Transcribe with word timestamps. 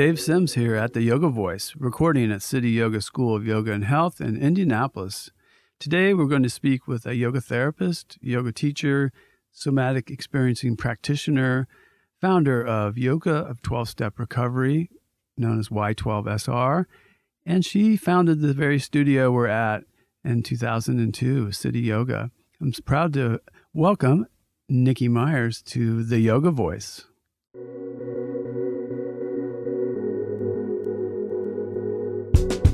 Dave 0.00 0.18
Sims 0.18 0.54
here 0.54 0.76
at 0.76 0.94
the 0.94 1.02
Yoga 1.02 1.28
Voice, 1.28 1.74
recording 1.78 2.32
at 2.32 2.40
Cityoga 2.40 3.02
School 3.02 3.36
of 3.36 3.46
Yoga 3.46 3.72
and 3.72 3.84
Health 3.84 4.18
in 4.18 4.34
Indianapolis. 4.34 5.30
Today, 5.78 6.14
we're 6.14 6.24
going 6.24 6.42
to 6.42 6.48
speak 6.48 6.88
with 6.88 7.04
a 7.04 7.14
yoga 7.14 7.38
therapist, 7.42 8.16
yoga 8.22 8.50
teacher, 8.50 9.12
somatic 9.52 10.10
experiencing 10.10 10.74
practitioner, 10.74 11.68
founder 12.18 12.66
of 12.66 12.96
Yoga 12.96 13.34
of 13.34 13.60
12 13.60 13.90
Step 13.90 14.18
Recovery, 14.18 14.88
known 15.36 15.58
as 15.58 15.68
Y12SR. 15.68 16.86
And 17.44 17.62
she 17.62 17.98
founded 17.98 18.40
the 18.40 18.54
very 18.54 18.78
studio 18.78 19.30
we're 19.30 19.48
at 19.48 19.84
in 20.24 20.42
2002, 20.42 21.48
Cityoga. 21.48 22.30
I'm 22.58 22.72
proud 22.86 23.12
to 23.12 23.42
welcome 23.74 24.28
Nikki 24.66 25.08
Myers 25.08 25.60
to 25.64 26.02
the 26.02 26.20
Yoga 26.20 26.50
Voice. 26.50 27.04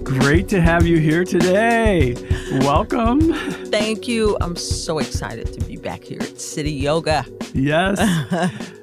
Great 0.07 0.49
to 0.49 0.61
have 0.61 0.87
you 0.87 0.99
here 0.99 1.25
today. 1.25 2.15
Welcome. 2.61 3.33
Thank 3.73 4.07
you. 4.07 4.37
I'm 4.41 4.55
so 4.55 5.01
excited 5.01 5.53
to 5.53 5.67
be 5.67 5.77
back 5.77 6.05
here 6.05 6.21
at 6.21 6.37
Cityoga. 6.37 7.27
Yes. 7.55 7.99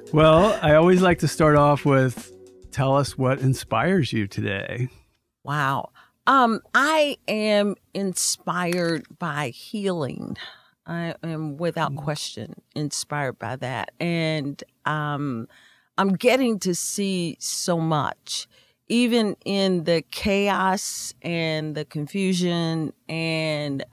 well, 0.13 0.59
I 0.61 0.75
always 0.75 1.01
like 1.01 1.19
to 1.19 1.29
start 1.29 1.55
off 1.55 1.85
with 1.85 2.33
tell 2.71 2.97
us 2.97 3.17
what 3.17 3.39
inspires 3.39 4.11
you 4.11 4.27
today. 4.27 4.89
Wow. 5.45 5.91
Um, 6.27 6.59
I 6.73 7.15
am 7.29 7.75
inspired 7.93 9.05
by 9.17 9.47
healing. 9.51 10.35
I 10.85 11.15
am 11.23 11.55
without 11.55 11.93
mm. 11.93 12.03
question 12.03 12.61
inspired 12.75 13.39
by 13.39 13.55
that. 13.55 13.91
And 13.97 14.61
um, 14.83 15.47
I'm 15.97 16.15
getting 16.15 16.59
to 16.59 16.75
see 16.75 17.37
so 17.39 17.79
much 17.79 18.49
even 18.87 19.35
in 19.45 19.85
the 19.85 20.03
chaos 20.11 21.13
and 21.21 21.75
the 21.75 21.85
confusion 21.85 22.93
and 23.07 23.85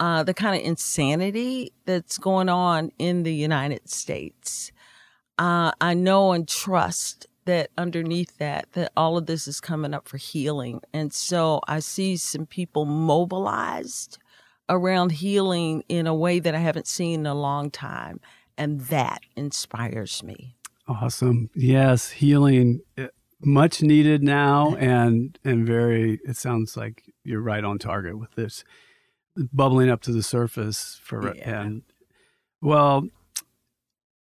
uh, 0.00 0.22
the 0.22 0.34
kind 0.34 0.60
of 0.60 0.66
insanity 0.66 1.72
that's 1.84 2.18
going 2.18 2.48
on 2.48 2.90
in 2.98 3.22
the 3.22 3.34
United 3.34 3.88
States, 3.88 4.72
uh, 5.38 5.72
I 5.80 5.94
know 5.94 6.32
and 6.32 6.48
trust 6.48 7.26
that 7.44 7.70
underneath 7.76 8.38
that, 8.38 8.66
that 8.72 8.92
all 8.96 9.16
of 9.16 9.26
this 9.26 9.48
is 9.48 9.60
coming 9.60 9.94
up 9.94 10.08
for 10.08 10.16
healing. 10.16 10.80
And 10.92 11.12
so 11.12 11.60
I 11.66 11.80
see 11.80 12.16
some 12.16 12.46
people 12.46 12.84
mobilized 12.84 14.18
around 14.68 15.12
healing 15.12 15.82
in 15.88 16.06
a 16.06 16.14
way 16.14 16.38
that 16.38 16.54
I 16.54 16.58
haven't 16.58 16.86
seen 16.86 17.20
in 17.20 17.26
a 17.26 17.34
long 17.34 17.70
time. 17.70 18.20
And 18.56 18.82
that 18.82 19.20
inspires 19.34 20.22
me. 20.22 20.56
Awesome. 20.86 21.50
Yes, 21.54 22.10
healing 22.10 22.80
much 23.44 23.82
needed 23.82 24.22
now 24.22 24.74
and 24.76 25.38
and 25.44 25.66
very 25.66 26.20
it 26.24 26.36
sounds 26.36 26.76
like 26.76 27.02
you're 27.24 27.40
right 27.40 27.64
on 27.64 27.78
target 27.78 28.18
with 28.18 28.32
this 28.32 28.64
bubbling 29.52 29.90
up 29.90 30.00
to 30.00 30.12
the 30.12 30.22
surface 30.22 31.00
for 31.02 31.34
yeah. 31.34 31.62
and 31.62 31.82
well 32.60 33.08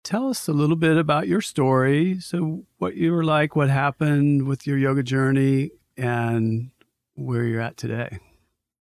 tell 0.05 0.29
us 0.29 0.47
a 0.47 0.53
little 0.53 0.77
bit 0.77 0.97
about 0.97 1.27
your 1.27 1.41
story. 1.41 2.21
So 2.21 2.65
what 2.79 2.95
you 2.95 3.13
were 3.13 3.25
like 3.25 3.57
what 3.57 3.71
happened 3.71 4.47
with 4.47 4.67
your 4.67 4.79
yoga 4.79 5.03
journey 5.03 5.71
and 5.97 6.71
where 7.15 7.45
you're 7.45 7.61
at 7.61 7.77
today. 7.77 8.19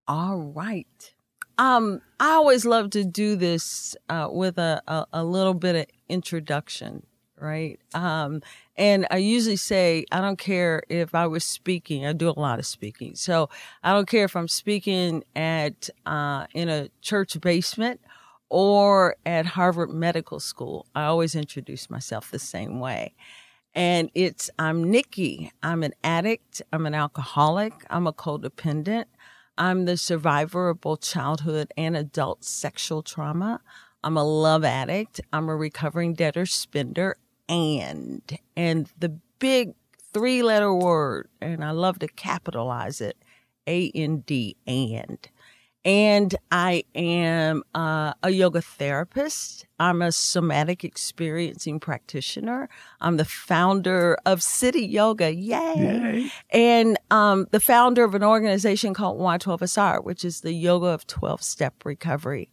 All 0.07 0.38
right. 0.38 1.13
Um 1.57 2.01
i 2.19 2.31
always 2.31 2.66
love 2.66 2.89
to 2.91 3.03
do 3.03 3.35
this 3.35 3.95
uh, 4.09 4.28
with 4.31 4.57
a, 4.57 4.81
a, 4.88 5.06
a 5.13 5.23
little 5.23 5.53
bit 5.53 5.75
of 5.75 5.85
introduction 6.09 7.06
right? 7.43 7.79
Um, 7.93 8.41
and 8.77 9.05
I 9.11 9.17
usually 9.17 9.57
say, 9.57 10.05
I 10.11 10.21
don't 10.21 10.39
care 10.39 10.81
if 10.89 11.13
I 11.13 11.27
was 11.27 11.43
speaking. 11.43 12.05
I 12.05 12.13
do 12.13 12.29
a 12.29 12.39
lot 12.39 12.57
of 12.59 12.65
speaking, 12.65 13.15
so 13.15 13.49
I 13.83 13.91
don't 13.91 14.07
care 14.07 14.25
if 14.25 14.35
I'm 14.35 14.47
speaking 14.47 15.23
at 15.35 15.89
uh, 16.05 16.47
in 16.53 16.69
a 16.69 16.89
church 17.01 17.39
basement 17.41 17.99
or 18.49 19.15
at 19.25 19.45
Harvard 19.45 19.91
Medical 19.91 20.39
School. 20.39 20.87
I 20.95 21.05
always 21.05 21.35
introduce 21.35 21.89
myself 21.89 22.31
the 22.31 22.39
same 22.39 22.79
way. 22.79 23.13
And 23.75 24.11
it's, 24.13 24.49
I'm 24.59 24.83
Nikki. 24.91 25.51
I'm 25.63 25.81
an 25.83 25.93
addict. 26.03 26.61
I'm 26.71 26.85
an 26.85 26.93
alcoholic. 26.93 27.73
I'm 27.89 28.05
a 28.05 28.13
codependent. 28.13 29.05
I'm 29.57 29.85
the 29.85 29.97
survivor 29.97 30.69
of 30.69 30.81
both 30.81 31.01
childhood 31.01 31.71
and 31.75 31.97
adult 31.97 32.43
sexual 32.43 33.01
trauma. 33.01 33.61
I'm 34.03 34.17
a 34.17 34.23
love 34.23 34.63
addict. 34.63 35.21
I'm 35.31 35.49
a 35.49 35.55
recovering 35.55 36.13
debtor 36.13 36.45
spender 36.45 37.17
and. 37.53 38.39
And 38.57 38.89
the 38.97 39.09
big 39.39 39.75
three 40.11 40.43
letter 40.43 40.73
word, 40.73 41.29
and 41.41 41.63
I 41.63 41.71
love 41.71 41.99
to 41.99 42.07
capitalize 42.07 43.01
it 43.01 43.17
A 43.67 43.89
N 43.91 44.23
D, 44.25 44.57
and. 44.67 45.17
And 45.85 46.33
I 46.49 46.85
am 46.95 47.61
uh, 47.75 48.13
a 48.23 48.29
yoga 48.29 48.61
therapist. 48.61 49.67
I'm 49.79 50.01
a 50.01 50.13
somatic 50.13 50.85
experiencing 50.85 51.81
practitioner. 51.81 52.69
I'm 53.01 53.17
the 53.17 53.25
founder 53.25 54.17
of 54.25 54.39
Cityoga. 54.39 55.35
Yay. 55.35 55.73
Yay. 55.75 56.31
And 56.51 56.97
um, 57.11 57.47
the 57.51 57.59
founder 57.59 58.05
of 58.05 58.15
an 58.15 58.23
organization 58.23 58.93
called 58.93 59.19
Y12SR, 59.19 60.05
which 60.05 60.23
is 60.23 60.39
the 60.39 60.53
Yoga 60.53 60.87
of 60.87 61.05
12 61.05 61.43
Step 61.43 61.83
Recovery. 61.83 62.49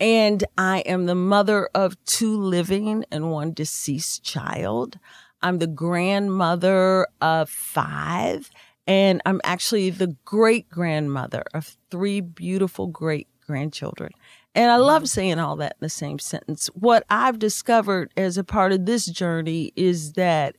And 0.00 0.42
I 0.56 0.78
am 0.80 1.04
the 1.04 1.14
mother 1.14 1.68
of 1.74 2.02
two 2.06 2.36
living 2.40 3.04
and 3.12 3.30
one 3.30 3.52
deceased 3.52 4.24
child. 4.24 4.98
I'm 5.42 5.58
the 5.58 5.66
grandmother 5.66 7.06
of 7.20 7.50
five, 7.50 8.50
and 8.86 9.20
I'm 9.26 9.40
actually 9.44 9.90
the 9.90 10.16
great 10.24 10.68
grandmother 10.70 11.44
of 11.54 11.76
three 11.90 12.20
beautiful 12.20 12.86
great 12.86 13.28
grandchildren. 13.46 14.12
And 14.54 14.70
I 14.70 14.76
love 14.76 15.08
saying 15.08 15.38
all 15.38 15.56
that 15.56 15.76
in 15.80 15.84
the 15.84 15.88
same 15.90 16.18
sentence. 16.18 16.68
What 16.74 17.04
I've 17.08 17.38
discovered 17.38 18.10
as 18.16 18.36
a 18.36 18.44
part 18.44 18.72
of 18.72 18.86
this 18.86 19.06
journey 19.06 19.72
is 19.76 20.14
that 20.14 20.56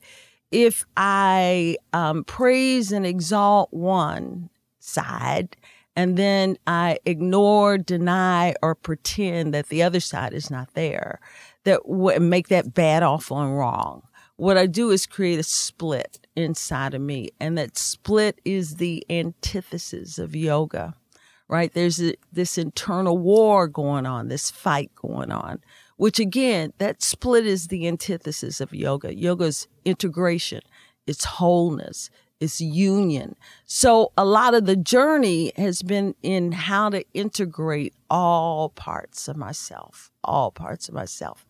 if 0.50 0.84
I 0.96 1.76
um, 1.92 2.24
praise 2.24 2.92
and 2.92 3.06
exalt 3.06 3.72
one 3.72 4.50
side, 4.78 5.56
and 5.94 6.16
then 6.16 6.56
I 6.66 6.98
ignore, 7.04 7.78
deny, 7.78 8.54
or 8.62 8.74
pretend 8.74 9.52
that 9.54 9.68
the 9.68 9.82
other 9.82 10.00
side 10.00 10.32
is 10.32 10.50
not 10.50 10.74
there, 10.74 11.20
that 11.64 11.86
make 12.20 12.48
that 12.48 12.74
bad, 12.74 13.02
awful, 13.02 13.38
and 13.38 13.56
wrong. 13.56 14.02
What 14.36 14.56
I 14.56 14.66
do 14.66 14.90
is 14.90 15.06
create 15.06 15.38
a 15.38 15.44
split 15.44 16.26
inside 16.34 16.94
of 16.94 17.02
me, 17.02 17.30
and 17.38 17.56
that 17.58 17.76
split 17.76 18.40
is 18.44 18.76
the 18.76 19.04
antithesis 19.10 20.18
of 20.18 20.34
yoga, 20.34 20.94
right? 21.48 21.72
There's 21.72 22.02
a, 22.02 22.14
this 22.32 22.56
internal 22.56 23.18
war 23.18 23.68
going 23.68 24.06
on, 24.06 24.28
this 24.28 24.50
fight 24.50 24.90
going 24.96 25.30
on, 25.30 25.60
which 25.96 26.18
again, 26.18 26.72
that 26.78 27.02
split 27.02 27.46
is 27.46 27.68
the 27.68 27.86
antithesis 27.86 28.60
of 28.60 28.74
yoga. 28.74 29.14
Yoga's 29.14 29.68
integration, 29.84 30.62
its 31.06 31.24
wholeness, 31.24 32.10
it's 32.42 32.60
union. 32.60 33.36
So 33.64 34.12
a 34.16 34.24
lot 34.24 34.54
of 34.54 34.66
the 34.66 34.76
journey 34.76 35.52
has 35.56 35.82
been 35.82 36.14
in 36.22 36.52
how 36.52 36.90
to 36.90 37.04
integrate 37.14 37.94
all 38.10 38.70
parts 38.70 39.28
of 39.28 39.36
myself, 39.36 40.10
all 40.24 40.50
parts 40.50 40.88
of 40.88 40.94
myself. 40.94 41.46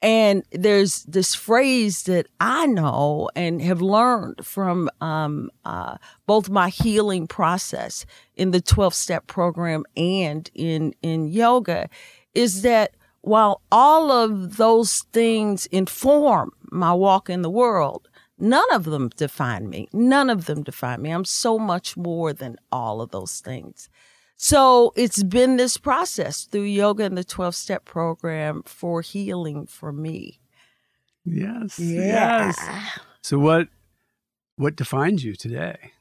And 0.00 0.44
there's 0.52 1.02
this 1.04 1.34
phrase 1.34 2.04
that 2.04 2.28
I 2.38 2.66
know 2.66 3.30
and 3.34 3.60
have 3.62 3.82
learned 3.82 4.46
from 4.46 4.88
um, 5.00 5.50
uh, 5.64 5.96
both 6.26 6.48
my 6.48 6.68
healing 6.68 7.26
process 7.26 8.06
in 8.36 8.52
the 8.52 8.60
12 8.60 8.94
step 8.94 9.26
program 9.26 9.84
and 9.96 10.48
in, 10.54 10.94
in 11.02 11.26
yoga 11.26 11.88
is 12.32 12.62
that 12.62 12.92
while 13.22 13.60
all 13.72 14.12
of 14.12 14.56
those 14.56 15.00
things 15.12 15.66
inform 15.66 16.52
my 16.70 16.92
walk 16.92 17.28
in 17.28 17.42
the 17.42 17.50
world, 17.50 18.07
None 18.38 18.72
of 18.72 18.84
them 18.84 19.08
define 19.16 19.68
me. 19.68 19.88
None 19.92 20.30
of 20.30 20.46
them 20.46 20.62
define 20.62 21.02
me. 21.02 21.10
I'm 21.10 21.24
so 21.24 21.58
much 21.58 21.96
more 21.96 22.32
than 22.32 22.56
all 22.70 23.00
of 23.00 23.10
those 23.10 23.40
things. 23.40 23.88
So 24.36 24.92
it's 24.96 25.22
been 25.24 25.56
this 25.56 25.76
process 25.76 26.44
through 26.44 26.62
yoga 26.62 27.04
and 27.04 27.18
the 27.18 27.24
12 27.24 27.54
step 27.56 27.84
program 27.84 28.62
for 28.64 29.02
healing 29.02 29.66
for 29.66 29.92
me. 29.92 30.38
Yes. 31.24 31.78
Yeah. 31.78 32.46
Yes. 32.46 32.58
So 33.22 33.38
what 33.38 33.68
what 34.56 34.76
defines 34.76 35.24
you 35.24 35.34
today? 35.34 35.92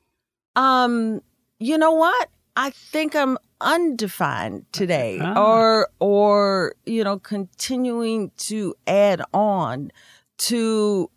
Um, 0.55 1.21
you 1.59 1.77
know 1.77 1.91
what? 1.91 2.29
I 2.55 2.69
think 2.71 3.15
I'm 3.15 3.37
undefined 3.59 4.65
today 4.71 5.19
Ah. 5.21 5.43
or 5.43 5.89
or 5.99 6.75
you 6.85 7.03
know 7.03 7.17
continuing 7.19 8.31
to 8.37 8.75
add 8.85 9.21
on 9.33 9.91
to 10.37 11.09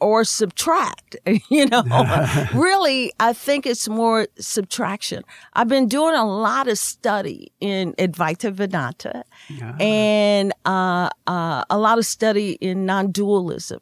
or 0.00 0.24
subtract 0.24 1.16
you 1.50 1.66
know 1.66 1.82
really 2.54 3.12
i 3.20 3.32
think 3.32 3.66
it's 3.66 3.88
more 3.88 4.26
subtraction 4.38 5.22
i've 5.54 5.68
been 5.68 5.86
doing 5.88 6.14
a 6.14 6.24
lot 6.26 6.66
of 6.68 6.76
study 6.78 7.52
in 7.60 7.92
advaita 7.94 8.52
vedanta 8.52 9.24
Yeah. 9.48 9.76
and 9.80 10.52
uh, 10.64 11.08
uh, 11.26 11.64
a 11.70 11.78
lot 11.78 11.98
of 11.98 12.06
study 12.06 12.52
in 12.60 12.86
non-dualism. 12.86 13.80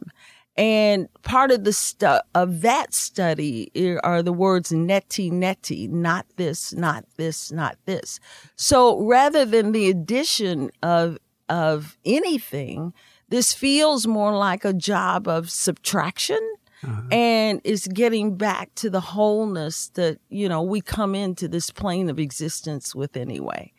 And 0.56 1.08
part 1.22 1.50
of 1.50 1.64
the 1.64 1.72
stu- 1.72 2.20
of 2.34 2.60
that 2.60 2.92
study 2.92 3.70
are 4.04 4.22
the 4.22 4.34
words 4.34 4.70
neti 4.70 5.30
neti, 5.32 5.88
not 5.88 6.26
this, 6.36 6.74
not 6.74 7.04
this, 7.16 7.50
not 7.50 7.76
this. 7.86 8.20
So 8.56 9.00
rather 9.00 9.46
than 9.46 9.72
the 9.72 9.88
addition 9.88 10.70
of 10.82 11.16
of 11.48 11.96
anything, 12.04 12.92
this 13.32 13.55
feels 13.55 14.06
more 14.06 14.37
like 14.37 14.64
a 14.64 14.73
job 14.73 15.26
of 15.26 15.50
subtraction 15.50 16.40
and 17.12 17.61
it's 17.62 17.87
getting 17.87 18.37
back 18.37 18.75
to 18.75 18.90
the 18.90 19.00
wholeness 19.00 19.88
that 19.94 20.19
you 20.29 20.49
know 20.49 20.61
we 20.61 20.81
come 20.81 21.14
into 21.14 21.46
this 21.46 21.70
plane 21.70 22.11
of 22.11 22.19
existence 22.19 22.93
with 22.93 23.17
anyway 23.17 23.73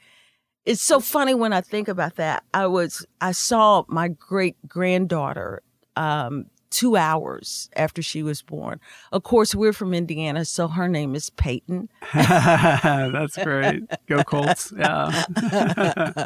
it's 0.66 0.82
so 0.82 1.00
funny 1.00 1.34
when 1.34 1.52
I 1.52 1.62
think 1.62 1.88
about 1.88 2.16
that. 2.16 2.44
I 2.54 2.68
was 2.68 3.06
I 3.20 3.34
saw 3.34 3.84
my 3.88 4.08
great 4.08 4.56
granddaughter 4.68 5.62
um, 5.96 6.46
two 6.70 6.96
hours 6.96 7.70
after 7.76 8.02
she 8.02 8.24
was 8.24 8.42
born. 8.42 8.80
Of 9.12 9.24
course, 9.24 9.54
we're 9.54 9.74
from 9.74 9.94
Indiana, 9.94 10.46
so 10.46 10.68
her 10.70 10.88
name 10.88 11.16
is 11.16 11.30
Peyton. 11.32 11.90
That's 12.14 13.38
great. 13.38 13.84
Go 14.08 14.24
Colts. 14.24 14.74
Yeah. 14.78 16.26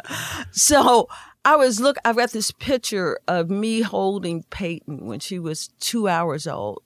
So 0.52 1.08
I 1.44 1.56
was 1.56 1.80
look. 1.80 1.96
I've 2.04 2.16
got 2.16 2.32
this 2.32 2.50
picture 2.50 3.18
of 3.28 3.50
me 3.50 3.80
holding 3.80 4.42
Peyton 4.44 5.06
when 5.06 5.20
she 5.20 5.38
was 5.38 5.68
two 5.80 6.08
hours 6.08 6.46
old, 6.46 6.82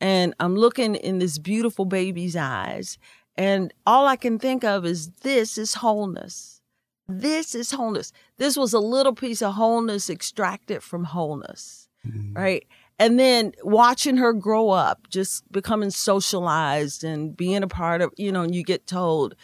and 0.00 0.34
I'm 0.40 0.56
looking 0.56 0.94
in 0.94 1.18
this 1.18 1.38
beautiful 1.38 1.84
baby's 1.84 2.36
eyes, 2.36 2.98
and 3.36 3.72
all 3.86 4.06
I 4.06 4.16
can 4.16 4.38
think 4.38 4.64
of 4.64 4.84
is 4.84 5.10
this 5.22 5.58
is 5.58 5.74
wholeness. 5.74 6.60
This 7.08 7.54
is 7.54 7.70
wholeness. 7.70 8.12
This 8.38 8.56
was 8.56 8.72
a 8.72 8.78
little 8.78 9.14
piece 9.14 9.42
of 9.42 9.54
wholeness 9.54 10.08
extracted 10.08 10.82
from 10.82 11.04
wholeness, 11.04 11.88
mm-hmm. 12.06 12.34
right? 12.34 12.66
And 12.98 13.18
then 13.18 13.52
watching 13.62 14.16
her 14.18 14.32
grow 14.32 14.70
up, 14.70 15.08
just 15.10 15.50
becoming 15.50 15.90
socialized 15.90 17.02
and 17.04 17.36
being 17.36 17.62
a 17.62 17.68
part 17.68 18.00
of, 18.00 18.12
you 18.16 18.30
know, 18.30 18.42
and 18.42 18.54
you 18.54 18.62
get 18.62 18.86
told, 18.86 19.34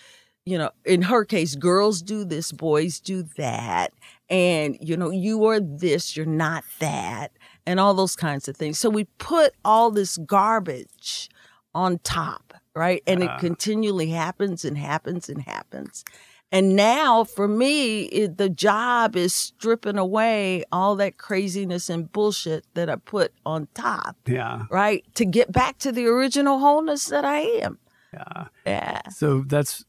you 0.47 0.57
know, 0.57 0.71
in 0.85 1.03
her 1.03 1.25
case, 1.25 1.57
girls 1.57 2.01
do 2.01 2.25
this, 2.25 2.53
boys 2.53 3.01
do 3.01 3.25
that. 3.37 3.93
And, 4.31 4.79
you 4.81 4.97
know, 4.97 5.11
you 5.11 5.45
are 5.47 5.61
this, 5.61 6.17
you're 6.17 6.25
not 6.25 6.65
that, 6.79 7.33
and 7.67 7.81
all 7.81 7.95
those 7.95 8.15
kinds 8.15 8.47
of 8.49 8.57
things. 8.57 8.79
So 8.79 8.89
we 8.89 9.05
put 9.19 9.55
all 9.65 9.91
this 9.91 10.17
garbage 10.19 11.29
on 11.75 11.99
top, 11.99 12.55
right? 12.75 13.03
And 13.07 13.23
it 13.23 13.29
uh-huh. 13.29 13.39
continually 13.39 14.11
happens 14.11 14.65
and 14.65 14.79
happens 14.79 15.29
and 15.29 15.43
happens. 15.43 16.05
And 16.53 16.75
now 16.75 17.23
for 17.25 17.47
me, 17.47 18.03
it, 18.07 18.37
the 18.37 18.49
job 18.49 19.15
is 19.15 19.33
stripping 19.35 19.99
away 19.99 20.65
all 20.73 20.97
that 20.97 21.17
craziness 21.17 21.89
and 21.89 22.11
bullshit 22.11 22.65
that 22.75 22.91
I 22.91 22.97
put 22.97 23.33
on 23.47 23.69
top, 23.75 24.17
Yeah. 24.27 24.65
right? 24.71 25.05
To 25.15 25.25
get 25.25 25.53
back 25.53 25.79
to 25.79 25.93
the 25.93 26.07
original 26.07 26.59
wholeness 26.59 27.07
that 27.07 27.25
I 27.25 27.41
am. 27.41 27.79
Yeah. 28.13 28.47
Yeah. 28.67 29.03
So 29.11 29.45
that's 29.47 29.85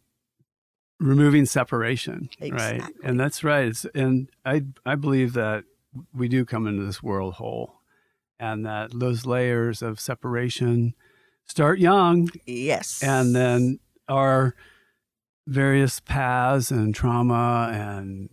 removing 1.02 1.46
separation, 1.46 2.30
right? 2.52 2.82
And 3.04 3.20
that's 3.20 3.44
right. 3.44 3.66
It's, 3.68 3.86
and 3.96 4.30
I 4.46 4.64
I 4.86 4.96
believe 4.96 5.34
that 5.34 5.64
we 6.14 6.28
do 6.30 6.46
come 6.46 6.68
into 6.68 6.84
this 6.86 7.02
world 7.04 7.34
whole, 7.36 7.82
and 8.40 8.66
that 8.66 8.92
those 8.98 9.26
layers 9.26 9.82
of 9.82 10.00
separation 10.00 10.94
start 11.46 11.80
young, 11.80 12.30
Yes. 12.46 13.02
and 13.04 13.36
then 13.36 13.80
our 14.08 14.56
various 15.48 16.00
paths 16.00 16.72
and 16.72 16.94
trauma 16.96 17.70
and 17.74 18.30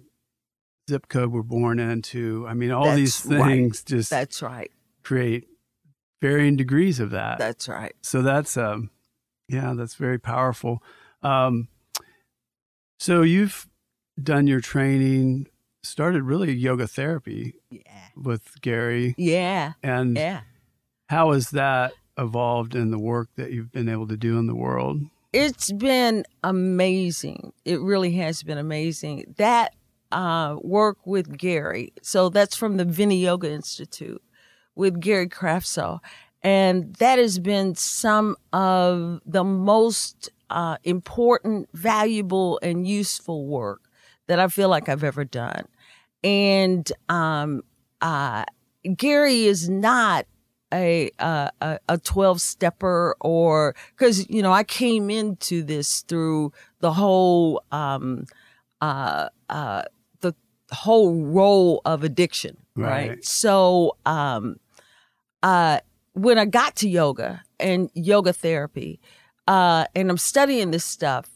zip 0.88 1.08
code 1.08 1.32
we're 1.32 1.42
born 1.42 1.78
into. 1.80 2.46
I 2.48 2.54
mean, 2.54 2.70
all 2.70 2.94
these 2.94 3.22
That's 3.22 3.40
right. 3.40 3.48
things 3.48 3.82
just 3.82 4.10
That's 4.10 4.42
right. 4.42 4.70
create 5.02 5.46
varying 6.20 6.56
degrees 6.56 7.00
of 7.00 7.10
that. 7.10 7.38
That's 7.38 7.68
right. 7.68 7.94
so 8.02 8.22
that's 8.22 8.56
um 8.56 8.90
yeah 9.48 9.72
that's 9.74 9.94
very 9.94 10.18
powerful 10.18 10.82
um 11.22 11.68
so 12.98 13.22
you've 13.22 13.66
done 14.22 14.46
your 14.46 14.60
training 14.60 15.46
started 15.82 16.22
really 16.24 16.52
yoga 16.52 16.86
therapy 16.86 17.54
Yeah. 17.70 17.82
with 18.16 18.60
gary 18.60 19.14
Yeah. 19.16 19.74
and 19.82 20.16
Yeah. 20.16 20.40
how 21.08 21.32
has 21.32 21.50
that 21.50 21.92
evolved 22.18 22.74
in 22.74 22.90
the 22.90 22.98
work 22.98 23.28
that 23.36 23.52
you've 23.52 23.70
been 23.72 23.88
able 23.88 24.08
to 24.08 24.16
do 24.16 24.38
in 24.38 24.46
the 24.46 24.54
world 24.56 25.00
It's 25.32 25.70
been 25.72 26.24
amazing. 26.42 27.52
It 27.66 27.80
really 27.80 28.12
has 28.14 28.42
been 28.42 28.56
amazing. 28.58 29.34
That 29.36 29.74
uh, 30.10 30.56
work 30.62 31.06
with 31.06 31.36
Gary, 31.36 31.92
so 32.00 32.30
that's 32.30 32.56
from 32.56 32.78
the 32.78 32.86
Viniyoga 32.86 33.44
Institute 33.44 34.22
with 34.74 35.00
Gary 35.00 35.28
Kraftsow. 35.28 35.98
And 36.42 36.94
that 36.96 37.18
has 37.18 37.38
been 37.38 37.74
some 37.74 38.36
of 38.54 39.20
the 39.26 39.44
most 39.44 40.30
uh, 40.50 40.76
important, 40.84 41.68
valuable, 41.72 42.58
and 42.62 42.86
useful 42.86 43.46
work 43.46 43.82
that 44.26 44.38
I 44.38 44.48
feel 44.48 44.68
like 44.68 44.88
I've 44.88 45.04
ever 45.04 45.24
done. 45.24 45.64
And 46.24 46.90
um, 47.08 47.62
uh, 48.00 48.44
Gary 48.96 49.44
is 49.44 49.68
not 49.68 50.26
a 50.72 51.10
uh, 51.18 51.48
a 51.62 51.78
a 51.88 51.98
12 51.98 52.40
stepper 52.40 53.16
or 53.20 53.74
cuz 53.96 54.28
you 54.28 54.42
know 54.42 54.52
I 54.52 54.64
came 54.64 55.08
into 55.08 55.62
this 55.62 56.02
through 56.02 56.52
the 56.80 56.92
whole 56.92 57.62
um 57.72 58.26
uh 58.82 59.28
uh 59.48 59.84
the 60.20 60.34
whole 60.70 61.14
role 61.24 61.80
of 61.86 62.04
addiction 62.04 62.58
right, 62.76 63.08
Right. 63.10 63.24
so 63.24 63.96
um 64.04 64.60
uh 65.42 65.80
when 66.12 66.38
I 66.38 66.44
got 66.44 66.76
to 66.76 66.88
yoga 66.88 67.42
and 67.58 67.90
yoga 67.94 68.34
therapy 68.34 69.00
uh 69.48 69.86
and 69.96 70.10
I'm 70.10 70.18
studying 70.18 70.70
this 70.70 70.84
stuff 70.84 71.28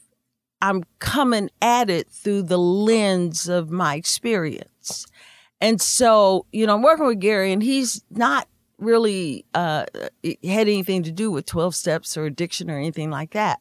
I'm 0.60 0.84
coming 1.00 1.50
at 1.60 1.90
it 1.90 2.08
through 2.08 2.42
the 2.42 2.58
lens 2.58 3.48
of 3.48 3.72
my 3.72 3.96
experience 3.96 5.06
and 5.62 5.80
so, 5.80 6.44
you 6.50 6.66
know, 6.66 6.74
I'm 6.74 6.82
working 6.82 7.06
with 7.06 7.20
Gary, 7.20 7.52
and 7.52 7.62
he's 7.62 8.02
not 8.10 8.48
really 8.78 9.46
uh, 9.54 9.84
had 10.24 10.66
anything 10.66 11.04
to 11.04 11.12
do 11.12 11.30
with 11.30 11.46
12 11.46 11.76
steps 11.76 12.16
or 12.16 12.24
addiction 12.26 12.68
or 12.68 12.76
anything 12.76 13.10
like 13.10 13.30
that. 13.30 13.60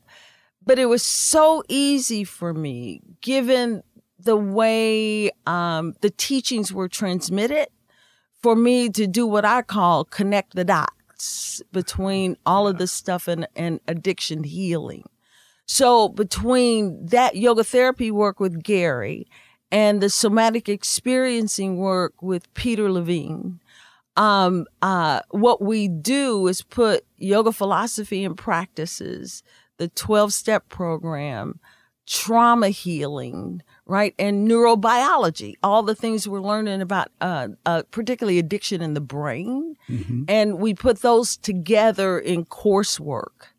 But 0.66 0.80
it 0.80 0.88
was 0.88 1.04
so 1.04 1.64
easy 1.70 2.24
for 2.24 2.56
me, 2.56 3.02
given 3.22 3.84
the 4.18 4.36
way 4.36 5.30
um, 5.46 5.94
the 6.02 6.10
teachings 6.10 6.74
were 6.74 6.90
transmitted, 6.90 7.68
for 8.42 8.56
me 8.56 8.90
to 8.90 9.06
do 9.06 9.28
what 9.28 9.46
I 9.46 9.62
call 9.62 10.04
connect 10.04 10.56
the 10.56 10.66
dots 10.66 10.96
between 11.72 12.38
all 12.46 12.68
of 12.68 12.78
this 12.78 12.92
stuff 12.92 13.28
and, 13.28 13.48
and 13.56 13.80
addiction 13.88 14.44
healing. 14.44 15.04
So 15.66 16.10
between 16.10 17.06
that 17.08 17.36
yoga 17.36 17.64
therapy 17.64 18.12
work 18.12 18.40
with 18.40 18.64
Gary 18.64 19.28
and 19.72 20.02
the 20.02 20.10
somatic 20.10 20.68
experiencing 20.68 21.78
work 21.78 22.22
with 22.22 22.54
Peter 22.54 22.92
Levine, 22.92 23.60
um, 24.18 24.66
uh, 24.82 25.22
what 25.30 25.62
we 25.62 25.88
do 25.88 26.48
is 26.48 26.62
put 26.62 27.06
yoga 27.18 27.52
philosophy 27.52 28.26
and 28.26 28.38
practices, 28.38 29.44
the 29.78 29.88
12 29.88 30.34
step 30.34 30.68
program, 30.68 31.60
trauma 32.06 32.70
healing, 32.70 33.62
right? 33.92 34.16
And 34.18 34.48
neurobiology, 34.50 35.56
all 35.62 35.84
the 35.84 35.96
things 35.96 36.26
we're 36.26 36.40
learning 36.40 36.82
about, 36.82 37.10
uh, 37.20 37.50
uh, 37.66 37.84
particularly 37.92 38.40
addiction 38.40 38.82
in 38.82 38.94
the 38.94 39.02
brain. 39.02 39.76
And 40.30 40.60
we 40.60 40.74
put 40.74 41.02
those 41.02 41.36
together 41.36 42.18
in 42.18 42.46
coursework 42.46 43.52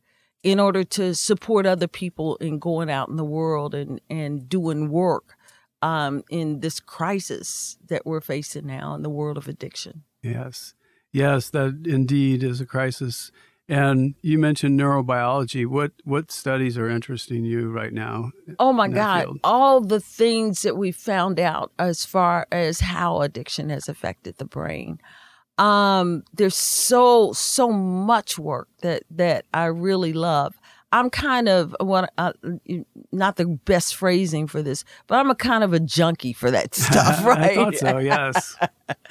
in 0.43 0.59
order 0.59 0.85
to 0.85 1.15
support 1.15 1.67
other 1.67 1.87
people 1.87 2.37
in 2.37 2.59
going 2.59 2.91
out 2.91 3.11
in 3.11 3.17
the 3.17 3.25
world 3.25 3.75
and, 3.75 4.01
and 4.09 4.49
doing 4.49 4.89
work 4.89 5.35
um, 5.83 6.23
in 6.31 6.61
this 6.61 6.81
crisis 6.81 7.77
that 7.89 8.07
we're 8.07 8.23
facing 8.23 8.67
now 8.67 8.95
in 8.95 9.03
the 9.03 9.11
world 9.11 9.37
of 9.37 9.49
addiction. 9.49 10.05
yes 10.23 10.75
yes 11.13 11.51
that 11.51 11.83
indeed 11.85 12.43
is 12.43 12.59
a 12.61 12.67
crisis 12.67 13.31
and 13.73 14.15
you 14.23 14.39
mentioned 14.39 14.79
neurobiology 14.79 15.67
what 15.67 15.93
what 16.05 16.31
studies 16.31 16.77
are 16.77 16.89
interesting 16.89 17.45
you 17.45 17.71
right 17.71 17.93
now 17.93 18.31
Oh 18.59 18.73
my 18.73 18.89
God, 18.89 19.23
field? 19.23 19.41
all 19.45 19.81
the 19.81 20.01
things 20.01 20.63
that 20.63 20.77
we 20.77 20.93
found 20.93 21.41
out 21.41 21.73
as 21.79 22.05
far 22.05 22.47
as 22.53 22.81
how 22.81 23.21
addiction 23.23 23.71
has 23.71 23.89
affected 23.89 24.37
the 24.39 24.45
brain. 24.45 24.99
Um, 25.59 26.25
there's 26.35 26.57
so 26.57 27.33
so 27.33 27.71
much 27.71 28.39
work 28.39 28.69
that 28.83 29.03
that 29.11 29.47
I 29.55 29.67
really 29.67 30.13
love. 30.13 30.55
I'm 30.93 31.09
kind 31.09 31.49
of 31.49 31.75
what 31.81 32.13
uh, 32.19 32.33
not 33.11 33.37
the 33.37 33.47
best 33.47 33.97
phrasing 33.97 34.47
for 34.47 34.63
this, 34.63 34.85
but 35.07 35.19
I'm 35.19 35.31
a 35.31 35.35
kind 35.35 35.65
of 35.65 35.73
a 35.73 35.81
junkie 35.81 36.35
for 36.35 36.51
that 36.51 36.75
stuff, 36.75 37.25
right? 37.25 37.53
I 37.53 37.55
thought 37.55 37.75
so. 37.77 37.99
Yes, 37.99 38.57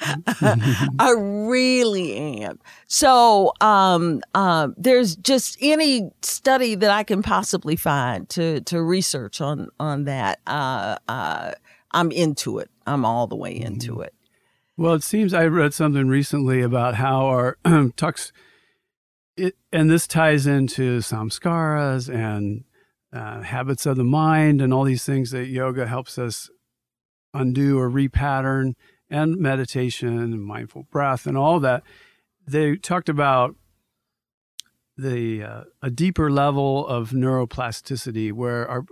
I 0.98 1.14
really 1.18 2.14
am. 2.44 2.60
So 2.86 3.52
um, 3.60 4.22
um, 4.34 4.74
there's 4.78 5.16
just 5.16 5.58
any 5.60 6.10
study 6.22 6.76
that 6.76 6.90
I 6.90 7.02
can 7.02 7.22
possibly 7.22 7.76
find 7.76 8.28
to 8.30 8.60
to 8.62 8.82
research 8.82 9.40
on 9.40 9.68
on 9.80 10.04
that. 10.04 10.40
Uh, 10.46 10.96
uh, 11.08 11.52
I'm 11.90 12.10
into 12.12 12.58
it. 12.58 12.70
I'm 12.86 13.04
all 13.04 13.26
the 13.26 13.36
way 13.36 13.58
into 13.58 13.92
mm-hmm. 13.92 14.02
it. 14.02 14.14
Well, 14.76 14.94
it 14.94 15.02
seems 15.02 15.34
I 15.34 15.46
read 15.46 15.74
something 15.74 16.08
recently 16.08 16.62
about 16.62 16.94
how 16.94 17.26
our 17.26 17.58
tux 17.64 18.32
it, 19.36 19.56
and 19.72 19.90
this 19.90 20.06
ties 20.06 20.46
into 20.46 20.98
samskaras 20.98 22.12
and 22.12 22.64
uh, 23.12 23.42
habits 23.42 23.86
of 23.86 23.96
the 23.96 24.04
mind 24.04 24.60
and 24.60 24.72
all 24.72 24.84
these 24.84 25.04
things 25.04 25.30
that 25.30 25.46
yoga 25.46 25.86
helps 25.86 26.18
us 26.18 26.50
undo 27.34 27.78
or 27.78 27.90
repattern 27.90 28.74
and 29.10 29.36
meditation 29.36 30.18
and 30.18 30.42
mindful 30.42 30.84
breath 30.90 31.26
and 31.26 31.36
all 31.36 31.60
that. 31.60 31.82
They 32.46 32.76
talked 32.76 33.08
about 33.08 33.54
the 34.96 35.42
uh, 35.42 35.64
a 35.80 35.90
deeper 35.90 36.30
level 36.30 36.86
of 36.86 37.10
neuroplasticity 37.10 38.32
where 38.32 38.68
our 38.68 38.84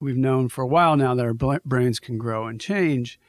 we've 0.00 0.16
known 0.16 0.48
for 0.48 0.62
a 0.62 0.66
while 0.66 0.96
now 0.96 1.14
that 1.14 1.24
our 1.24 1.60
brains 1.64 2.00
can 2.00 2.18
grow 2.18 2.46
and 2.46 2.60
change 2.60 3.20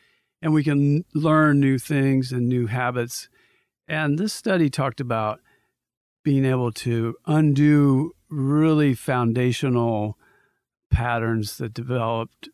and 0.42 0.54
we 0.54 0.64
can 0.64 1.06
learn 1.14 1.60
new 1.60 1.78
things 1.78 2.32
and 2.32 2.50
new 2.50 2.68
habits. 2.68 3.30
And 3.88 4.18
this 4.18 4.34
study 4.34 4.70
talked 4.70 5.00
about 5.00 5.40
being 6.24 6.46
able 6.46 6.72
to 6.72 7.16
undo 7.26 8.12
really 8.30 8.94
foundational 8.94 10.18
patterns 10.90 11.58
that 11.58 11.74
developed 11.74 12.50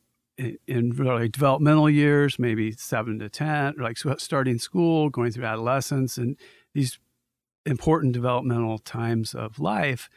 in, 0.68 0.92
really 0.92 1.28
developmental 1.30 1.90
years, 1.90 2.40
maybe 2.40 2.72
seven 2.72 3.20
to 3.20 3.30
10, 3.30 3.76
like 3.80 3.98
starting 4.18 4.58
school, 4.58 5.10
going 5.10 5.32
through 5.32 5.46
adolescence, 5.46 6.18
and 6.18 6.38
these 6.74 7.00
important 7.66 8.14
developmental 8.14 8.80
times 8.80 9.34
of 9.34 9.60
life. 9.60 10.10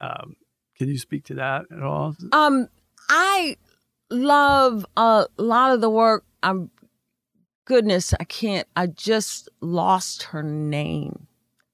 Um, 0.00 0.36
can 0.76 0.88
you 0.88 0.98
speak 0.98 1.24
to 1.24 1.34
that 1.34 1.66
at 1.70 1.82
all? 1.82 2.16
Um, 2.32 2.68
I 3.08 3.56
love 4.10 4.86
a 4.96 5.26
lot 5.36 5.72
of 5.72 5.80
the 5.80 5.90
work. 5.90 6.24
I'm 6.42 6.70
goodness, 7.64 8.14
I 8.18 8.24
can't. 8.24 8.68
I 8.76 8.86
just 8.86 9.48
lost 9.60 10.24
her 10.24 10.42
name. 10.42 11.26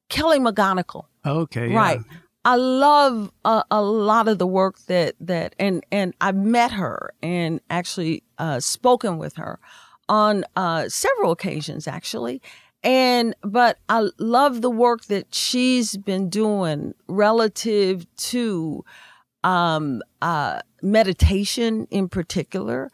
Kelly 0.09 0.39
McGonigal. 0.39 1.05
Okay. 1.25 1.69
Right. 1.69 2.01
I 2.45 2.57
love 2.57 3.31
a, 3.45 3.65
a, 3.71 3.83
lot 3.83 4.27
of 4.27 4.39
the 4.39 4.47
work 4.47 4.79
that 4.87 5.15
that 5.21 5.55
and 5.59 5.85
and 5.93 6.15
I 6.21 6.33
met 6.33 6.73
her 6.73 7.13
and 7.23 7.61
actually 7.69 8.23
uh, 8.39 8.61
spoken 8.61 9.19
with 9.19 9.37
her 9.37 9.59
on 10.09 10.45
uh, 10.57 10.89
several 10.89 11.33
occasions 11.33 11.87
actually. 11.87 12.41
And 12.83 13.35
but 13.43 13.79
I 13.91 14.09
love 14.19 14.63
the 14.63 14.71
work 14.71 15.05
that 15.05 15.35
she's 15.35 15.99
been 15.99 16.31
doing 16.31 16.95
relative 17.09 18.07
to 18.17 18.85
um, 19.45 20.03
uh, 20.23 20.61
meditation 20.83 21.87
in 21.91 22.09
particular 22.09 22.91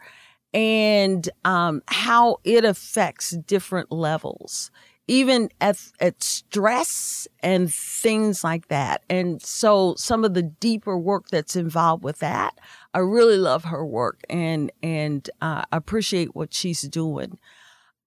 and 0.53 1.29
um, 1.45 1.83
how 1.87 2.37
it 2.43 2.65
affects 2.65 3.31
different 3.31 3.91
levels 3.91 4.71
even 5.07 5.49
at, 5.61 5.79
at 5.99 6.21
stress 6.21 7.27
and 7.41 7.73
things 7.73 8.43
like 8.43 8.67
that. 8.67 9.03
And 9.09 9.41
so 9.41 9.95
some 9.95 10.25
of 10.25 10.33
the 10.33 10.43
deeper 10.43 10.97
work 10.97 11.29
that's 11.29 11.55
involved 11.55 12.03
with 12.03 12.19
that, 12.19 12.57
I 12.93 12.99
really 12.99 13.37
love 13.37 13.65
her 13.65 13.85
work 13.85 14.21
and, 14.29 14.71
and, 14.83 15.29
uh, 15.41 15.63
appreciate 15.71 16.35
what 16.35 16.53
she's 16.53 16.81
doing. 16.81 17.39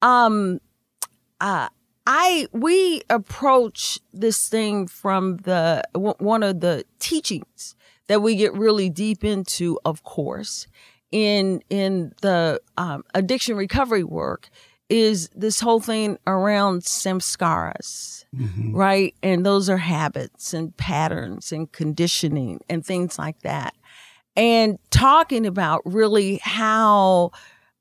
Um, 0.03 0.61
uh, 1.41 1.69
I, 2.07 2.49
we 2.53 3.03
approach 3.09 3.99
this 4.13 4.49
thing 4.49 4.87
from 4.87 5.39
the, 5.39 5.83
one 5.95 6.43
of 6.43 6.61
the 6.61 6.85
teachings 6.99 7.77
that 8.09 8.21
we 8.21 8.37
get 8.37 8.53
really 8.53 8.91
deep 8.91 9.25
into, 9.25 9.79
of 9.85 10.03
course, 10.03 10.67
in, 11.13 11.63
in 11.71 12.13
the, 12.21 12.61
um, 12.77 13.05
addiction 13.15 13.57
recovery 13.57 14.05
work 14.05 14.51
is 14.91 15.31
this 15.35 15.61
whole 15.61 15.81
thing 15.81 16.19
around 16.27 16.83
samskaras, 16.83 18.25
mm-hmm. 18.37 18.75
right? 18.75 19.15
And 19.23 19.47
those 19.47 19.71
are 19.71 19.79
habits 19.79 20.53
and 20.53 20.77
patterns 20.77 21.53
and 21.53 21.71
conditioning 21.71 22.61
and 22.69 22.85
things 22.85 23.19
like 23.19 23.41
that. 23.43 23.75
And 24.37 24.79
talking 24.91 25.47
about 25.47 25.83
really 25.85 26.41
how 26.43 27.31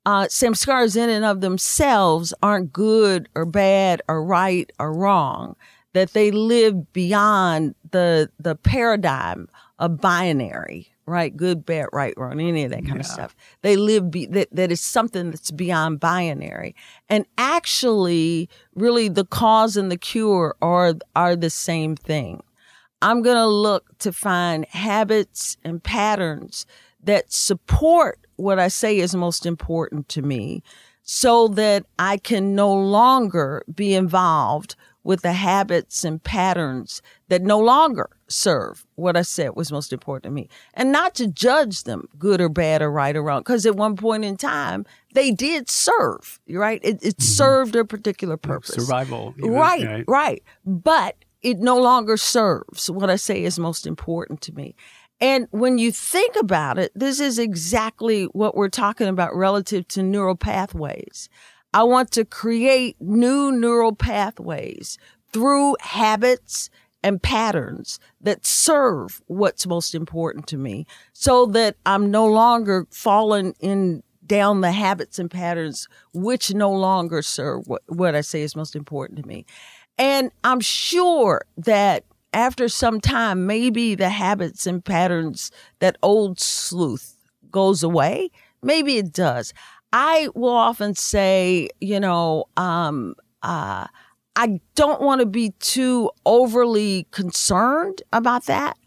uh, 0.05 0.25
samskaras 0.25 0.95
in 0.95 1.09
and 1.09 1.25
of 1.25 1.41
themselves 1.41 2.33
aren't 2.41 2.71
good 2.71 3.27
or 3.35 3.45
bad 3.45 4.01
or 4.07 4.23
right 4.23 4.71
or 4.79 4.93
wrong, 4.93 5.55
that 5.93 6.13
they 6.13 6.31
live 6.31 6.93
beyond 6.93 7.75
the 7.91 8.29
the 8.39 8.55
paradigm 8.55 9.47
of 9.79 9.99
binary, 9.99 10.91
right? 11.09 11.35
Good, 11.35 11.65
bad, 11.65 11.87
right, 11.91 12.13
wrong, 12.17 12.39
any 12.39 12.63
of 12.63 12.71
that 12.71 12.85
kind 12.85 12.95
yeah. 12.95 12.99
of 12.99 13.05
stuff. 13.05 13.35
They 13.61 13.75
live 13.75 14.11
be, 14.11 14.25
that 14.27 14.49
that 14.51 14.71
is 14.71 14.81
something 14.81 15.31
that's 15.31 15.51
beyond 15.51 15.99
binary, 15.99 16.75
and 17.09 17.25
actually, 17.37 18.49
really, 18.75 19.09
the 19.09 19.25
cause 19.25 19.75
and 19.75 19.91
the 19.91 19.97
cure 19.97 20.55
are 20.61 20.93
are 21.15 21.35
the 21.35 21.49
same 21.49 21.95
thing. 21.95 22.41
I'm 23.01 23.21
going 23.21 23.37
to 23.37 23.47
look 23.47 23.97
to 23.99 24.11
find 24.11 24.65
habits 24.65 25.57
and 25.63 25.81
patterns 25.81 26.65
that 27.03 27.31
support 27.31 28.19
what 28.35 28.59
I 28.59 28.67
say 28.67 28.97
is 28.97 29.15
most 29.15 29.45
important 29.45 30.09
to 30.09 30.21
me 30.21 30.63
so 31.03 31.47
that 31.49 31.85
I 31.97 32.17
can 32.17 32.55
no 32.55 32.73
longer 32.73 33.63
be 33.73 33.93
involved 33.95 34.75
with 35.03 35.21
the 35.21 35.33
habits 35.33 36.03
and 36.03 36.21
patterns 36.21 37.01
that 37.29 37.41
no 37.41 37.59
longer 37.59 38.09
serve 38.29 38.85
what 38.95 39.17
I 39.17 39.23
said 39.23 39.55
was 39.55 39.71
most 39.71 39.91
important 39.91 40.23
to 40.23 40.29
me. 40.29 40.49
And 40.73 40.91
not 40.91 41.15
to 41.15 41.27
judge 41.27 41.83
them 41.83 42.07
good 42.17 42.39
or 42.39 42.49
bad 42.49 42.81
or 42.81 42.91
right 42.91 43.15
or 43.15 43.23
wrong, 43.23 43.41
because 43.41 43.65
at 43.65 43.75
one 43.75 43.95
point 43.95 44.25
in 44.25 44.37
time, 44.37 44.85
they 45.13 45.31
did 45.31 45.69
serve, 45.69 46.39
right? 46.49 46.79
It, 46.83 47.03
it 47.03 47.17
mm-hmm. 47.17 47.23
served 47.23 47.75
a 47.75 47.85
particular 47.85 48.37
purpose. 48.37 48.75
Survival. 48.75 49.33
Even, 49.37 49.51
right, 49.51 49.85
right, 49.85 50.05
right. 50.07 50.43
But 50.65 51.15
it 51.41 51.59
no 51.59 51.77
longer 51.77 52.17
serves 52.17 52.89
what 52.89 53.09
I 53.09 53.15
say 53.15 53.43
is 53.43 53.57
most 53.57 53.87
important 53.87 54.41
to 54.41 54.53
me. 54.53 54.75
And 55.21 55.47
when 55.51 55.77
you 55.77 55.91
think 55.91 56.35
about 56.37 56.77
it, 56.77 56.91
this 56.95 57.19
is 57.19 57.39
exactly 57.39 58.25
what 58.25 58.55
we're 58.55 58.69
talking 58.69 59.07
about 59.07 59.35
relative 59.35 59.87
to 59.89 60.03
neural 60.03 60.35
pathways. 60.35 61.29
I 61.73 61.83
want 61.83 62.11
to 62.11 62.25
create 62.25 62.95
new 62.99 63.51
neural 63.51 63.93
pathways 63.93 64.97
through 65.31 65.75
habits 65.81 66.69
and 67.03 67.21
patterns 67.21 67.99
that 68.21 68.45
serve 68.45 69.21
what's 69.27 69.65
most 69.65 69.95
important 69.95 70.47
to 70.47 70.57
me 70.57 70.85
so 71.13 71.45
that 71.47 71.75
I'm 71.85 72.11
no 72.11 72.25
longer 72.25 72.87
falling 72.91 73.55
in 73.59 74.03
down 74.25 74.61
the 74.61 74.71
habits 74.71 75.17
and 75.17 75.29
patterns 75.31 75.87
which 76.13 76.53
no 76.53 76.71
longer 76.71 77.21
serve 77.21 77.67
what, 77.67 77.81
what 77.87 78.15
I 78.15 78.21
say 78.21 78.41
is 78.41 78.55
most 78.55 78.75
important 78.75 79.19
to 79.19 79.27
me. 79.27 79.45
And 79.97 80.31
I'm 80.43 80.59
sure 80.59 81.41
that 81.57 82.05
after 82.31 82.69
some 82.69 83.01
time, 83.01 83.47
maybe 83.47 83.95
the 83.95 84.09
habits 84.09 84.67
and 84.67 84.85
patterns, 84.85 85.51
that 85.79 85.97
old 86.03 86.39
sleuth 86.39 87.17
goes 87.49 87.81
away. 87.81 88.29
Maybe 88.61 88.97
it 88.97 89.11
does. 89.11 89.53
I 89.91 90.29
will 90.35 90.53
often 90.53 90.93
say, 90.93 91.69
you 91.81 91.99
know, 91.99 92.45
um, 92.55 93.15
uh, 93.41 93.87
I 94.39 94.61
don't 94.73 95.01
want 95.01 95.19
to 95.19 95.25
be 95.25 95.49
too 95.59 96.11
overly 96.25 97.07
concerned 97.11 98.01
about 98.13 98.45
that. 98.45 98.77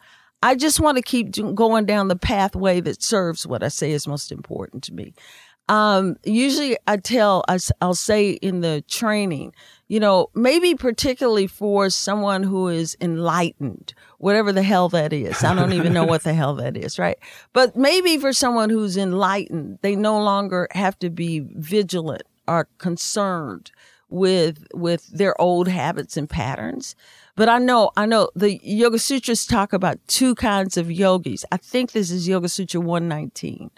I 0.42 0.54
just 0.54 0.80
want 0.80 0.96
to 0.96 1.02
keep 1.02 1.30
going 1.54 1.84
down 1.84 2.08
the 2.08 2.16
pathway 2.16 2.80
that 2.80 3.02
serves 3.02 3.46
what 3.46 3.62
I 3.62 3.68
say 3.68 3.92
is 3.92 4.08
most 4.08 4.32
important 4.32 4.82
to 4.84 4.94
me. 4.94 5.12
Um, 5.68 6.16
usually 6.24 6.78
I 6.86 6.96
tell, 6.96 7.44
I'll 7.82 7.94
say 7.94 8.30
in 8.30 8.62
the 8.62 8.82
training, 8.88 9.52
you 9.88 10.00
know, 10.00 10.30
maybe 10.34 10.74
particularly 10.74 11.48
for 11.48 11.90
someone 11.90 12.42
who 12.42 12.68
is 12.68 12.96
enlightened, 12.98 13.92
whatever 14.16 14.52
the 14.52 14.62
hell 14.62 14.88
that 14.88 15.12
is. 15.12 15.44
I 15.44 15.54
don't 15.54 15.74
even 15.74 15.92
know 15.92 16.04
what 16.04 16.22
the 16.22 16.32
hell 16.32 16.54
that 16.54 16.78
is, 16.78 16.98
right? 16.98 17.18
But 17.52 17.76
maybe 17.76 18.16
for 18.16 18.32
someone 18.32 18.70
who's 18.70 18.96
enlightened, 18.96 19.80
they 19.82 19.96
no 19.96 20.18
longer 20.18 20.66
have 20.70 20.98
to 21.00 21.10
be 21.10 21.40
vigilant 21.40 22.22
or 22.48 22.68
concerned 22.78 23.70
with 24.12 24.66
with 24.74 25.06
their 25.08 25.40
old 25.40 25.66
habits 25.68 26.16
and 26.16 26.28
patterns. 26.28 26.94
But 27.34 27.48
I 27.48 27.58
know, 27.58 27.90
I 27.96 28.06
know 28.06 28.30
the 28.34 28.60
Yoga 28.62 28.98
Sutras 28.98 29.46
talk 29.46 29.72
about 29.72 29.98
two 30.06 30.34
kinds 30.34 30.76
of 30.76 30.92
yogis. 30.92 31.44
I 31.50 31.56
think 31.56 31.92
this 31.92 32.10
is 32.10 32.28
Yoga 32.28 32.48
Sutra 32.48 32.80
119. 32.80 33.70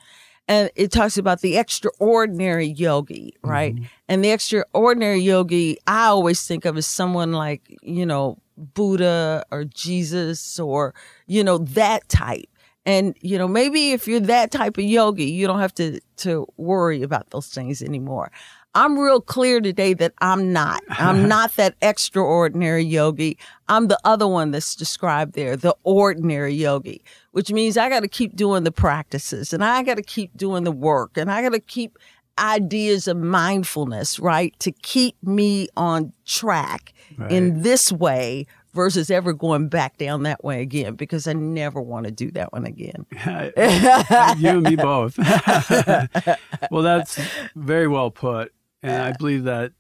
and 0.49 0.71
it 0.75 0.93
talks 0.93 1.17
about 1.17 1.41
the 1.41 1.57
extraordinary 1.57 2.67
yogi, 2.67 3.35
right? 3.43 3.75
Mm-hmm. 3.75 3.85
And 4.09 4.25
the 4.25 4.31
extraordinary 4.33 5.21
yogi, 5.21 5.79
I 5.87 6.07
always 6.07 6.47
think 6.47 6.65
of 6.65 6.77
as 6.77 6.87
someone 6.87 7.33
like, 7.33 7.63
you 7.83 8.05
know, 8.05 8.39
Buddha 8.57 9.45
or 9.51 9.65
Jesus 9.65 10.59
or, 10.59 10.95
you 11.27 11.43
know, 11.43 11.59
that 11.59 12.09
type. 12.09 12.49
And, 12.87 13.17
you 13.23 13.39
know, 13.39 13.49
maybe 13.49 13.93
if 13.93 14.07
you're 14.07 14.21
that 14.21 14.51
type 14.51 14.77
of 14.77 14.85
yogi, 14.85 15.25
you 15.25 15.47
don't 15.47 15.61
have 15.61 15.75
to, 15.75 16.01
to 16.19 16.47
worry 16.59 17.03
about 17.03 17.31
those 17.31 17.49
things 17.49 17.81
anymore. 17.81 18.31
I'm 18.75 18.99
real 18.99 19.21
clear 19.21 19.61
today 19.61 19.95
that 19.95 20.13
I'm 20.19 20.53
not. 20.53 20.83
I'm 20.91 21.29
not 21.29 21.55
that 21.57 21.75
extraordinary 21.81 22.85
yogi. 22.85 23.39
I'm 23.69 23.89
the 23.89 23.99
other 24.05 24.27
one 24.27 24.51
that's 24.51 24.75
described 24.75 25.35
there, 25.35 25.57
the 25.57 25.77
ordinary 25.85 26.55
yogi, 26.55 27.03
which 27.33 27.53
means 27.53 27.77
I 27.77 27.89
got 27.89 28.01
to 28.01 28.09
keep 28.09 28.37
doing 28.37 28.65
the 28.65 28.73
practices 28.73 29.53
and 29.53 29.65
I 29.65 29.83
got 29.83 29.97
to 29.97 30.03
keep 30.03 30.37
doing 30.37 30.65
the 30.65 30.73
work 30.73 31.17
and 31.17 31.31
I 31.31 31.43
got 31.43 31.53
to 31.53 31.61
keep 31.61 31.99
ideas 32.39 33.07
of 33.07 33.17
mindfulness, 33.17 34.19
right? 34.19 34.59
To 34.61 34.73
keep 34.73 35.17
me 35.23 35.69
on 35.77 36.13
track 36.27 36.93
right. 37.17 37.31
in 37.31 37.63
this 37.63 37.93
way 37.93 38.47
versus 38.75 39.09
ever 39.11 39.33
going 39.33 39.69
back 39.69 39.97
down 39.99 40.25
that 40.25 40.43
way 40.43 40.61
again 40.61 40.97
because 40.97 41.29
I 41.29 41.33
never 41.33 41.81
want 41.81 42.07
to 42.07 42.11
do 42.11 42.31
that 42.33 42.53
one 42.53 42.67
again. 42.67 43.07
you 44.37 44.49
and 44.51 44.63
me 44.63 44.77
both. 44.77 45.17
well, 46.71 46.83
that's 46.83 47.21
very 47.55 47.87
well 47.87 48.11
put. 48.11 48.53
And 48.85 49.03
I 49.03 49.11
uh, 49.11 49.15
believe 49.19 49.45
that 49.45 49.73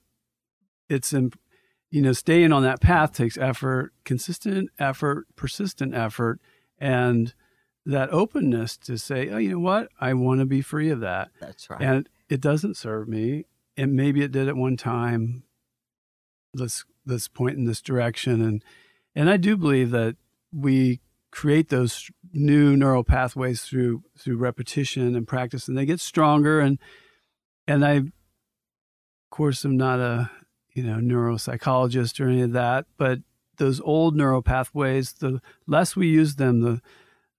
it's, 0.89 1.13
in, 1.13 1.33
you 1.91 2.03
know, 2.03 2.13
staying 2.13 2.53
on 2.53 2.63
that 2.63 2.81
path 2.81 3.13
takes 3.13 3.39
effort, 3.39 3.93
consistent 4.05 4.71
effort, 4.79 5.27
persistent 5.37 5.95
effort, 5.95 6.41
and 6.79 7.35
that 7.87 8.13
openness 8.13 8.77
to 8.79 8.97
say, 8.99 9.29
oh, 9.29 9.37
you 9.37 9.51
know 9.51 9.59
what? 9.59 9.89
I 10.01 10.15
want 10.15 10.41
to 10.41 10.47
be 10.47 10.63
free 10.63 10.91
of 10.91 11.01
that. 11.01 11.31
That's 11.41 11.69
right. 11.69 11.81
And 11.81 12.09
it 12.29 12.41
doesn't 12.41 12.77
serve 12.77 13.09
me. 13.09 13.45
And 13.77 13.95
maybe 13.95 14.23
it 14.23 14.33
did 14.33 14.49
at 14.49 14.57
one 14.57 14.77
time. 14.77 15.43
Let's 16.55 16.85
let's 17.07 17.29
point 17.29 17.59
in 17.59 17.65
this 17.65 17.83
direction. 17.83 18.41
And 18.41 18.65
and 19.15 19.29
I 19.29 19.37
do 19.37 19.57
believe 19.57 19.91
that 19.91 20.17
we 20.53 21.01
create 21.31 21.69
those 21.69 22.11
new 22.33 22.77
neural 22.77 23.05
pathways 23.05 23.63
through 23.63 24.05
through 24.19 24.37
repetition 24.37 25.17
and 25.17 25.27
practice, 25.27 25.69
and 25.69 25.77
they 25.77 25.85
get 25.85 26.01
stronger. 26.01 26.61
And 26.61 26.79
and 27.67 27.85
I 27.85 28.03
course, 29.35 29.65
I'm 29.65 29.77
not 29.77 29.99
a 29.99 30.31
you 30.73 30.83
know 30.83 30.97
neuropsychologist 30.97 32.21
or 32.21 32.29
any 32.29 32.43
of 32.43 32.53
that, 32.53 32.87
but 32.97 33.21
those 33.57 33.81
old 33.81 34.17
neural 34.17 34.43
pathways, 34.43 35.13
the 35.15 35.41
less 35.67 35.97
we 35.97 36.09
use 36.09 36.37
them, 36.37 36.61
the 36.61 36.81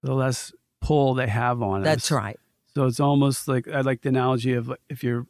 the 0.02 0.14
less 0.14 0.54
pull 0.82 1.14
they 1.14 1.28
have 1.28 1.62
on 1.62 1.82
That's 1.84 2.06
us. 2.06 2.10
That's 2.10 2.12
right. 2.12 2.40
So 2.76 2.86
it's 2.86 3.00
almost 3.00 3.48
like 3.48 3.68
I 3.68 3.82
like 3.82 4.02
the 4.02 4.10
analogy 4.10 4.54
of 4.54 4.74
if 4.90 5.04
you're 5.04 5.26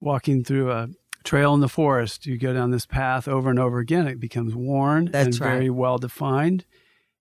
walking 0.00 0.42
through 0.42 0.72
a 0.72 0.88
trail 1.22 1.54
in 1.54 1.60
the 1.60 1.68
forest, 1.68 2.26
you 2.26 2.36
go 2.36 2.52
down 2.52 2.72
this 2.72 2.86
path 2.86 3.28
over 3.28 3.48
and 3.48 3.58
over 3.58 3.78
again, 3.78 4.08
it 4.08 4.18
becomes 4.18 4.54
worn 4.54 5.06
That's 5.06 5.36
and 5.36 5.40
right. 5.40 5.52
very 5.52 5.70
well 5.70 5.98
defined. 5.98 6.64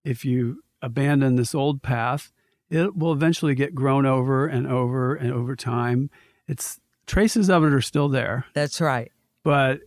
If 0.04 0.26
you 0.26 0.64
abandon 0.82 1.36
this 1.36 1.54
old 1.54 1.84
path, 1.84 2.32
it 2.72 2.96
will 2.96 3.14
eventually 3.14 3.54
get 3.54 3.76
grown 3.76 4.08
over 4.08 4.48
and 4.48 4.66
over 4.66 5.14
and 5.14 5.32
over 5.32 5.56
time. 5.56 6.10
It's 6.48 6.80
traces 7.06 7.50
of 7.50 7.64
it 7.64 7.74
are 7.74 7.82
still 7.82 8.10
there. 8.10 8.46
That's 8.54 8.82
right. 8.82 9.12
But, 9.44 9.80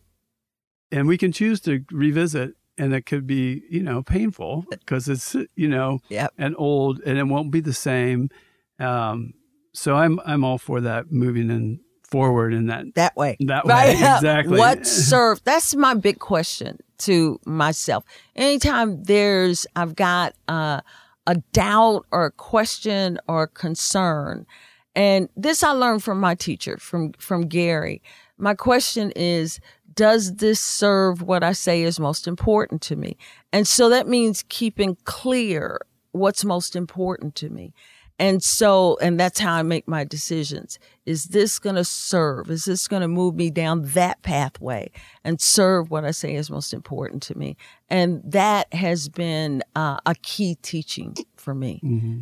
and 0.90 1.08
we 1.08 1.18
can 1.18 1.32
choose 1.32 1.60
to 1.62 1.84
revisit 1.90 2.54
and 2.76 2.92
it 2.92 3.06
could 3.06 3.26
be, 3.26 3.62
you 3.70 3.82
know, 3.82 4.02
painful 4.02 4.64
because 4.70 5.08
it's, 5.08 5.36
you 5.54 5.68
know, 5.68 6.00
yep. 6.08 6.32
and 6.36 6.54
old 6.58 7.00
and 7.06 7.18
it 7.18 7.24
won't 7.24 7.50
be 7.50 7.60
the 7.60 7.72
same. 7.72 8.30
Um, 8.78 9.34
so 9.72 9.96
I'm, 9.96 10.20
I'm 10.24 10.44
all 10.44 10.58
for 10.58 10.80
that 10.80 11.10
moving 11.12 11.50
in 11.50 11.80
forward 12.02 12.52
in 12.52 12.66
that, 12.66 12.94
that 12.94 13.16
way. 13.16 13.36
That 13.40 13.64
way. 13.64 13.92
Exactly. 13.98 14.58
what 14.58 14.86
served? 14.86 15.44
That's 15.44 15.74
my 15.74 15.94
big 15.94 16.18
question 16.18 16.78
to 16.98 17.40
myself. 17.44 18.04
Anytime 18.36 19.02
there's, 19.04 19.66
I've 19.76 19.94
got, 19.94 20.34
uh, 20.48 20.80
a 21.26 21.36
doubt 21.52 22.06
or 22.10 22.26
a 22.26 22.30
question 22.30 23.18
or 23.26 23.44
a 23.44 23.48
concern, 23.48 24.46
and 24.94 25.28
this 25.36 25.62
I 25.62 25.70
learned 25.70 26.04
from 26.04 26.20
my 26.20 26.34
teacher, 26.34 26.76
from, 26.78 27.12
from 27.14 27.48
Gary. 27.48 28.02
My 28.38 28.54
question 28.54 29.12
is, 29.16 29.60
does 29.94 30.36
this 30.36 30.60
serve 30.60 31.22
what 31.22 31.44
I 31.44 31.52
say 31.52 31.82
is 31.82 32.00
most 32.00 32.26
important 32.26 32.82
to 32.82 32.96
me? 32.96 33.16
And 33.52 33.66
so 33.66 33.88
that 33.88 34.08
means 34.08 34.44
keeping 34.48 34.96
clear 35.04 35.80
what's 36.12 36.44
most 36.44 36.76
important 36.76 37.34
to 37.36 37.50
me. 37.50 37.72
And 38.18 38.42
so, 38.42 38.96
and 39.00 39.18
that's 39.18 39.40
how 39.40 39.54
I 39.54 39.62
make 39.62 39.88
my 39.88 40.04
decisions. 40.04 40.78
Is 41.04 41.26
this 41.26 41.58
going 41.58 41.74
to 41.74 41.84
serve? 41.84 42.48
Is 42.48 42.64
this 42.64 42.86
going 42.86 43.02
to 43.02 43.08
move 43.08 43.34
me 43.34 43.50
down 43.50 43.82
that 43.88 44.22
pathway 44.22 44.90
and 45.24 45.40
serve 45.40 45.90
what 45.90 46.04
I 46.04 46.12
say 46.12 46.36
is 46.36 46.48
most 46.48 46.72
important 46.72 47.24
to 47.24 47.36
me? 47.36 47.56
And 47.88 48.22
that 48.24 48.72
has 48.72 49.08
been 49.08 49.64
uh, 49.74 49.98
a 50.06 50.14
key 50.14 50.56
teaching 50.62 51.16
for 51.36 51.54
me. 51.54 51.80
Mm-hmm. 51.84 52.20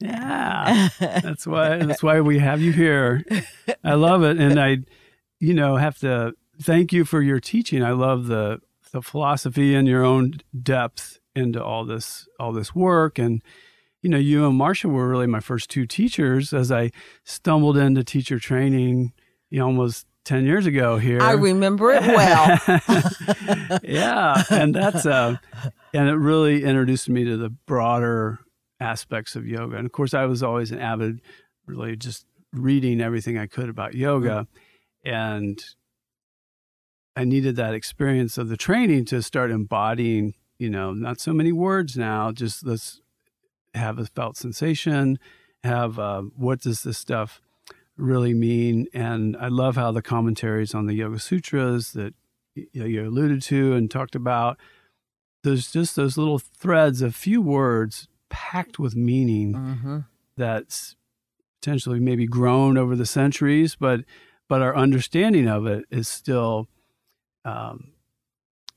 Yeah, 0.00 0.88
that's 0.98 1.46
why 1.46 1.76
that's 1.78 2.02
why 2.02 2.20
we 2.20 2.38
have 2.38 2.60
you 2.60 2.72
here. 2.72 3.24
I 3.84 3.94
love 3.94 4.22
it, 4.22 4.38
and 4.38 4.58
I, 4.58 4.78
you 5.38 5.54
know, 5.54 5.76
have 5.76 5.98
to 5.98 6.32
thank 6.60 6.92
you 6.92 7.04
for 7.04 7.20
your 7.22 7.40
teaching. 7.40 7.82
I 7.82 7.92
love 7.92 8.26
the 8.26 8.60
the 8.92 9.02
philosophy 9.02 9.74
and 9.74 9.86
your 9.86 10.04
own 10.04 10.40
depth 10.62 11.18
into 11.34 11.62
all 11.62 11.84
this 11.84 12.26
all 12.38 12.52
this 12.52 12.74
work, 12.74 13.18
and 13.18 13.42
you 14.02 14.08
know, 14.08 14.18
you 14.18 14.46
and 14.46 14.56
Marcia 14.56 14.88
were 14.88 15.08
really 15.08 15.26
my 15.26 15.40
first 15.40 15.70
two 15.70 15.86
teachers 15.86 16.52
as 16.52 16.72
I 16.72 16.90
stumbled 17.24 17.76
into 17.76 18.02
teacher 18.02 18.38
training, 18.38 19.12
you 19.50 19.58
know, 19.58 19.66
almost 19.66 20.06
10 20.24 20.44
years 20.46 20.66
ago 20.66 20.96
here. 20.96 21.20
I 21.20 21.32
remember 21.32 21.92
it 21.92 22.02
well. 22.02 22.58
yeah. 23.82 24.42
And 24.50 24.74
that's, 24.74 25.04
uh, 25.04 25.36
and 25.92 26.08
it 26.08 26.14
really 26.14 26.64
introduced 26.64 27.08
me 27.08 27.24
to 27.24 27.36
the 27.36 27.50
broader 27.50 28.40
aspects 28.80 29.36
of 29.36 29.46
yoga. 29.46 29.76
And 29.76 29.86
of 29.86 29.92
course, 29.92 30.14
I 30.14 30.24
was 30.24 30.42
always 30.42 30.70
an 30.72 30.80
avid, 30.80 31.20
really 31.66 31.96
just 31.96 32.26
reading 32.52 33.00
everything 33.00 33.38
I 33.38 33.46
could 33.46 33.68
about 33.68 33.94
yoga. 33.94 34.48
Mm-hmm. 35.04 35.14
And 35.14 35.64
I 37.16 37.24
needed 37.24 37.56
that 37.56 37.74
experience 37.74 38.38
of 38.38 38.48
the 38.48 38.56
training 38.56 39.04
to 39.06 39.22
start 39.22 39.50
embodying, 39.50 40.34
you 40.58 40.70
know, 40.70 40.92
not 40.92 41.20
so 41.20 41.32
many 41.32 41.52
words 41.52 41.96
now, 41.96 42.32
just 42.32 42.64
let's 42.64 43.00
have 43.74 43.98
a 43.98 44.06
felt 44.06 44.36
sensation, 44.36 45.18
have 45.62 45.98
uh, 45.98 46.22
what 46.22 46.60
does 46.60 46.82
this 46.82 46.98
stuff 46.98 47.40
really 47.96 48.34
mean? 48.34 48.86
And 48.94 49.36
I 49.36 49.48
love 49.48 49.76
how 49.76 49.92
the 49.92 50.02
commentaries 50.02 50.74
on 50.74 50.86
the 50.86 50.94
Yoga 50.94 51.18
Sutras 51.18 51.92
that 51.92 52.14
you 52.54 53.06
alluded 53.06 53.42
to 53.42 53.74
and 53.74 53.90
talked 53.90 54.14
about, 54.14 54.58
there's 55.44 55.70
just 55.70 55.96
those 55.96 56.18
little 56.18 56.38
threads 56.38 57.02
of 57.02 57.14
few 57.14 57.40
words 57.40 58.08
packed 58.30 58.78
with 58.78 58.96
meaning 58.96 59.52
mm-hmm. 59.52 59.98
that's 60.36 60.96
potentially 61.60 62.00
maybe 62.00 62.26
grown 62.26 62.78
over 62.78 62.96
the 62.96 63.06
centuries, 63.06 63.76
but 63.76 64.00
but 64.48 64.62
our 64.62 64.74
understanding 64.74 65.46
of 65.46 65.66
it 65.66 65.84
is 65.90 66.08
still 66.08 66.68
um, 67.44 67.92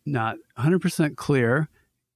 not 0.05 0.37
100% 0.59 1.15
clear 1.15 1.69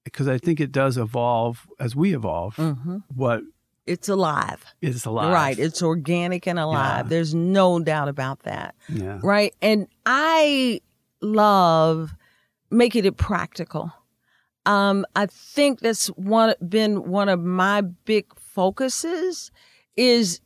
because 0.04 0.28
I 0.28 0.38
think 0.38 0.60
it 0.60 0.72
does 0.72 0.98
evolve 0.98 1.68
as 1.80 1.96
we 1.96 2.14
evolve. 2.14 2.56
Mm-hmm. 2.58 2.98
What 3.16 3.42
it's 3.88 4.10
alive. 4.10 4.64
It's 4.82 5.06
alive. 5.06 5.34
Right. 5.34 5.58
It's 5.58 5.82
organic 5.82 6.46
and 6.46 6.60
alive. 6.60 7.06
Yeah. 7.06 7.10
There's 7.10 7.34
no 7.34 7.80
doubt 7.80 8.10
about 8.10 8.44
that. 8.44 8.76
Yeah. 8.90 9.20
Right. 9.24 9.56
And 9.62 9.88
I 10.06 10.82
love 11.22 12.14
making 12.70 13.06
it 13.06 13.18
practical. 13.18 13.92
Um, 14.68 15.06
I 15.16 15.28
think 15.28 15.80
that's 15.80 16.08
one 16.08 16.54
been 16.68 17.10
one 17.10 17.30
of 17.30 17.40
my 17.40 17.82
big 17.82 18.26
focuses 18.38 19.50
is 19.96 20.42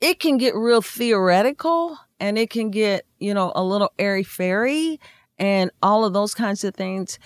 it 0.00 0.18
can 0.18 0.38
get 0.38 0.54
real 0.54 0.80
theoretical 0.80 1.98
and 2.18 2.38
it 2.38 2.48
can 2.48 2.70
get, 2.70 3.04
you 3.18 3.34
know, 3.34 3.52
a 3.54 3.62
little 3.62 3.92
airy 3.98 4.22
fairy 4.22 4.98
and 5.38 5.70
all 5.82 6.06
of 6.06 6.14
those 6.14 6.34
kinds 6.34 6.64
of 6.64 6.74
things. 6.74 7.18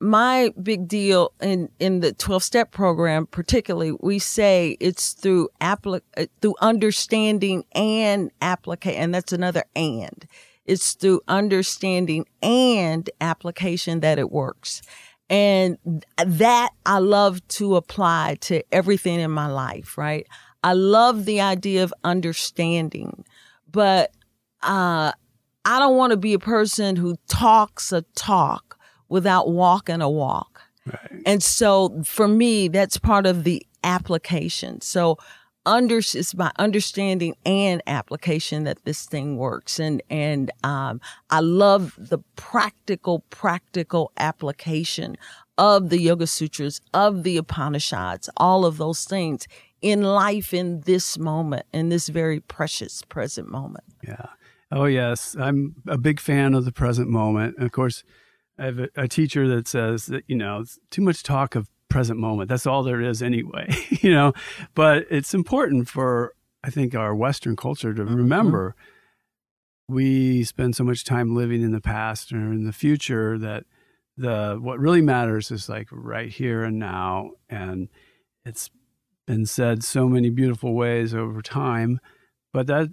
My 0.00 0.52
big 0.60 0.88
deal 0.88 1.32
in, 1.40 1.68
in 1.78 2.00
the 2.00 2.12
12 2.12 2.42
step 2.42 2.72
program, 2.72 3.26
particularly, 3.26 3.92
we 4.00 4.18
say 4.18 4.76
it's 4.80 5.12
through 5.12 5.50
applic- 5.60 6.00
uh, 6.16 6.26
through 6.40 6.56
understanding 6.60 7.64
and 7.76 8.32
application. 8.40 9.00
And 9.00 9.14
that's 9.14 9.32
another 9.32 9.62
and 9.76 10.26
it's 10.64 10.94
through 10.94 11.20
understanding 11.28 12.26
and 12.42 13.08
application 13.20 14.00
that 14.00 14.18
it 14.18 14.30
works. 14.30 14.82
And 15.30 16.04
that 16.24 16.70
I 16.84 16.98
love 16.98 17.46
to 17.48 17.76
apply 17.76 18.36
to 18.42 18.62
everything 18.70 19.20
in 19.20 19.30
my 19.30 19.46
life, 19.46 19.96
right? 19.96 20.26
I 20.62 20.74
love 20.74 21.24
the 21.24 21.40
idea 21.40 21.82
of 21.82 21.94
understanding, 22.04 23.24
but 23.70 24.12
uh, 24.62 25.12
I 25.64 25.78
don't 25.78 25.96
want 25.96 26.10
to 26.10 26.16
be 26.16 26.34
a 26.34 26.38
person 26.38 26.96
who 26.96 27.16
talks 27.28 27.92
a 27.92 28.02
talk 28.14 28.78
without 29.08 29.50
walking 29.50 30.00
a 30.00 30.10
walk. 30.10 30.62
Right. 30.86 31.22
And 31.26 31.42
so 31.42 32.02
for 32.04 32.28
me, 32.28 32.68
that's 32.68 32.98
part 32.98 33.26
of 33.26 33.44
the 33.44 33.64
application. 33.84 34.80
So 34.80 35.18
under 35.64 35.98
it's 35.98 36.34
by 36.34 36.50
understanding 36.58 37.36
and 37.44 37.82
application 37.86 38.64
that 38.64 38.84
this 38.84 39.06
thing 39.06 39.36
works. 39.36 39.78
And 39.78 40.02
and 40.10 40.50
um, 40.62 41.00
i 41.30 41.40
love 41.40 41.94
the 41.98 42.18
practical 42.36 43.20
practical 43.30 44.12
application 44.16 45.16
of 45.58 45.90
the 45.90 46.00
yoga 46.00 46.26
sutras 46.26 46.80
of 46.94 47.22
the 47.22 47.36
upanishads 47.36 48.28
all 48.38 48.64
of 48.64 48.78
those 48.78 49.04
things 49.04 49.46
in 49.80 50.02
life 50.02 50.54
in 50.54 50.80
this 50.82 51.18
moment 51.18 51.66
in 51.72 51.88
this 51.88 52.08
very 52.08 52.40
precious 52.40 53.02
present 53.02 53.48
moment. 53.48 53.84
Yeah. 54.02 54.26
Oh 54.70 54.86
yes. 54.86 55.36
I'm 55.38 55.74
a 55.86 55.98
big 55.98 56.20
fan 56.20 56.54
of 56.54 56.64
the 56.64 56.72
present 56.72 57.08
moment. 57.08 57.56
And 57.56 57.66
of 57.66 57.72
course 57.72 58.04
i 58.58 58.66
have 58.66 58.78
a, 58.78 58.88
a 58.96 59.08
teacher 59.08 59.48
that 59.48 59.66
says 59.66 60.06
that 60.06 60.24
you 60.26 60.36
know 60.36 60.64
too 60.90 61.02
much 61.02 61.22
talk 61.22 61.54
of 61.54 61.68
present 61.92 62.18
moment. 62.18 62.48
That's 62.48 62.66
all 62.66 62.82
there 62.82 63.00
is 63.00 63.22
anyway, 63.22 63.68
you 63.90 64.12
know. 64.12 64.32
But 64.74 65.06
it's 65.10 65.34
important 65.34 65.88
for 65.88 66.34
I 66.64 66.70
think 66.70 66.94
our 66.94 67.14
Western 67.14 67.54
culture 67.54 67.92
to 67.92 68.02
mm-hmm. 68.02 68.14
remember 68.14 68.70
mm-hmm. 68.70 69.94
we 69.94 70.44
spend 70.44 70.74
so 70.74 70.84
much 70.84 71.04
time 71.04 71.34
living 71.34 71.62
in 71.62 71.72
the 71.72 71.80
past 71.80 72.32
or 72.32 72.36
in 72.36 72.64
the 72.64 72.72
future 72.72 73.38
that 73.38 73.64
the 74.16 74.58
what 74.60 74.78
really 74.78 75.02
matters 75.02 75.50
is 75.50 75.68
like 75.68 75.88
right 75.90 76.30
here 76.30 76.64
and 76.64 76.78
now. 76.78 77.32
And 77.48 77.88
it's 78.44 78.70
been 79.26 79.46
said 79.46 79.84
so 79.84 80.08
many 80.08 80.30
beautiful 80.30 80.74
ways 80.74 81.14
over 81.14 81.42
time, 81.42 82.00
but 82.52 82.66
that 82.68 82.88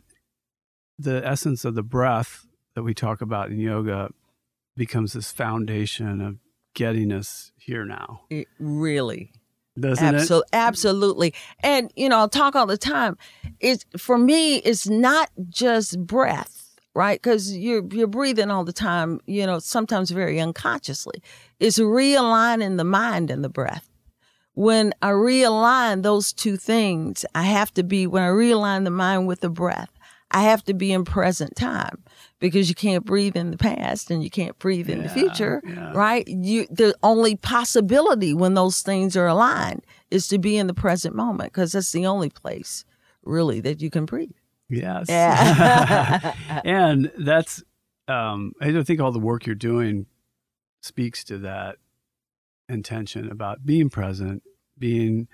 the 0.97 1.25
essence 1.25 1.63
of 1.63 1.75
the 1.75 1.83
breath 1.83 2.45
that 2.75 2.83
we 2.83 2.93
talk 2.93 3.21
about 3.21 3.49
in 3.49 3.59
yoga 3.59 4.09
becomes 4.75 5.13
this 5.13 5.31
foundation 5.31 6.21
of 6.21 6.38
getting 6.73 7.12
us 7.12 7.51
here 7.58 7.86
now. 7.86 8.21
It 8.29 8.47
really 8.60 9.32
doesn't 9.79 10.15
Absol- 10.15 10.41
it? 10.41 10.47
Absolutely. 10.53 11.34
And 11.62 11.91
you 11.95 12.10
know, 12.10 12.17
I'll 12.17 12.29
talk 12.29 12.55
all 12.55 12.65
the 12.65 12.77
time. 12.77 13.17
It's 13.60 13.86
for 13.97 14.17
me, 14.17 14.58
it's 14.58 14.88
not 14.88 15.29
just 15.49 15.99
breath, 16.05 16.75
right? 16.93 17.21
Because 17.21 17.55
you're 17.55 17.86
you're 17.91 18.08
breathing 18.08 18.51
all 18.51 18.63
the 18.63 18.73
time, 18.73 19.19
you 19.25 19.45
know, 19.45 19.60
sometimes 19.60 20.12
very 20.12 20.39
unconsciously. 20.39 21.21
It's 21.60 21.79
realigning 21.79 22.77
the 22.77 22.84
mind 22.84 23.32
and 23.32 23.43
the 23.43 23.49
breath. 23.49 23.89
When 24.53 24.93
I 25.01 25.12
realign 25.12 26.03
those 26.03 26.34
two 26.34 26.58
things, 26.58 27.25
I 27.34 27.43
have 27.43 27.73
to 27.75 27.84
be 27.84 28.08
when 28.08 28.23
I 28.23 28.27
realign 28.27 28.84
the 28.84 28.91
mind 28.91 29.27
with 29.27 29.39
the 29.39 29.49
breath, 29.49 29.91
I 30.32 30.43
have 30.43 30.63
to 30.65 30.73
be 30.73 30.91
in 30.91 31.05
present 31.05 31.55
time 31.55 32.03
because 32.39 32.69
you 32.69 32.75
can't 32.75 33.06
breathe 33.06 33.36
in 33.36 33.52
the 33.52 33.58
past 33.58 34.10
and 34.10 34.23
you 34.23 34.30
can't 34.30 34.58
breathe 34.60 34.89
in 34.89 35.04
the 35.04 35.10
future, 35.10 35.62
yeah. 35.65 35.91
right? 35.93 36.28
You 36.28 36.65
the 36.67 36.95
only 37.04 37.36
possibility 37.36 38.34
when 38.34 38.54
those 38.54 38.82
things 38.82 39.17
are 39.17 39.28
aligned 39.28 39.86
is 40.10 40.28
to 40.30 40.39
be 40.39 40.58
in 40.58 40.67
the 40.67 40.73
present 40.73 41.15
moment 41.15 41.54
because 41.54 41.73
that's 41.73 41.91
the 41.91 42.06
only 42.06 42.30
place 42.30 42.86
really 43.23 43.60
that 43.62 43.82
you 43.82 43.89
can 43.89 44.06
breathe. 44.06 44.32
Yes. 44.69 45.08
Yeah. 45.10 46.36
and 46.65 47.12
that's 47.17 47.63
um 48.08 48.54
I 48.62 48.71
don't 48.71 48.86
think 48.86 49.02
all 49.02 49.12
the 49.12 49.19
work 49.19 49.45
you're 49.45 49.56
doing 49.56 50.06
speaks 50.82 51.23
to 51.25 51.38
that 51.39 51.75
intention 52.69 53.30
about 53.30 53.65
being 53.65 53.89
present, 53.89 54.43
being 54.78 55.28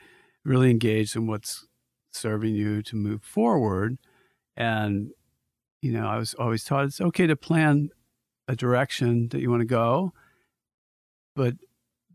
really 0.44 0.72
engaged 0.72 1.16
in 1.16 1.28
what's 1.28 1.68
serving 2.12 2.56
you 2.56 2.82
to 2.82 2.96
move 2.96 3.22
forward 3.22 3.98
and 4.56 5.12
you 5.82 5.92
know, 5.92 6.08
I 6.08 6.18
was 6.18 6.34
always 6.36 6.64
taught 6.64 6.86
it's 6.86 7.02
okay 7.02 7.28
to 7.28 7.36
plan 7.36 7.90
a 8.48 8.56
direction 8.56 9.30
that 9.30 9.42
you 9.42 9.50
want 9.50 9.62
to 9.62 9.68
go, 9.68 10.14
but 11.36 11.56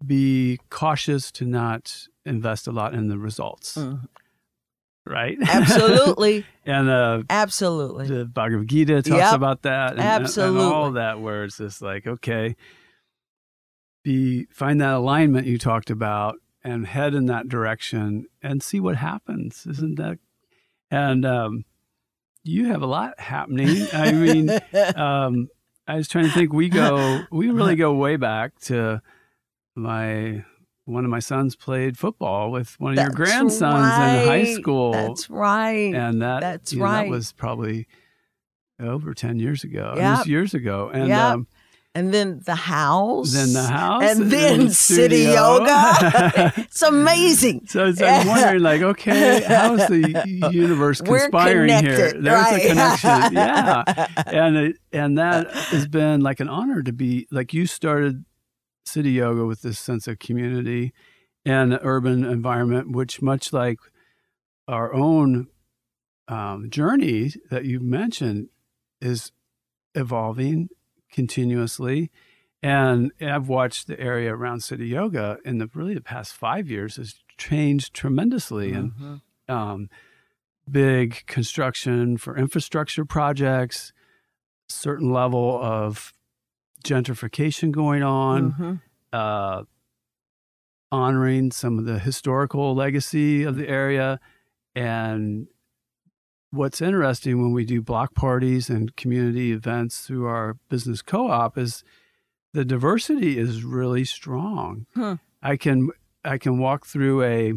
be 0.05 0.59
cautious 0.70 1.31
to 1.33 1.44
not 1.44 2.07
invest 2.25 2.66
a 2.66 2.73
lot 2.73 2.94
in 2.94 3.09
the 3.09 3.18
results. 3.18 3.77
Mm. 3.77 4.09
Right? 5.07 5.38
Absolutely. 5.49 6.46
and 6.64 6.88
uh, 6.88 7.23
absolutely. 7.29 8.07
The 8.07 8.25
Bhagavad 8.27 8.68
Gita 8.68 9.03
talks 9.03 9.18
yep. 9.18 9.35
about 9.35 9.62
that. 9.62 9.92
And, 9.92 10.01
absolutely. 10.01 10.62
And 10.62 10.73
all 10.73 10.92
that 10.92 11.20
where 11.20 11.44
it's 11.44 11.57
just 11.57 11.83
like, 11.83 12.07
okay, 12.07 12.55
be 14.05 14.46
find 14.53 14.81
that 14.81 14.94
alignment 14.94 15.46
you 15.46 15.59
talked 15.59 15.90
about 15.90 16.37
and 16.62 16.87
head 16.87 17.14
in 17.14 17.27
that 17.27 17.49
direction 17.49 18.27
and 18.42 18.62
see 18.62 18.81
what 18.81 18.96
happens. 18.96 19.66
Isn't 19.68 19.96
that 19.96 20.18
and 20.90 21.25
um 21.25 21.64
you 22.42 22.66
have 22.66 22.83
a 22.83 22.87
lot 22.87 23.18
happening. 23.20 23.87
I 23.92 24.12
mean, 24.12 24.50
um, 24.96 25.48
I 25.87 25.96
was 25.96 26.09
trying 26.09 26.26
to 26.26 26.31
think. 26.31 26.53
We 26.53 26.68
go, 26.68 27.24
we 27.31 27.50
really 27.50 27.76
go 27.76 27.94
way 27.94 28.16
back 28.16 28.59
to 28.61 29.03
my 29.74 30.44
one 30.85 31.05
of 31.05 31.11
my 31.11 31.20
sons 31.20 31.55
played 31.55 31.96
football 31.96 32.50
with 32.50 32.79
one 32.81 32.92
of 32.92 32.96
That's 32.96 33.09
your 33.09 33.26
grandsons 33.26 33.62
right. 33.62 34.22
in 34.22 34.29
high 34.29 34.55
school. 34.55 34.92
That's 34.92 35.31
right. 35.31 35.94
And 35.94 36.22
that 36.22 36.40
That's 36.40 36.74
know, 36.74 36.85
right. 36.85 37.05
That 37.05 37.11
was 37.11 37.33
probably 37.33 37.87
over 38.81 39.14
ten 39.14 39.38
years 39.38 39.64
ago. 39.64 39.94
Yep. 39.96 40.05
It 40.05 40.18
was 40.18 40.26
years 40.26 40.55
ago. 40.55 40.90
And 40.92 41.09
yep. 41.09 41.20
um, 41.20 41.46
and 41.94 42.14
then 42.14 42.40
the 42.44 42.55
house, 42.55 43.33
then 43.33 43.53
the 43.53 43.64
house, 43.64 44.03
and, 44.03 44.22
and 44.22 44.31
then 44.31 44.59
the 44.66 44.72
Cityoga. 44.72 46.53
it's 46.59 46.83
amazing. 46.83 47.66
So 47.66 47.87
it's, 47.87 48.00
I'm 48.00 48.29
wondering, 48.29 48.62
like, 48.62 48.83
okay, 48.83 49.42
how's 49.42 49.88
the 49.88 50.50
universe 50.53 51.00
conspiring 51.00 51.70
here? 51.85 52.12
There's 52.12 52.24
right? 52.24 52.64
a 52.64 52.68
connection, 52.68 53.11
yeah, 53.33 54.07
and 54.26 54.57
it, 54.57 54.76
and 54.92 55.18
that 55.18 55.50
has 55.50 55.88
been 55.88 56.20
like 56.20 56.38
an 56.38 56.48
honor 56.48 56.83
to 56.83 56.92
be 56.92 57.26
like 57.33 57.53
you 57.53 57.66
started 57.66 58.24
Cityoga 58.87 59.46
with 59.46 59.62
this 59.62 59.79
sense 59.79 60.07
of 60.07 60.20
community 60.20 60.92
and 61.44 61.79
urban 61.83 62.24
environment, 62.24 62.92
which 62.92 63.20
much 63.20 63.53
like 63.53 63.79
our 64.68 64.94
own 64.94 65.48
um, 66.29 66.70
journey 66.70 67.33
that 67.50 67.64
you 67.64 67.81
mentioned 67.81 68.48
is 69.00 69.33
evolving 69.96 70.68
continuously. 71.11 72.11
And 72.62 73.11
I've 73.20 73.49
watched 73.49 73.87
the 73.87 73.99
area 73.99 74.35
around 74.35 74.61
Cityoga 74.61 75.38
in 75.44 75.59
the 75.59 75.70
really 75.73 75.94
the 75.94 76.03
past 76.03 76.35
five 76.35 76.68
years 76.68 76.96
has 76.96 77.14
changed 77.38 77.94
tremendously. 77.94 78.73
Mm-hmm. 78.73 79.05
And 79.05 79.20
um, 79.49 79.88
big 80.70 81.25
construction 81.27 82.16
for 82.16 82.37
infrastructure 82.37 83.05
projects, 83.05 83.92
certain 84.68 85.11
level 85.12 85.59
of 85.61 86.12
gentrification 86.85 87.70
going 87.70 88.03
on, 88.03 88.53
mm-hmm. 88.53 88.75
uh, 89.12 89.62
honoring 90.92 91.51
some 91.51 91.79
of 91.79 91.87
the 91.87 91.99
historical 91.99 92.75
legacy 92.75 93.44
of 93.44 93.57
the 93.57 93.68
area, 93.68 94.20
and 94.75 95.46
what's 96.50 96.80
interesting 96.80 97.40
when 97.40 97.52
we 97.52 97.64
do 97.64 97.80
block 97.80 98.14
parties 98.14 98.68
and 98.68 98.96
community 98.96 99.52
events 99.52 100.00
through 100.00 100.26
our 100.26 100.56
business 100.68 101.02
co-op 101.02 101.56
is 101.56 101.84
the 102.52 102.64
diversity 102.64 103.38
is 103.38 103.64
really 103.64 104.04
strong. 104.04 104.86
Huh. 104.94 105.16
I 105.42 105.56
can 105.56 105.90
I 106.24 106.38
can 106.38 106.58
walk 106.58 106.86
through 106.86 107.22
a 107.22 107.54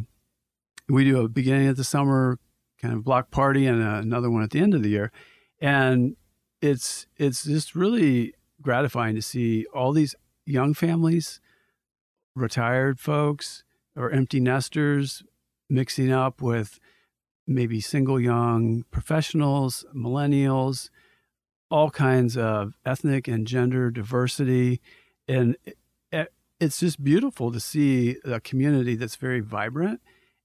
we 0.88 1.04
do 1.04 1.22
a 1.22 1.30
beginning 1.30 1.68
of 1.68 1.78
the 1.78 1.84
summer 1.84 2.38
kind 2.82 2.94
of 2.94 3.04
block 3.04 3.32
party 3.32 3.66
and 3.66 3.82
another 3.82 4.30
one 4.30 4.44
at 4.44 4.52
the 4.52 4.60
end 4.60 4.74
of 4.74 4.84
the 4.84 4.90
year 4.90 5.12
and 5.60 6.16
it's 6.62 7.08
it's 7.18 7.44
just 7.44 7.76
really 7.76 8.34
gratifying 8.62 9.16
to 9.16 9.22
see 9.22 9.66
all 9.74 9.92
these 9.92 10.16
young 10.46 10.74
families 10.74 11.40
retired 12.36 13.00
folks 13.00 13.64
or 13.96 14.12
empty 14.12 14.40
nesters 14.40 15.24
mixing 15.70 16.12
up 16.12 16.42
with 16.42 16.80
maybe 17.48 17.82
single 17.82 18.20
young 18.20 18.84
professionals, 18.92 19.86
millennials, 19.96 20.90
all 21.70 21.90
kinds 21.90 22.38
of 22.38 22.74
ethnic 22.86 23.28
and 23.28 23.48
gender 23.48 23.90
diversity. 23.90 24.82
And 25.28 25.58
it's 26.60 26.80
just 26.80 27.04
beautiful 27.04 27.52
to 27.52 27.60
see 27.60 28.18
a 28.24 28.40
community 28.40 28.96
that's 28.96 29.16
very 29.16 29.42
vibrant 29.42 30.00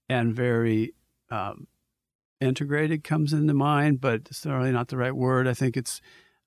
and 0.09 0.35
very 0.35 0.95
um, 1.31 1.69
integrated 2.41 3.05
comes 3.05 3.33
into 3.33 3.55
mind, 3.55 4.01
but 4.01 4.23
it's 4.31 4.45
really 4.45 4.73
not 4.73 4.89
the 4.89 4.97
right 4.97 5.15
word. 5.15 5.47
I 5.47 5.55
think 5.55 5.77
it's 5.77 6.01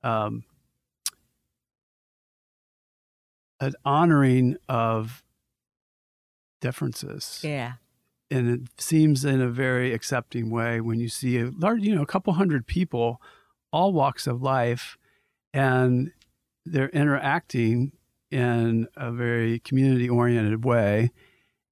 um, 0.04 0.44
an 3.60 3.74
honoring 3.86 4.58
of 4.68 5.24
differences. 6.60 7.40
Yeah 7.44 7.74
and 8.32 8.50
it 8.50 8.82
seems 8.82 9.26
in 9.26 9.42
a 9.42 9.50
very 9.50 9.94
accepting 9.94 10.50
way 10.50 10.80
when 10.80 11.00
you 11.00 11.10
see 11.10 11.38
a 11.38 11.52
large, 11.52 11.82
you 11.82 11.94
know, 11.94 12.02
a 12.02 12.08
couple 12.08 12.34
hundred 12.34 12.66
people, 12.66 13.22
all 13.74 13.92
walks 13.92 14.26
of 14.26 14.42
life, 14.42 14.98
and 15.54 16.12
they're 16.66 16.90
interacting 16.90 17.92
in 18.32 18.88
a 18.96 19.12
very 19.12 19.60
community 19.60 20.10
oriented 20.10 20.64
way. 20.64 21.12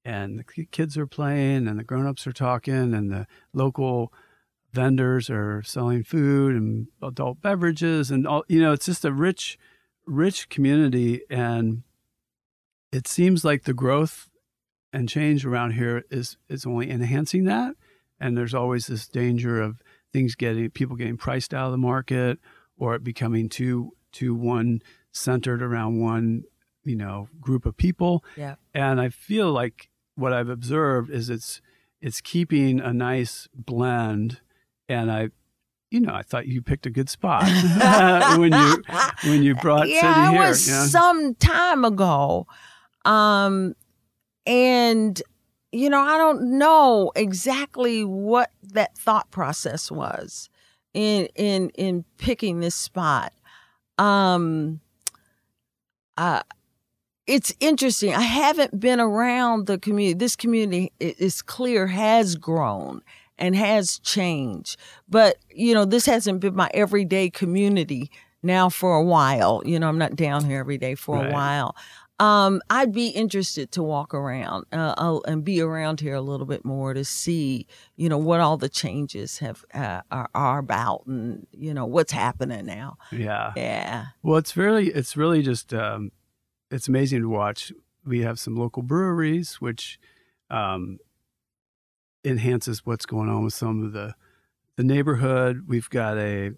And 0.03 0.39
the 0.39 0.65
kids 0.65 0.97
are 0.97 1.07
playing, 1.07 1.67
and 1.67 1.79
the 1.79 1.83
grown 1.83 2.05
ups 2.05 2.27
are 2.27 2.33
talking, 2.33 2.93
and 2.93 3.09
the 3.09 3.25
local 3.53 4.11
vendors 4.73 5.29
are 5.29 5.63
selling 5.63 6.03
food 6.03 6.55
and 6.55 6.87
adult 7.01 7.41
beverages, 7.41 8.11
and 8.11 8.27
all, 8.27 8.43
you 8.47 8.59
know, 8.59 8.73
it's 8.73 8.85
just 8.85 9.05
a 9.05 9.13
rich, 9.13 9.57
rich 10.05 10.49
community. 10.49 11.21
And 11.29 11.83
it 12.91 13.07
seems 13.07 13.45
like 13.45 13.63
the 13.63 13.73
growth 13.73 14.29
and 14.93 15.07
change 15.09 15.45
around 15.45 15.71
here 15.71 16.03
is 16.09 16.37
is 16.49 16.65
only 16.65 16.89
enhancing 16.89 17.45
that. 17.45 17.75
and 18.19 18.37
there's 18.37 18.53
always 18.53 18.87
this 18.87 19.07
danger 19.07 19.61
of 19.61 19.81
things 20.11 20.35
getting 20.35 20.69
people 20.71 20.95
getting 20.95 21.17
priced 21.17 21.53
out 21.53 21.67
of 21.67 21.71
the 21.71 21.77
market 21.77 22.39
or 22.77 22.95
it 22.95 23.03
becoming 23.03 23.47
too 23.49 23.91
too 24.11 24.33
one 24.35 24.81
centered 25.11 25.61
around 25.61 25.99
one 25.99 26.43
you 26.83 26.95
know 26.95 27.27
group 27.39 27.65
of 27.65 27.77
people. 27.77 28.23
Yeah. 28.35 28.55
And 28.73 28.99
I 28.99 29.09
feel 29.09 29.51
like 29.51 29.89
what 30.15 30.33
I've 30.33 30.49
observed 30.49 31.09
is 31.11 31.29
it's 31.29 31.61
it's 32.01 32.21
keeping 32.21 32.79
a 32.79 32.93
nice 32.93 33.47
blend, 33.53 34.41
and 34.87 35.11
I. 35.11 35.29
You 35.91 36.01
know, 36.01 36.13
I 36.13 36.21
thought 36.21 36.45
you 36.45 36.61
picked 36.61 36.85
a 36.85 36.91
good 36.91 37.09
spot 37.09 37.45
when 38.37 38.51
you 38.53 38.83
when 39.23 39.41
you 39.41 39.55
brought 39.55 39.89
yeah, 39.89 40.01
City 40.01 40.27
it 40.27 40.31
here. 40.39 40.47
was 40.49 40.67
yeah. 40.69 40.85
some 40.85 41.33
time 41.33 41.83
ago, 41.83 42.45
um, 43.05 43.73
and 44.49 45.21
you 45.71 45.87
know, 45.87 46.01
I 46.01 46.17
don't 46.17 46.57
know 46.57 47.11
exactly 47.15 48.03
what 48.03 48.49
that 48.63 48.97
thought 48.97 49.29
process 49.29 49.91
was 49.91 50.49
in 50.95 51.27
in 51.35 51.69
in 51.75 52.03
picking 52.17 52.59
this 52.59 52.73
spot. 52.73 53.31
Um, 53.99 54.79
uh, 56.17 56.41
it's 57.27 57.53
interesting. 57.59 58.15
I 58.15 58.21
haven't 58.21 58.79
been 58.79 58.99
around 58.99 59.67
the 59.67 59.77
community. 59.77 60.15
This 60.15 60.35
community 60.35 60.91
is 60.99 61.43
clear 61.43 61.85
has 61.85 62.35
grown 62.35 63.01
and 63.37 63.55
has 63.55 63.99
changed, 63.99 64.77
but 65.07 65.37
you 65.53 65.75
know, 65.75 65.85
this 65.85 66.07
hasn't 66.07 66.39
been 66.39 66.55
my 66.55 66.71
everyday 66.73 67.29
community 67.29 68.09
now 68.41 68.69
for 68.69 68.95
a 68.95 69.03
while. 69.03 69.61
You 69.65 69.79
know, 69.79 69.87
I'm 69.87 69.99
not 69.99 70.15
down 70.15 70.45
here 70.45 70.59
every 70.59 70.79
day 70.79 70.95
for 70.95 71.17
Right. 71.17 71.29
a 71.29 71.33
while. 71.33 71.75
Um, 72.19 72.61
I'd 72.69 72.91
be 72.91 73.07
interested 73.07 73.71
to 73.71 73.83
walk 73.83 74.13
around 74.13 74.65
uh, 74.73 75.19
and 75.25 75.43
be 75.43 75.61
around 75.61 76.01
here 76.01 76.15
a 76.15 76.21
little 76.21 76.45
bit 76.45 76.65
more 76.65 76.93
to 76.93 77.05
see, 77.05 77.65
you 77.95 78.09
know, 78.09 78.17
what 78.17 78.41
all 78.41 78.57
the 78.57 78.67
changes 78.67 79.39
have 79.39 79.63
uh, 79.73 80.01
are, 80.11 80.29
are 80.35 80.59
about, 80.59 81.05
and 81.05 81.47
you 81.51 81.73
know 81.73 81.85
what's 81.85 82.11
happening 82.11 82.65
now. 82.65 82.97
yeah. 83.11 83.53
Yeah, 83.55 84.05
Well, 84.21 84.37
it's 84.37 84.57
really 84.57 84.87
it's 84.87 85.15
really 85.15 85.41
just 85.41 85.73
um, 85.73 86.11
it's 86.69 86.87
amazing 86.87 87.21
to 87.21 87.29
watch. 87.29 87.71
We 88.05 88.21
have 88.21 88.39
some 88.39 88.55
local 88.55 88.83
breweries, 88.83 89.61
which 89.61 89.99
um, 90.49 90.99
enhances 92.25 92.85
what's 92.85 93.05
going 93.05 93.29
on 93.29 93.45
with 93.45 93.53
some 93.53 93.83
of 93.83 93.93
the 93.93 94.13
the 94.75 94.83
neighborhood. 94.83 95.65
We've 95.67 95.89
got 95.89 96.17
a 96.17 96.51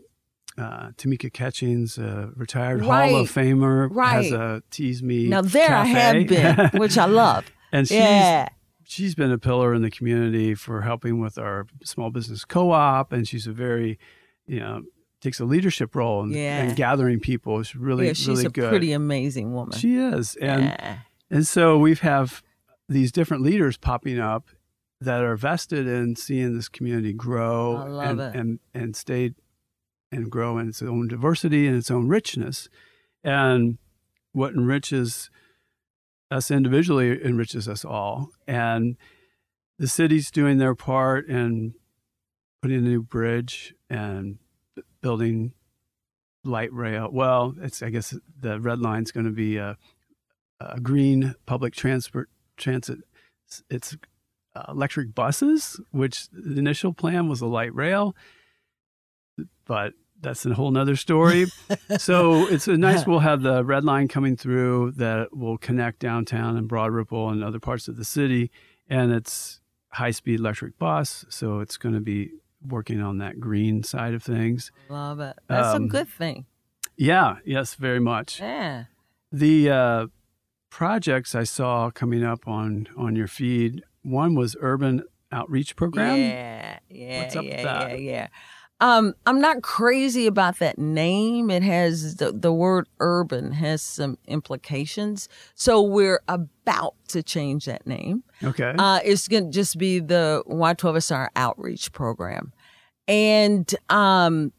uh, 0.58 0.90
Tamika 0.98 1.32
Catchings, 1.32 1.98
a 1.98 2.32
retired 2.36 2.82
Hall 2.82 3.16
of 3.18 3.32
Famer, 3.32 3.90
has 3.90 4.32
Right. 4.32 4.32
a 4.34 4.64
Tea's 4.72 5.02
Me. 5.02 5.28
now 5.28 5.42
there 5.42 5.76
I 5.76 5.92
cafe. 5.92 6.24
have 6.44 6.72
been, 6.72 6.80
which 6.82 6.98
I 6.98 7.06
love. 7.06 7.46
and 7.72 7.88
she's 7.88 7.98
Yeah, 7.98 8.50
she's 8.84 9.16
been 9.16 9.32
a 9.32 9.38
pillar 9.38 9.74
in 9.74 9.82
the 9.82 9.92
community 9.92 10.54
for 10.56 10.82
helping 10.82 11.20
with 11.20 11.38
our 11.38 11.68
small 11.84 12.10
business 12.12 12.44
co-op, 12.46 13.12
and 13.14 13.28
she's 13.28 13.48
a 13.48 13.52
very, 13.54 13.98
you 14.46 14.60
know, 14.60 14.84
takes 15.22 15.40
a 15.40 15.46
leadership 15.46 15.96
role 15.96 16.24
in, 16.24 16.32
Yeah. 16.32 16.64
in 16.64 16.76
gathering 16.76 17.20
people. 17.20 17.62
She's 17.64 17.76
really, 17.76 18.08
yeah, 18.08 18.14
she's 18.14 18.28
really 18.28 18.46
a 18.46 18.50
good. 18.50 18.70
pretty 18.70 18.92
amazing 18.92 19.54
woman. 19.54 19.78
She 19.78 19.96
is, 19.98 20.36
and 20.38 20.64
yeah. 20.66 20.98
and 21.30 21.46
so 21.48 21.78
we 21.78 21.96
have 21.96 22.42
these 22.90 23.12
different 23.12 23.44
leaders 23.44 23.78
popping 23.78 24.20
up 24.20 24.50
that 25.00 25.24
are 25.24 25.36
vested 25.38 25.88
in 25.88 26.16
seeing 26.16 26.54
this 26.56 26.68
community 26.68 27.14
grow 27.14 27.78
I 27.78 27.88
love 27.88 28.10
and, 28.10 28.22
it. 28.22 28.36
and 28.36 28.60
and 28.74 28.96
stay 28.96 29.34
and 30.12 30.30
grow 30.30 30.58
in 30.58 30.70
its 30.70 30.82
own 30.82 31.08
diversity 31.08 31.68
and 31.68 31.78
its 31.78 31.90
own 31.92 32.08
richness. 32.08 32.68
And 33.24 33.78
what 34.34 34.54
enriches 34.54 35.30
us 36.30 36.50
individually 36.52 37.24
enriches 37.24 37.68
us 37.68 37.84
all. 37.84 38.30
And 38.48 38.98
the 39.78 39.88
city's 39.88 40.32
doing 40.32 40.58
their 40.58 40.76
part 40.76 41.28
in 41.28 41.74
putting 42.62 42.78
a 42.78 42.82
new 42.82 43.02
bridge 43.02 43.74
and 43.90 44.38
building 45.02 45.54
light 46.44 46.72
rail. 46.74 47.10
Well, 47.12 47.56
it's 47.62 47.82
I 47.84 47.90
guess 47.90 48.16
the 48.40 48.60
red 48.60 48.80
line's 48.80 49.12
going 49.12 49.26
to 49.26 49.32
be 49.32 49.58
a, 49.58 49.78
a 50.60 50.80
green 50.80 51.36
public 51.46 51.74
transport 51.76 52.30
transit. 52.58 53.00
It's- 53.48 53.64
It's 53.70 53.98
uh, 54.56 54.64
electric 54.70 55.14
buses, 55.16 55.80
which 55.92 56.30
the 56.30 56.58
initial 56.60 56.94
plan 56.94 57.28
was 57.30 57.42
a 57.42 57.46
light 57.48 57.74
rail, 57.76 58.16
but 59.66 59.94
that's 60.22 60.46
a 60.46 60.54
whole 60.54 60.72
nother 60.72 60.96
story. 60.96 61.46
so 61.98 62.48
it's 62.48 62.68
a 62.68 62.78
nice. 62.78 63.06
We'll 63.08 63.20
have 63.20 63.42
the 63.42 63.64
red 63.64 63.84
line 63.84 64.08
coming 64.08 64.38
through 64.38 64.92
that 64.98 65.36
will 65.36 65.58
connect 65.58 66.00
downtown 66.00 66.58
and 66.58 66.68
Broad 66.68 66.92
Ripple 66.92 67.30
and 67.30 67.44
other 67.44 67.60
parts 67.60 67.88
of 67.88 67.98
the 67.98 68.06
city, 68.06 68.52
and 68.90 69.12
it's 69.12 69.60
high 69.90 70.12
speed 70.12 70.40
electric 70.40 70.78
bus. 70.80 71.26
So 71.30 71.60
it's 71.60 71.78
going 71.78 71.96
to 71.96 72.02
be 72.02 72.32
working 72.68 73.02
on 73.02 73.18
that 73.18 73.40
green 73.40 73.82
side 73.84 74.14
of 74.14 74.22
things. 74.22 74.72
Love 74.90 75.20
it. 75.20 75.36
That's 75.48 75.76
Um, 75.76 75.86
a 75.86 75.88
good 75.88 76.08
thing. 76.08 76.46
Yeah, 76.96 77.38
yes, 77.44 77.74
very 77.74 78.00
much. 78.00 78.40
Yeah. 78.40 78.84
The 79.32 79.70
uh, 79.72 80.08
projects 80.70 81.34
I 81.36 81.44
saw 81.44 81.90
coming 81.90 82.24
up 82.24 82.48
on 82.48 82.88
on 82.96 83.16
your 83.16 83.28
feed, 83.28 83.84
one 84.04 84.36
was 84.36 84.56
urban 84.60 85.04
outreach 85.32 85.76
program. 85.76 86.18
Yeah, 86.20 86.80
yeah, 86.90 87.22
What's 87.24 87.36
up 87.36 87.44
with 87.46 87.54
yeah, 87.54 87.64
that? 87.64 87.90
yeah, 87.92 87.96
yeah. 88.12 88.28
Um, 88.82 89.14
I'm 89.28 89.40
not 89.40 89.62
crazy 89.62 90.26
about 90.26 90.58
that 90.58 90.80
name. 90.80 91.52
It 91.52 91.62
has 91.62 92.16
the, 92.16 92.32
the 92.32 92.52
word 92.52 92.90
urban 93.00 93.52
has 93.52 93.84
some 93.84 94.18
implications. 94.26 95.30
So 95.54 95.84
we're 95.84 96.22
about 96.28 96.96
to 97.10 97.22
change 97.22 97.66
that 97.66 97.86
name. 97.86 98.24
Okay. 98.44 98.74
Uh, 98.78 99.00
it's 99.06 99.28
going 99.28 99.46
to 99.46 99.52
just 99.52 99.78
be 99.78 100.00
the 100.00 100.44
Y12SR 100.48 101.28
outreach 101.36 101.92
program. 101.92 102.54
And, 103.08 103.74
um, 103.90 104.52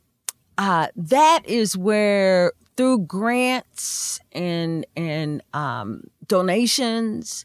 uh, 0.56 0.86
that 0.94 1.42
is 1.44 1.76
where 1.76 2.52
through 2.76 3.00
grants 3.00 4.20
and, 4.30 4.86
and, 4.94 5.42
um, 5.52 6.04
donations, 6.28 7.44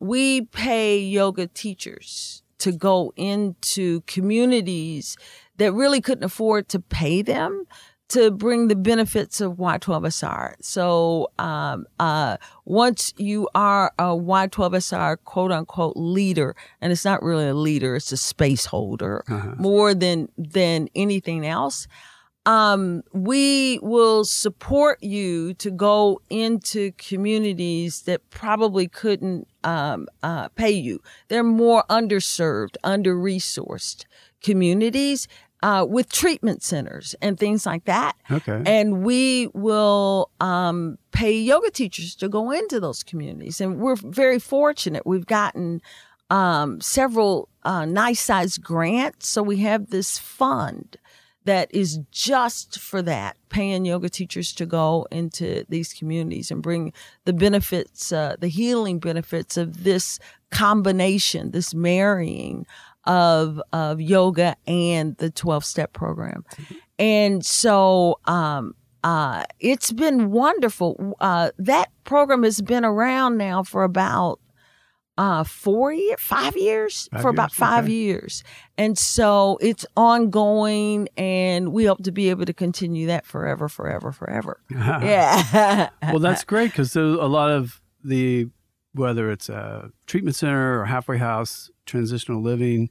we 0.00 0.42
pay 0.42 0.98
yoga 0.98 1.46
teachers 1.46 2.42
to 2.58 2.72
go 2.72 3.12
into 3.16 4.02
communities 4.02 5.16
that 5.60 5.72
really 5.72 6.00
couldn't 6.00 6.24
afford 6.24 6.68
to 6.70 6.78
pay 6.80 7.22
them 7.22 7.64
to 8.08 8.32
bring 8.32 8.66
the 8.66 8.74
benefits 8.74 9.40
of 9.40 9.52
Y12SR. 9.52 10.54
So, 10.60 11.28
um, 11.38 11.86
uh, 12.00 12.38
once 12.64 13.14
you 13.18 13.48
are 13.54 13.92
a 14.00 14.16
Y12SR 14.16 15.18
quote 15.24 15.52
unquote 15.52 15.96
leader, 15.96 16.56
and 16.80 16.90
it's 16.92 17.04
not 17.04 17.22
really 17.22 17.46
a 17.46 17.54
leader, 17.54 17.94
it's 17.94 18.10
a 18.10 18.16
space 18.16 18.64
holder 18.66 19.22
Uh-huh. 19.28 19.54
more 19.58 19.94
than, 19.94 20.28
than 20.36 20.88
anything 20.96 21.46
else. 21.46 21.86
Um, 22.46 23.02
we 23.12 23.78
will 23.80 24.24
support 24.24 25.00
you 25.02 25.54
to 25.54 25.70
go 25.70 26.20
into 26.30 26.90
communities 26.92 28.02
that 28.08 28.28
probably 28.30 28.88
couldn't, 28.88 29.46
um, 29.62 30.08
uh, 30.24 30.48
pay 30.56 30.70
you. 30.72 31.00
They're 31.28 31.44
more 31.44 31.84
underserved, 31.90 32.74
under 32.82 33.14
resourced 33.14 34.04
communities, 34.42 35.28
uh, 35.62 35.84
with 35.88 36.10
treatment 36.10 36.62
centers 36.62 37.14
and 37.20 37.38
things 37.38 37.66
like 37.66 37.84
that 37.84 38.16
okay. 38.30 38.62
and 38.64 39.02
we 39.02 39.48
will 39.54 40.30
um, 40.40 40.98
pay 41.12 41.38
yoga 41.38 41.70
teachers 41.70 42.14
to 42.14 42.28
go 42.28 42.50
into 42.50 42.80
those 42.80 43.02
communities. 43.02 43.60
And 43.60 43.78
we're 43.78 43.96
very 43.96 44.38
fortunate. 44.38 45.06
We've 45.06 45.26
gotten 45.26 45.82
um, 46.30 46.80
several 46.80 47.48
uh, 47.62 47.84
nice 47.84 48.20
sized 48.20 48.62
grants. 48.62 49.28
So 49.28 49.42
we 49.42 49.58
have 49.58 49.90
this 49.90 50.18
fund 50.18 50.96
that 51.44 51.74
is 51.74 52.00
just 52.10 52.78
for 52.78 53.02
that, 53.02 53.36
paying 53.48 53.84
yoga 53.84 54.08
teachers 54.08 54.52
to 54.52 54.66
go 54.66 55.06
into 55.10 55.64
these 55.68 55.92
communities 55.92 56.50
and 56.50 56.62
bring 56.62 56.92
the 57.24 57.32
benefits, 57.32 58.12
uh, 58.12 58.36
the 58.38 58.48
healing 58.48 58.98
benefits 58.98 59.56
of 59.56 59.84
this 59.84 60.18
combination, 60.50 61.50
this 61.50 61.74
marrying 61.74 62.66
of 63.04 63.60
of 63.72 64.00
yoga 64.00 64.56
and 64.66 65.16
the 65.16 65.30
12 65.30 65.64
step 65.64 65.92
program. 65.92 66.44
And 66.98 67.44
so 67.44 68.18
um 68.26 68.74
uh 69.02 69.44
it's 69.58 69.92
been 69.92 70.30
wonderful. 70.30 71.16
Uh 71.20 71.50
that 71.58 71.90
program 72.04 72.42
has 72.42 72.60
been 72.60 72.84
around 72.84 73.38
now 73.38 73.62
for 73.62 73.84
about 73.84 74.40
uh 75.16 75.44
four 75.44 75.92
years, 75.92 76.20
five 76.20 76.56
years, 76.56 77.08
Five 77.12 77.22
for 77.22 77.28
about 77.28 77.52
five 77.52 77.84
okay. 77.84 77.92
years. 77.92 78.44
And 78.76 78.98
so 78.98 79.58
it's 79.60 79.86
ongoing 79.96 81.08
and 81.16 81.72
we 81.72 81.84
hope 81.86 82.02
to 82.04 82.12
be 82.12 82.30
able 82.30 82.44
to 82.44 82.54
continue 82.54 83.06
that 83.06 83.24
forever, 83.24 83.68
forever, 83.68 84.12
forever. 84.12 84.60
yeah. 84.70 85.88
well, 86.02 86.18
that's 86.18 86.44
great 86.44 86.70
because 86.70 86.94
a 86.96 87.02
lot 87.02 87.50
of 87.50 87.80
the 88.04 88.48
whether 88.92 89.30
it's 89.30 89.48
a 89.48 89.90
treatment 90.06 90.36
center 90.36 90.80
or 90.80 90.86
halfway 90.86 91.18
house, 91.18 91.70
transitional 91.86 92.42
living, 92.42 92.90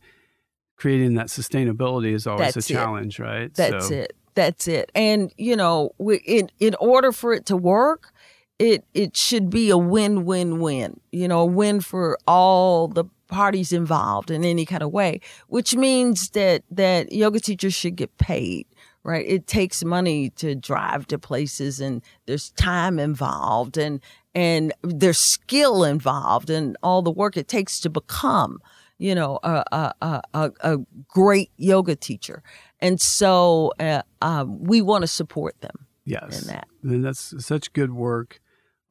creating 0.78 1.16
that 1.16 1.28
sustainability 1.28 2.14
is 2.14 2.26
always 2.26 2.54
That's 2.54 2.70
a 2.70 2.74
it. 2.74 2.76
challenge, 2.76 3.20
right? 3.20 3.54
That's 3.54 3.88
So- 3.90 3.94
it. 3.96 4.14
That's 4.36 4.68
it. 4.70 4.90
And 4.96 5.34
you 5.38 5.56
know, 5.58 5.92
we, 5.98 6.18
in 6.18 6.50
in 6.60 6.76
order 6.80 7.12
for 7.12 7.34
it 7.34 7.46
to 7.48 7.58
work, 7.58 8.14
it 8.58 8.86
it 8.94 9.18
should 9.18 9.50
be 9.50 9.70
a 9.70 9.78
win 9.78 10.24
win 10.24 10.60
win. 10.60 11.00
You 11.12 11.28
know, 11.28 11.42
a 11.42 11.46
win 11.46 11.82
for 11.82 12.18
all 12.26 12.88
the 12.88 13.04
parties 13.28 13.74
involved 13.74 14.32
in 14.32 14.46
any 14.46 14.66
kind 14.66 14.82
of 14.82 14.92
way, 14.92 15.20
which 15.48 15.76
means 15.76 16.30
that 16.32 16.64
that 16.72 17.12
yoga 17.12 17.40
teachers 17.42 17.74
should 17.74 17.96
get 17.98 18.18
paid 18.18 18.66
right? 19.04 19.26
It 19.28 19.48
takes 19.48 19.84
money 19.84 20.30
to 20.32 20.56
drive 20.56 21.08
to 21.08 21.18
places 21.20 21.80
and 21.80 22.02
there's 22.26 22.52
time 22.52 23.00
involved 23.00 23.78
and, 23.78 24.02
and 24.36 24.74
there's 24.84 25.20
skill 25.20 25.84
involved 25.84 26.50
and 26.50 26.78
all 26.84 27.02
the 27.02 27.12
work 27.12 27.38
it 27.38 27.48
takes 27.48 27.80
to 27.82 27.90
become, 27.90 28.60
you 28.98 29.16
know, 29.16 29.40
a, 29.44 29.64
a, 30.02 30.22
a, 30.34 30.52
a 30.62 30.78
great 31.08 31.52
yoga 31.58 31.96
teacher. 31.96 32.44
And 32.80 33.00
so 33.00 33.74
uh, 33.80 34.02
um, 34.22 34.64
we 34.64 34.82
want 34.82 35.04
to 35.04 35.08
support 35.08 35.60
them. 35.62 35.88
Yes. 36.06 36.42
In 36.42 36.48
that. 36.48 36.68
And 36.84 37.06
that's 37.06 37.46
such 37.46 37.74
good 37.74 37.94
work. 37.94 38.42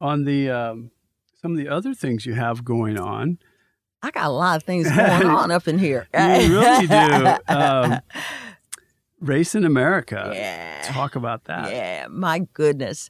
On 0.01 0.23
the, 0.23 0.49
um, 0.49 0.91
some 1.41 1.51
of 1.51 1.57
the 1.57 1.67
other 1.67 1.93
things 1.93 2.25
you 2.25 2.33
have 2.33 2.63
going 2.63 2.97
on, 2.97 3.39
I 4.01 4.11
got 4.11 4.25
a 4.25 4.29
lot 4.29 4.57
of 4.57 4.63
things 4.63 4.89
going 4.89 5.25
on 5.25 5.51
up 5.51 5.67
in 5.67 5.77
here. 5.77 6.07
you 6.13 6.59
really 6.59 6.87
do. 6.87 7.35
Um, 7.47 7.99
Race 9.19 9.55
in 9.55 9.65
America. 9.65 10.31
Yeah. 10.33 10.81
Talk 10.83 11.15
about 11.15 11.45
that. 11.45 11.71
Yeah, 11.71 12.07
my 12.09 12.39
goodness. 12.53 13.09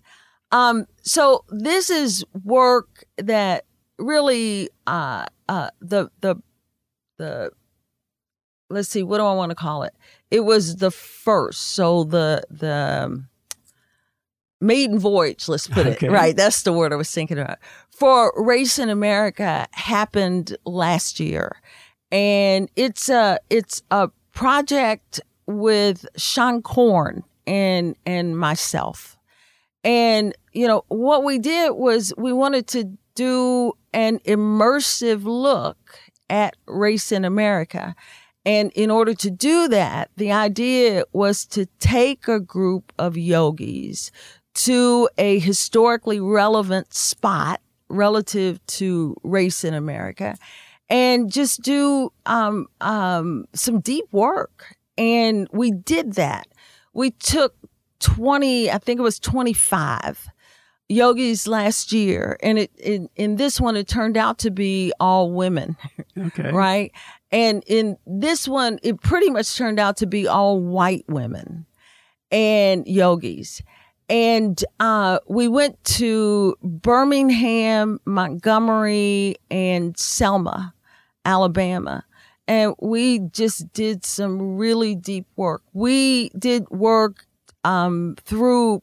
Um, 0.52 0.86
so 1.04 1.46
this 1.50 1.90
is 1.90 2.26
work 2.44 3.04
that 3.18 3.66
really 3.98 4.70
uh 4.88 5.26
uh 5.48 5.70
the 5.82 6.10
the 6.22 6.36
the 7.18 7.52
let's 8.70 8.90
see, 8.90 9.04
what 9.04 9.18
do 9.18 9.26
I 9.26 9.34
want 9.34 9.50
to 9.52 9.56
call 9.56 9.84
it? 9.84 9.94
It 10.32 10.42
was 10.42 10.78
the 10.78 10.92
first. 10.92 11.62
So 11.74 12.04
the 12.04 12.44
the 12.50 13.04
um, 13.06 13.30
maiden 14.62 15.00
voyage, 15.00 15.48
let's 15.48 15.68
put 15.68 15.88
it 15.88 15.94
Okay. 15.98 16.10
right. 16.10 16.36
That's 16.36 16.64
the 16.64 16.74
word 16.74 16.94
I 16.94 16.96
was 16.96 17.12
thinking 17.12 17.38
about. 17.40 17.58
For 17.90 18.34
Race 18.38 18.80
in 18.80 18.90
America 18.90 19.68
happened 19.72 20.56
last 20.66 21.20
year. 21.20 21.58
And 22.12 22.70
it's 22.76 23.10
a 23.10 23.40
it's 23.50 23.84
a 23.92 24.10
project 24.34 25.22
with 25.50 26.06
Seane 26.16 26.62
Corn 26.62 27.24
and 27.48 27.96
and 28.06 28.38
myself. 28.38 29.18
And 29.84 30.36
you 30.54 30.68
know, 30.68 30.84
what 30.88 31.24
we 31.24 31.40
did 31.40 31.72
was 31.72 32.14
we 32.18 32.32
wanted 32.32 32.68
to 32.68 32.98
do 33.16 33.74
an 33.92 34.20
immersive 34.20 35.24
look 35.24 36.00
at 36.30 36.56
race 36.68 37.12
in 37.12 37.26
America. 37.26 37.96
And 38.46 38.72
in 38.74 38.90
order 38.90 39.14
to 39.16 39.30
do 39.30 39.68
that, 39.68 40.12
the 40.16 40.32
idea 40.32 41.04
was 41.12 41.46
to 41.48 41.66
take 41.80 42.28
a 42.28 42.40
group 42.40 42.94
of 42.98 43.18
yogis 43.18 44.12
to 44.56 45.10
a 45.18 45.40
historically 45.40 46.20
relevant 46.20 46.94
spot 46.94 47.62
relative 47.90 48.66
to 48.68 49.16
race 49.24 49.64
in 49.64 49.74
America 49.74 50.38
and 50.90 51.32
just 51.32 51.62
do 51.62 52.12
um, 52.26 52.68
um, 52.82 53.46
some 53.54 53.80
deep 53.80 54.06
work. 54.12 54.76
And 55.00 55.48
we 55.52 55.72
did 55.72 56.14
that. 56.14 56.48
We 56.94 57.12
took 57.12 57.56
20, 58.02 58.70
I 58.70 58.78
think 58.78 59.00
it 59.00 59.04
was 59.04 59.20
25 59.20 60.28
yogis 60.90 61.48
last 61.48 61.92
year. 61.94 62.38
And 62.42 62.60
it, 62.60 62.72
in 62.78 63.10
in 63.16 63.36
this 63.38 63.62
one, 63.62 63.76
it 63.76 63.88
turned 63.88 64.18
out 64.18 64.40
to 64.40 64.52
be 64.52 64.92
all 65.00 65.32
women 65.32 65.78
Okay. 66.18 66.52
right? 66.52 66.92
And 67.32 67.64
in 67.68 67.98
this 68.06 68.48
one, 68.48 68.80
it 68.84 69.00
pretty 69.02 69.30
much 69.30 69.56
turned 69.56 69.80
out 69.80 69.98
to 69.98 70.08
be 70.08 70.28
all 70.28 70.60
white 70.60 71.06
women 71.08 71.66
and 72.32 72.86
yogis. 72.88 73.62
And 74.10 74.64
uh, 74.80 75.20
we 75.28 75.48
went 75.48 75.82
to 75.84 76.56
Birmingham, 76.64 78.00
Montgomery, 78.06 79.36
and 79.52 79.96
Selma, 79.98 80.74
Alabama. 81.24 82.04
And 82.50 82.74
we 82.82 83.20
just 83.20 83.72
did 83.74 84.04
some 84.04 84.58
really 84.58 84.96
deep 84.96 85.28
work. 85.36 85.62
We 85.72 86.30
did 86.30 86.68
work 86.72 87.28
um, 87.64 88.16
through 88.26 88.82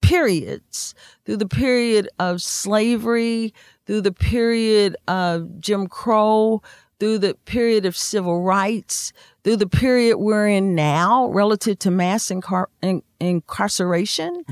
periods, 0.00 0.94
through 1.26 1.38
the 1.38 1.48
period 1.48 2.08
of 2.20 2.40
slavery, 2.40 3.52
through 3.84 4.02
the 4.02 4.12
period 4.12 4.96
of 5.08 5.60
Jim 5.60 5.88
Crow, 5.88 6.62
through 7.00 7.18
the 7.18 7.34
period 7.46 7.84
of 7.84 7.96
civil 7.96 8.42
rights, 8.42 9.12
through 9.42 9.56
the 9.56 9.66
period 9.66 10.18
we're 10.18 10.46
in 10.46 10.76
now 10.76 11.26
relative 11.30 11.80
to 11.80 11.90
mass 11.90 12.28
incar- 12.28 12.66
in- 12.80 13.02
incarceration. 13.18 14.44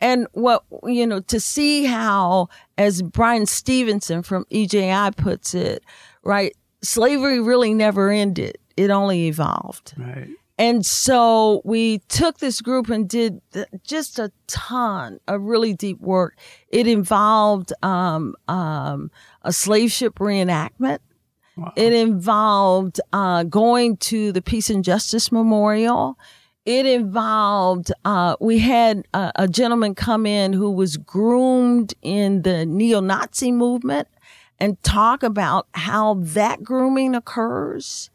And 0.00 0.26
what, 0.32 0.64
you 0.84 1.06
know, 1.06 1.20
to 1.20 1.40
see 1.40 1.84
how, 1.86 2.48
as 2.76 3.00
Bryan 3.00 3.46
Stevenson 3.46 4.22
from 4.22 4.44
EJI 4.50 5.12
puts 5.16 5.54
it, 5.54 5.82
right, 6.22 6.54
slavery 6.86 7.40
really 7.40 7.74
never 7.74 8.10
ended. 8.10 8.58
It 8.76 8.90
only 8.90 9.26
evolved. 9.26 9.94
Right. 9.96 10.28
And 10.58 10.86
so 10.86 11.60
we 11.64 11.98
took 12.08 12.38
this 12.38 12.62
group 12.62 12.88
and 12.88 13.06
did 13.08 13.42
just 13.84 14.18
a 14.18 14.32
ton 14.46 15.20
of 15.28 15.42
really 15.42 15.74
deep 15.74 16.00
work. 16.00 16.38
It 16.68 16.86
involved 16.86 17.72
um, 17.82 18.34
um, 18.48 19.10
a 19.42 19.52
slave 19.52 19.92
ship 19.92 20.14
reenactment. 20.14 21.00
Wow. 21.56 21.72
It 21.76 21.92
involved 21.92 23.00
uh, 23.12 23.44
going 23.44 23.98
to 23.98 24.32
the 24.32 24.42
Peace 24.42 24.70
and 24.70 24.82
Justice 24.82 25.30
Memorial. 25.30 26.18
It 26.64 26.84
involved, 26.86 27.92
uh, 28.04 28.36
we 28.40 28.58
had 28.58 29.06
a, 29.14 29.32
a 29.36 29.48
gentleman 29.48 29.94
come 29.94 30.26
in 30.26 30.52
who 30.52 30.70
was 30.70 30.96
groomed 30.96 31.94
in 32.02 32.42
the 32.42 32.66
neo 32.66 33.00
Nazi 33.00 33.52
movement 33.52 34.08
and 34.58 34.82
talk 34.82 35.22
about 35.22 35.66
how 35.74 36.14
that 36.14 36.62
grooming 36.62 37.14
occurs. 37.14 38.10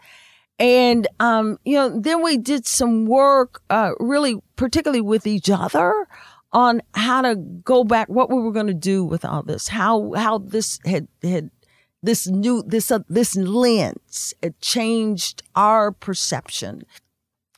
And, 0.60 1.08
um, 1.20 1.58
you 1.66 1.76
know, 1.76 2.00
then 2.00 2.22
we 2.22 2.38
did 2.38 2.68
some 2.68 3.06
work, 3.06 3.62
uh, 3.70 3.92
really, 4.00 4.38
particularly 4.56 5.02
with 5.02 5.26
each 5.26 5.50
other 5.50 6.08
on 6.54 6.82
how 6.94 7.22
to 7.22 7.36
go 7.36 7.84
back, 7.84 8.10
what 8.10 8.30
we 8.30 8.40
were 8.40 8.52
going 8.52 8.68
to 8.68 8.74
do 8.74 9.04
with 9.04 9.26
all 9.26 9.42
this, 9.42 9.70
how, 9.70 10.14
how 10.14 10.38
this 10.38 10.80
had, 10.86 11.08
had, 11.24 11.50
this 12.04 12.28
new, 12.28 12.64
this, 12.64 12.92
uh, 12.92 13.00
this 13.10 13.36
lens, 13.36 14.34
it 14.42 14.60
changed 14.60 15.44
our 15.56 15.92
perception 15.92 16.84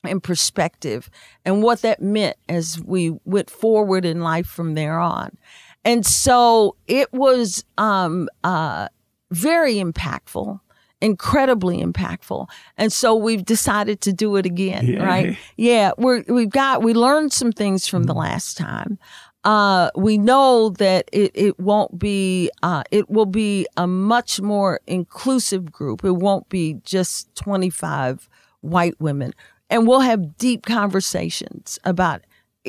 and 0.03 0.21
perspective 0.21 1.09
and 1.45 1.63
what 1.63 1.81
that 1.81 2.01
meant 2.01 2.37
as 2.49 2.81
we 2.83 3.17
went 3.25 3.49
forward 3.49 4.05
in 4.05 4.21
life 4.21 4.47
from 4.47 4.73
there 4.73 4.99
on. 4.99 5.37
And 5.85 6.05
so 6.05 6.75
it 6.87 7.11
was, 7.13 7.63
um, 7.77 8.29
uh, 8.43 8.87
very 9.31 9.75
impactful 9.75 10.59
incredibly 11.03 11.83
impactful. 11.83 12.47
And 12.77 12.91
so 12.91 13.13
we've 13.13 13.43
decided 13.43 13.99
to 14.01 14.13
do 14.13 14.37
it 14.37 14.45
again, 14.45 14.87
Yay. 14.87 14.97
right? 14.99 15.37
Yeah, 15.57 15.91
we're, 15.97 16.23
we've 16.29 16.49
got, 16.49 16.81
we 16.81 16.93
learned 16.93 17.33
some 17.33 17.51
things 17.51 17.85
from 17.85 18.03
the 18.03 18.13
last 18.13 18.55
time. 18.57 18.97
Uh, 19.43 19.89
we 19.95 20.17
know 20.17 20.69
that 20.69 21.09
it, 21.11 21.31
it 21.33 21.59
won't 21.59 21.99
be, 21.99 22.49
uh, 22.63 22.83
it 22.89 23.09
will 23.09 23.25
be 23.25 23.67
a 23.75 23.85
much 23.85 24.39
more 24.39 24.79
inclusive 24.87 25.69
group. 25.69 26.05
It 26.05 26.13
won't 26.13 26.47
be 26.47 26.75
just 26.85 27.35
25 27.35 28.29
white 28.61 28.95
women. 29.01 29.33
And 29.69 29.85
we'll 29.85 29.99
have 29.99 30.37
deep 30.37 30.65
conversations 30.65 31.77
about 31.83 32.21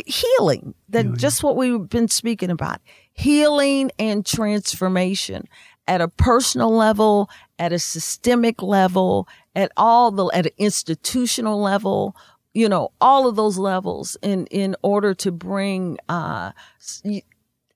healing, 0.06 0.74
that 0.88 1.04
Healing. 1.04 1.18
just 1.18 1.44
what 1.44 1.54
we've 1.54 1.88
been 1.88 2.08
speaking 2.08 2.50
about, 2.50 2.80
healing 3.14 3.90
and 3.98 4.26
transformation 4.26 5.48
at 5.86 6.00
a 6.00 6.08
personal 6.08 6.70
level, 6.70 7.30
at 7.58 7.72
a 7.72 7.78
systemic 7.78 8.62
level, 8.62 9.28
at 9.54 9.72
all 9.76 10.10
the 10.10 10.26
at 10.26 10.46
an 10.46 10.52
institutional 10.58 11.60
level, 11.60 12.14
you 12.52 12.68
know, 12.68 12.90
all 13.00 13.26
of 13.26 13.36
those 13.36 13.58
levels 13.58 14.16
in 14.22 14.46
in 14.46 14.76
order 14.82 15.14
to 15.14 15.32
bring 15.32 15.98
uh 16.08 16.52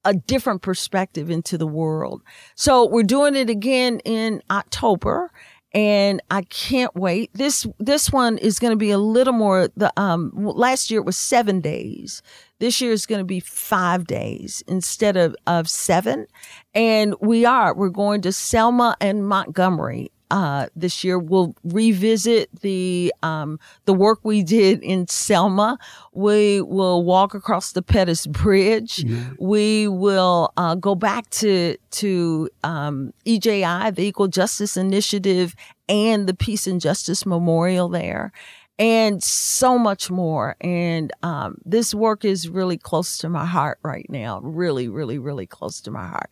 a 0.05 0.15
different 0.15 0.63
perspective 0.63 1.31
into 1.31 1.59
the 1.59 1.67
world. 1.67 2.23
So 2.55 2.87
we're 2.87 3.03
doing 3.03 3.35
it 3.37 3.51
again 3.51 4.01
in 4.05 4.43
October 4.51 5.31
and 5.75 6.23
I 6.31 6.43
can't 6.43 6.95
wait. 6.95 7.31
This 7.35 7.67
this 7.79 8.11
one 8.11 8.39
is 8.39 8.59
going 8.59 8.71
to 8.71 8.77
be 8.77 8.91
a 8.91 8.99
little 8.99 9.35
more 9.35 9.69
the 9.77 9.93
um 10.01 10.33
last 10.35 10.91
year 10.91 11.01
it 11.01 11.07
was 11.07 11.17
7 11.17 11.61
days. 11.61 12.23
This 12.59 12.81
year 12.81 12.93
is 12.93 13.07
going 13.07 13.21
to 13.21 13.25
be 13.25 13.41
5 13.41 14.07
days 14.07 14.63
instead 14.67 15.17
of 15.17 15.37
of 15.47 15.69
7. 15.69 16.27
And 16.75 17.15
we 17.21 17.45
are 17.45 17.75
we're 17.75 17.89
going 17.89 18.21
to 18.23 18.33
Selma 18.33 18.97
and 19.01 19.27
Montgomery 19.27 20.11
uh, 20.31 20.67
this 20.77 21.03
year 21.05 21.19
we'll 21.19 21.55
revisit 21.65 22.49
the 22.61 23.13
um, 23.23 23.59
the 23.87 23.95
work 23.95 24.21
we 24.23 24.43
did 24.43 24.83
in 24.83 25.09
Selma. 25.09 25.79
We 26.13 26.61
will 26.61 27.03
walk 27.05 27.35
across 27.35 27.73
the 27.73 27.83
Pettus 27.83 28.27
Bridge. 28.27 29.05
We 29.39 29.89
will 29.89 30.53
uh, 30.57 30.75
go 30.75 30.95
back 30.95 31.31
to 31.31 31.77
to 31.93 32.49
um, 32.63 33.13
EJI, 33.27 33.91
the 33.93 34.03
Equal 34.03 34.29
Justice 34.29 34.77
Initiative, 34.77 35.55
and 35.89 36.27
the 36.27 36.35
Peace 36.35 36.67
and 36.67 36.81
Justice 36.81 37.25
Memorial 37.25 37.89
there, 37.89 38.33
and 38.79 39.23
so 39.23 39.79
much 39.79 40.11
more. 40.11 40.57
And 40.61 41.13
um, 41.23 41.59
this 41.65 41.95
work 41.95 42.25
is 42.25 42.49
really 42.49 42.79
close 42.79 43.19
to 43.19 43.29
my 43.29 43.45
heart 43.47 43.79
right 43.83 44.07
now. 44.09 44.41
Really, 44.41 44.89
really, 44.89 45.19
really 45.19 45.47
close 45.47 45.81
to 45.83 45.91
my 45.91 46.07
heart. 46.07 46.31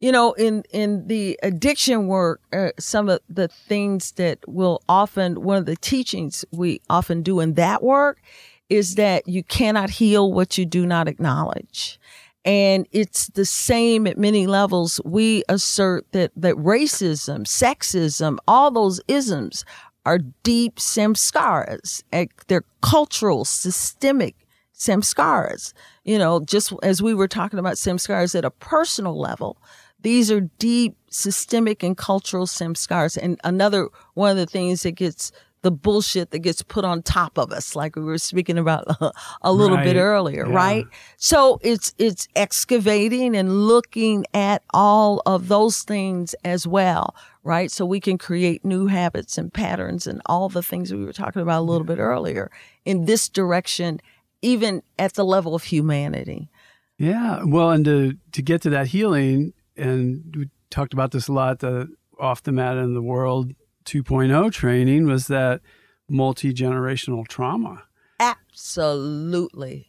you 0.00 0.12
know, 0.12 0.32
in 0.34 0.62
in 0.72 1.06
the 1.06 1.38
addiction 1.42 2.06
work, 2.06 2.40
uh, 2.52 2.70
some 2.78 3.08
of 3.08 3.20
the 3.28 3.48
things 3.48 4.12
that 4.12 4.38
will 4.46 4.82
often 4.88 5.42
one 5.42 5.56
of 5.56 5.66
the 5.66 5.76
teachings 5.76 6.44
we 6.52 6.80
often 6.90 7.22
do 7.22 7.40
in 7.40 7.54
that 7.54 7.82
work 7.82 8.20
is 8.68 8.96
that 8.96 9.26
you 9.28 9.42
cannot 9.44 9.90
heal 9.90 10.32
what 10.32 10.58
you 10.58 10.66
do 10.66 10.84
not 10.86 11.08
acknowledge. 11.08 11.98
And 12.44 12.86
it's 12.92 13.26
the 13.28 13.44
same 13.44 14.06
at 14.06 14.18
many 14.18 14.46
levels. 14.46 15.00
We 15.04 15.42
assert 15.48 16.06
that, 16.12 16.30
that 16.36 16.54
racism, 16.56 17.40
sexism, 17.44 18.38
all 18.46 18.70
those 18.70 19.00
isms 19.08 19.64
are 20.06 20.20
deep 20.44 20.76
samskaras. 20.76 22.02
They're 22.46 22.64
cultural, 22.80 23.44
systemic 23.44 24.46
samskaras. 24.72 25.72
You 26.04 26.18
know, 26.18 26.40
just 26.40 26.72
as 26.82 27.02
we 27.02 27.12
were 27.12 27.28
talking 27.28 27.58
about 27.58 27.74
samskaras 27.74 28.34
at 28.34 28.44
a 28.44 28.50
personal 28.50 29.18
level, 29.18 29.58
these 30.02 30.30
are 30.30 30.42
deep 30.58 30.96
systemic 31.10 31.82
and 31.82 31.96
cultural 31.96 32.46
samskaras. 32.46 33.18
And 33.20 33.40
another 33.42 33.88
one 34.14 34.30
of 34.30 34.36
the 34.36 34.46
things 34.46 34.84
that 34.84 34.92
gets 34.92 35.32
the 35.66 35.70
bullshit 35.72 36.30
that 36.30 36.38
gets 36.48 36.62
put 36.62 36.84
on 36.84 37.02
top 37.02 37.36
of 37.38 37.50
us, 37.50 37.74
like 37.74 37.96
we 37.96 38.02
were 38.02 38.18
speaking 38.18 38.56
about 38.56 38.84
a, 39.42 39.52
little 39.52 39.76
Right. 39.78 39.84
bit 39.84 39.96
earlier, 39.96 40.46
Yeah. 40.46 40.54
right? 40.64 40.86
So 41.16 41.58
it's 41.62 41.92
it's 41.98 42.28
excavating 42.36 43.34
and 43.36 43.48
looking 43.66 44.24
at 44.32 44.62
all 44.72 45.22
of 45.26 45.48
those 45.48 45.82
things 45.82 46.34
as 46.44 46.66
well, 46.68 47.14
right? 47.42 47.68
So 47.70 47.84
we 47.84 48.00
can 48.00 48.16
create 48.16 48.64
new 48.64 48.86
habits 48.86 49.36
and 49.38 49.52
patterns 49.52 50.06
and 50.06 50.20
all 50.26 50.48
the 50.48 50.62
things 50.62 50.92
we 50.92 51.04
were 51.04 51.12
talking 51.12 51.42
about 51.42 51.60
a 51.64 51.66
little 51.70 51.84
bit 51.92 51.98
earlier 51.98 52.50
in 52.84 53.06
this 53.06 53.28
direction, 53.28 54.00
even 54.42 54.82
at 54.98 55.14
the 55.14 55.24
level 55.24 55.52
of 55.54 55.64
humanity. 55.64 56.48
Yeah. 56.98 57.42
Well, 57.44 57.70
and 57.72 57.84
to 57.86 58.16
to 58.36 58.40
get 58.42 58.62
to 58.62 58.70
that 58.70 58.86
healing, 58.94 59.52
and 59.76 60.22
we 60.36 60.48
talked 60.70 60.92
about 60.94 61.10
this 61.10 61.26
a 61.28 61.32
lot. 61.32 61.62
Off 62.18 62.42
the 62.44 62.52
mat 62.52 62.78
in 62.78 62.94
the 62.94 63.02
world 63.02 63.52
2.0 63.86 64.52
training 64.52 65.06
was 65.06 65.28
that 65.28 65.60
multi 66.08 66.52
generational 66.52 67.26
trauma. 67.26 67.84
Absolutely. 68.20 69.88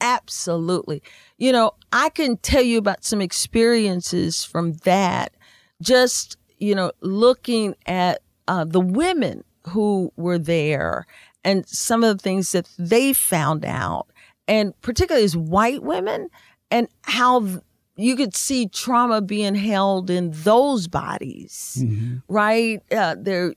Absolutely. 0.00 1.02
You 1.38 1.52
know, 1.52 1.72
I 1.92 2.08
can 2.08 2.36
tell 2.38 2.62
you 2.62 2.78
about 2.78 3.04
some 3.04 3.20
experiences 3.20 4.44
from 4.44 4.72
that. 4.84 5.32
Just, 5.80 6.36
you 6.58 6.74
know, 6.74 6.92
looking 7.00 7.76
at 7.86 8.22
uh, 8.48 8.64
the 8.64 8.80
women 8.80 9.44
who 9.68 10.12
were 10.16 10.38
there 10.38 11.06
and 11.44 11.66
some 11.68 12.02
of 12.02 12.18
the 12.18 12.22
things 12.22 12.52
that 12.52 12.68
they 12.78 13.12
found 13.12 13.64
out, 13.64 14.08
and 14.48 14.78
particularly 14.80 15.24
as 15.24 15.36
white 15.36 15.82
women, 15.82 16.28
and 16.70 16.88
how 17.02 17.60
you 17.96 18.16
could 18.16 18.34
see 18.34 18.66
trauma 18.68 19.20
being 19.20 19.54
held 19.54 20.08
in 20.10 20.30
those 20.32 20.88
bodies, 20.88 21.84
right? 22.28 22.80
Uh, 22.90 23.16
there, 23.18 23.54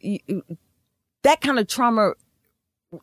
that 1.23 1.41
kind 1.41 1.59
of 1.59 1.67
trauma 1.67 2.13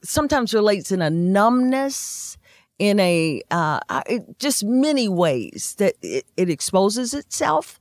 sometimes 0.03 0.55
relates 0.55 0.93
in 0.93 1.03
a 1.03 1.11
numbness 1.11 2.37
in 2.79 2.99
a 3.01 3.43
uh, 3.51 3.81
it, 4.07 4.39
just 4.39 4.65
many 4.65 5.09
ways 5.09 5.75
that 5.79 5.95
it, 6.03 6.25
it 6.37 6.49
exposes 6.49 7.13
itself 7.15 7.79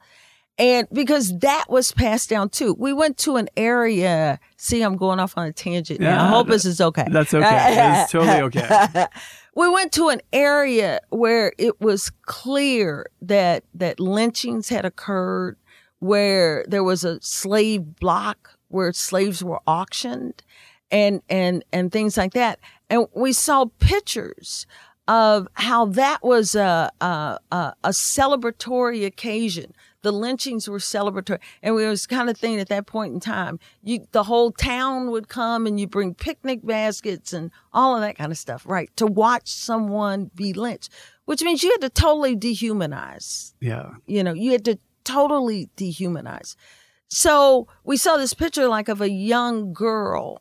and 0.57 0.85
because 0.91 1.37
that 1.39 1.65
was 1.69 1.93
passed 1.93 2.29
down 2.29 2.49
too 2.49 2.75
we 2.77 2.91
went 2.91 3.17
to 3.17 3.37
an 3.37 3.47
area 3.55 4.37
see 4.57 4.81
i'm 4.81 4.97
going 4.97 5.17
off 5.19 5.33
on 5.37 5.47
a 5.47 5.53
tangent 5.53 6.01
now 6.01 6.25
i 6.25 6.27
hope 6.27 6.47
that- 6.47 6.53
this 6.53 6.65
is 6.65 6.81
okay 6.81 7.05
That's 7.09 7.33
okay. 7.33 8.01
it's 8.03 8.11
totally 8.11 8.41
okay. 8.41 9.05
we 9.53 9.69
went 9.69 9.91
to 9.93 10.09
an 10.09 10.21
area 10.31 11.01
where 11.09 11.53
it 11.57 11.81
was 11.81 12.11
clear 12.23 13.09
that 13.21 13.63
that 13.73 13.99
lynchings 13.99 14.69
had 14.69 14.85
occurred 14.85 15.57
where 15.99 16.65
there 16.67 16.83
was 16.83 17.03
a 17.03 17.21
slave 17.21 17.95
block 17.97 18.57
where 18.69 18.93
slaves 18.93 19.43
were 19.43 19.61
auctioned 19.67 20.43
and 20.89 21.21
and 21.29 21.63
and 21.71 21.91
things 21.91 22.17
like 22.17 22.33
that. 22.33 22.59
And 22.89 23.07
we 23.13 23.33
saw 23.33 23.65
pictures 23.79 24.65
of 25.07 25.47
how 25.53 25.85
that 25.85 26.23
was 26.23 26.55
a 26.55 26.91
a, 27.01 27.37
a, 27.51 27.73
a 27.83 27.89
celebratory 27.89 29.05
occasion 29.05 29.73
the 30.01 30.11
lynchings 30.11 30.67
were 30.67 30.79
celebratory. 30.79 31.39
And 31.61 31.75
we 31.75 31.85
was 31.85 32.07
kind 32.07 32.29
of 32.29 32.37
thing 32.37 32.59
at 32.59 32.69
that 32.69 32.85
point 32.85 33.13
in 33.13 33.19
time 33.19 33.59
you 33.83 34.07
the 34.11 34.23
whole 34.23 34.51
town 34.51 35.11
would 35.11 35.27
come 35.27 35.67
and 35.67 35.79
you 35.79 35.87
bring 35.87 36.13
picnic 36.13 36.65
baskets 36.65 37.33
and 37.33 37.51
all 37.73 37.95
of 37.95 38.01
that 38.01 38.17
kind 38.17 38.31
of 38.31 38.37
stuff 38.37 38.63
right 38.65 38.95
to 38.97 39.05
watch 39.05 39.49
someone 39.49 40.31
be 40.35 40.53
lynched 40.53 40.91
which 41.25 41.43
means 41.43 41.63
you 41.63 41.71
had 41.71 41.81
to 41.81 41.89
totally 41.89 42.35
dehumanize. 42.35 43.53
Yeah. 43.59 43.91
you 44.05 44.23
know 44.23 44.33
you 44.33 44.51
had 44.51 44.65
to 44.65 44.77
totally 45.03 45.69
dehumanize. 45.77 46.55
So 47.07 47.67
we 47.83 47.97
saw 47.97 48.17
this 48.17 48.33
picture 48.33 48.67
like 48.67 48.87
of 48.87 49.01
a 49.01 49.09
young 49.09 49.73
girl 49.73 50.39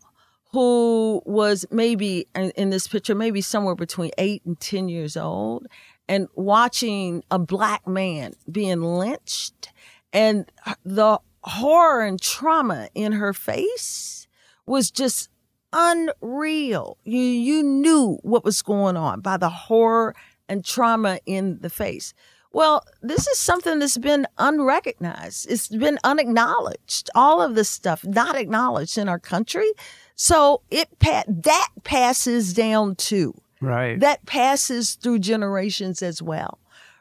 who 0.53 1.23
was 1.25 1.65
maybe 1.71 2.27
in 2.35 2.51
in 2.57 2.71
this 2.71 2.89
picture 2.89 3.15
maybe 3.15 3.41
somewhere 3.41 3.75
between 3.75 4.11
8 4.19 4.43
and 4.45 4.59
10 4.59 4.89
years 4.89 5.17
old 5.17 5.67
and 6.11 6.27
watching 6.35 7.23
a 7.31 7.39
black 7.39 7.87
man 7.87 8.35
being 8.51 8.83
lynched 8.83 9.71
and 10.13 10.51
the 10.85 11.21
horror 11.45 12.05
and 12.05 12.21
trauma 12.21 12.89
in 12.97 13.13
her 13.13 13.33
face 13.33 14.27
was 14.67 14.91
just 14.91 15.31
unreal 15.73 16.99
you 17.05 17.21
you 17.21 17.63
knew 17.63 18.19
what 18.23 18.45
was 18.45 18.61
going 18.61 18.97
on 18.97 19.21
by 19.21 19.37
the 19.37 19.49
horror 19.49 20.13
and 20.49 20.65
trauma 20.65 21.21
in 21.27 21.61
the 21.61 21.71
face 21.71 22.13
well, 22.53 22.85
this 23.01 23.29
is 23.29 23.39
something 23.39 23.79
that's 23.79 23.97
been 23.97 24.27
unrecognized. 24.37 25.49
It's 25.49 25.69
been 25.69 26.01
unacknowledged. 26.03 27.09
All 27.15 27.41
of 27.41 27.55
this 27.55 27.69
stuff 27.69 28.05
not 28.05 28.35
acknowledged 28.35 28.99
in 28.99 29.09
our 29.09 29.21
country. 29.21 29.71
So 30.17 30.63
it 30.69 30.89
that 30.99 31.69
passes 31.85 32.53
down 32.53 32.97
too. 32.97 33.35
Right. 33.61 33.99
That 34.01 34.25
passes 34.27 34.95
through 34.95 35.21
generations 35.21 36.03
as 36.03 36.23
well. 36.23 36.59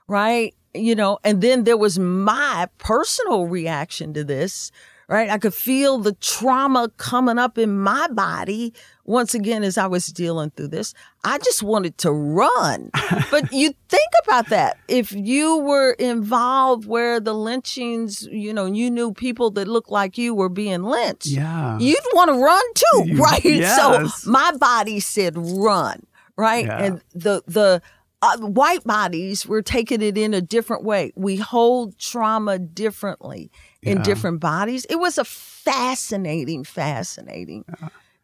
Right? 0.08 0.56
You 0.74 0.96
know, 0.96 1.20
and 1.24 1.42
then 1.42 1.64
there 1.64 1.78
was 1.78 1.98
my 1.98 2.68
personal 2.78 3.46
reaction 3.46 4.14
to 4.14 4.24
this, 4.24 4.72
right? 5.08 5.30
I 5.30 5.40
could 5.40 5.54
feel 5.54 5.98
the 5.98 6.14
trauma 6.14 6.92
coming 6.98 7.40
up 7.40 7.58
in 7.58 7.80
my 7.80 8.08
body 8.10 8.74
once 9.06 9.34
again 9.34 9.64
as 9.64 9.76
I 9.76 9.88
was 9.88 10.06
dealing 10.08 10.52
through 10.52 10.68
this. 10.68 10.94
I 11.24 11.40
just 11.40 11.64
wanted 11.64 11.98
to 12.00 12.12
run. 12.12 12.92
but 13.32 13.52
you 13.52 13.74
think 13.90 14.12
about 14.24 14.50
that. 14.50 14.78
If 14.88 15.12
you 15.12 15.58
were 15.58 15.94
involved 15.94 16.86
where 16.86 17.20
the 17.20 17.34
lynchings, 17.34 18.28
you 18.32 18.54
know, 18.54 18.68
you 18.68 18.92
knew 18.92 19.12
people 19.12 19.50
that 19.52 19.68
looked 19.68 19.90
like 19.90 20.18
you 20.18 20.36
were 20.36 20.48
being 20.48 20.84
lynched, 20.84 21.26
yeah. 21.26 21.78
you'd 21.80 21.98
want 22.14 22.30
to 22.30 22.38
run 22.38 22.64
too, 22.76 23.16
right? 23.22 23.44
yes. 23.44 24.22
So 24.24 24.30
my 24.30 24.56
body 24.58 25.00
said 25.00 25.34
run, 25.36 26.06
right? 26.40 26.66
Yeah. 26.66 26.84
And 26.84 27.02
the 27.14 27.44
the 27.48 27.82
uh, 28.22 28.38
white 28.40 28.84
bodies 28.84 29.46
were 29.46 29.62
taking 29.62 30.02
it 30.02 30.18
in 30.18 30.34
a 30.34 30.42
different 30.42 30.84
way. 30.84 31.12
We 31.16 31.38
hold 31.38 31.98
trauma 31.98 32.60
differently 32.60 33.52
in 33.82 33.98
Yeah. 33.98 34.04
different 34.04 34.40
bodies. 34.40 34.86
It 34.86 34.98
was 35.00 35.18
a 35.18 35.24
fascinating, 35.26 36.64
fascinating. 36.64 37.64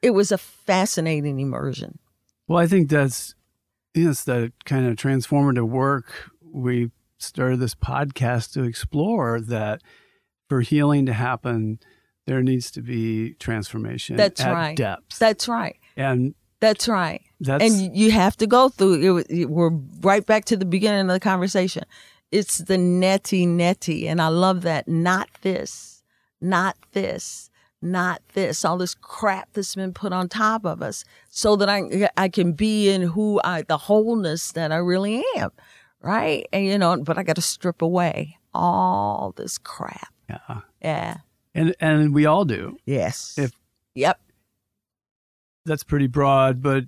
It 0.01 0.11
was 0.11 0.31
a 0.31 0.37
fascinating 0.37 1.39
immersion. 1.39 1.99
Well, 2.47 2.59
I 2.59 2.67
think 2.67 2.89
that's 2.89 3.35
yes, 3.93 4.23
the 4.23 4.51
kind 4.65 4.85
of 4.87 4.95
transformative 4.97 5.69
work 5.69 6.29
we 6.53 6.91
started 7.17 7.59
this 7.59 7.75
podcast 7.75 8.53
to 8.53 8.63
explore 8.63 9.39
that 9.39 9.81
for 10.49 10.61
healing 10.61 11.05
to 11.05 11.13
happen, 11.13 11.79
there 12.27 12.43
needs 12.43 12.69
to 12.71 12.81
be 12.81 13.33
transformation. 13.39 14.15
That's 14.17 14.41
at 14.41 14.53
right. 14.53 14.77
Depth. 14.77 15.17
That's 15.19 15.47
right. 15.47 15.77
and 15.95 16.35
That's 16.59 16.87
right. 16.87 17.21
That's 17.39 17.63
and 17.63 17.95
you- 17.95 18.11
have 18.11 18.37
to 18.37 18.47
go 18.47 18.69
through 18.69 19.17
it, 19.17 19.27
it- 19.29 19.49
we're 19.49 19.71
right 20.01 20.25
back 20.25 20.45
to 20.45 20.57
the 20.57 20.65
beginning 20.65 21.01
of 21.01 21.07
the 21.13 21.19
conversation. 21.19 21.83
It's 22.31 22.57
the 22.59 22.77
neti 22.77 23.47
neti 23.47 24.05
and 24.07 24.21
i 24.21 24.27
love 24.29 24.61
that. 24.63 24.87
Not 24.87 25.29
this 25.41 26.03
not 26.41 26.75
this 26.93 27.49
not 27.81 28.21
this. 28.33 28.65
All 28.65 28.77
this 28.77 28.95
crap 28.95 29.49
that's 29.53 29.75
been 29.75 29.93
put 29.93 30.11
on 30.11 30.27
top 30.27 30.65
of 30.65 30.81
us 30.81 31.03
so 31.29 31.55
that 31.57 31.69
i 31.69 32.09
i 32.17 32.27
can 32.29 32.53
be 32.53 32.89
in 32.89 33.01
who 33.03 33.39
i 33.43 33.61
the 33.63 33.77
wholeness 33.77 34.51
that 34.53 34.71
i 34.71 34.77
really 34.77 35.23
am 35.37 35.51
right? 36.01 36.47
And 36.53 36.65
you 36.65 36.77
know 36.77 36.97
but 37.03 37.17
i 37.17 37.23
got 37.23 37.35
to 37.35 37.41
strip 37.41 37.81
away 37.81 38.37
all 38.53 39.33
this 39.35 39.57
crap. 39.57 40.07
Yeah. 40.29 40.61
yeah. 40.81 41.17
And 41.53 41.75
and 41.79 42.13
we 42.13 42.25
all 42.25 42.45
do. 42.45 42.77
yes. 42.85 43.35
If- 43.37 43.51
yep. 43.93 44.19
That's 45.65 45.83
pretty 45.83 46.07
broad, 46.07 46.61
but 46.61 46.85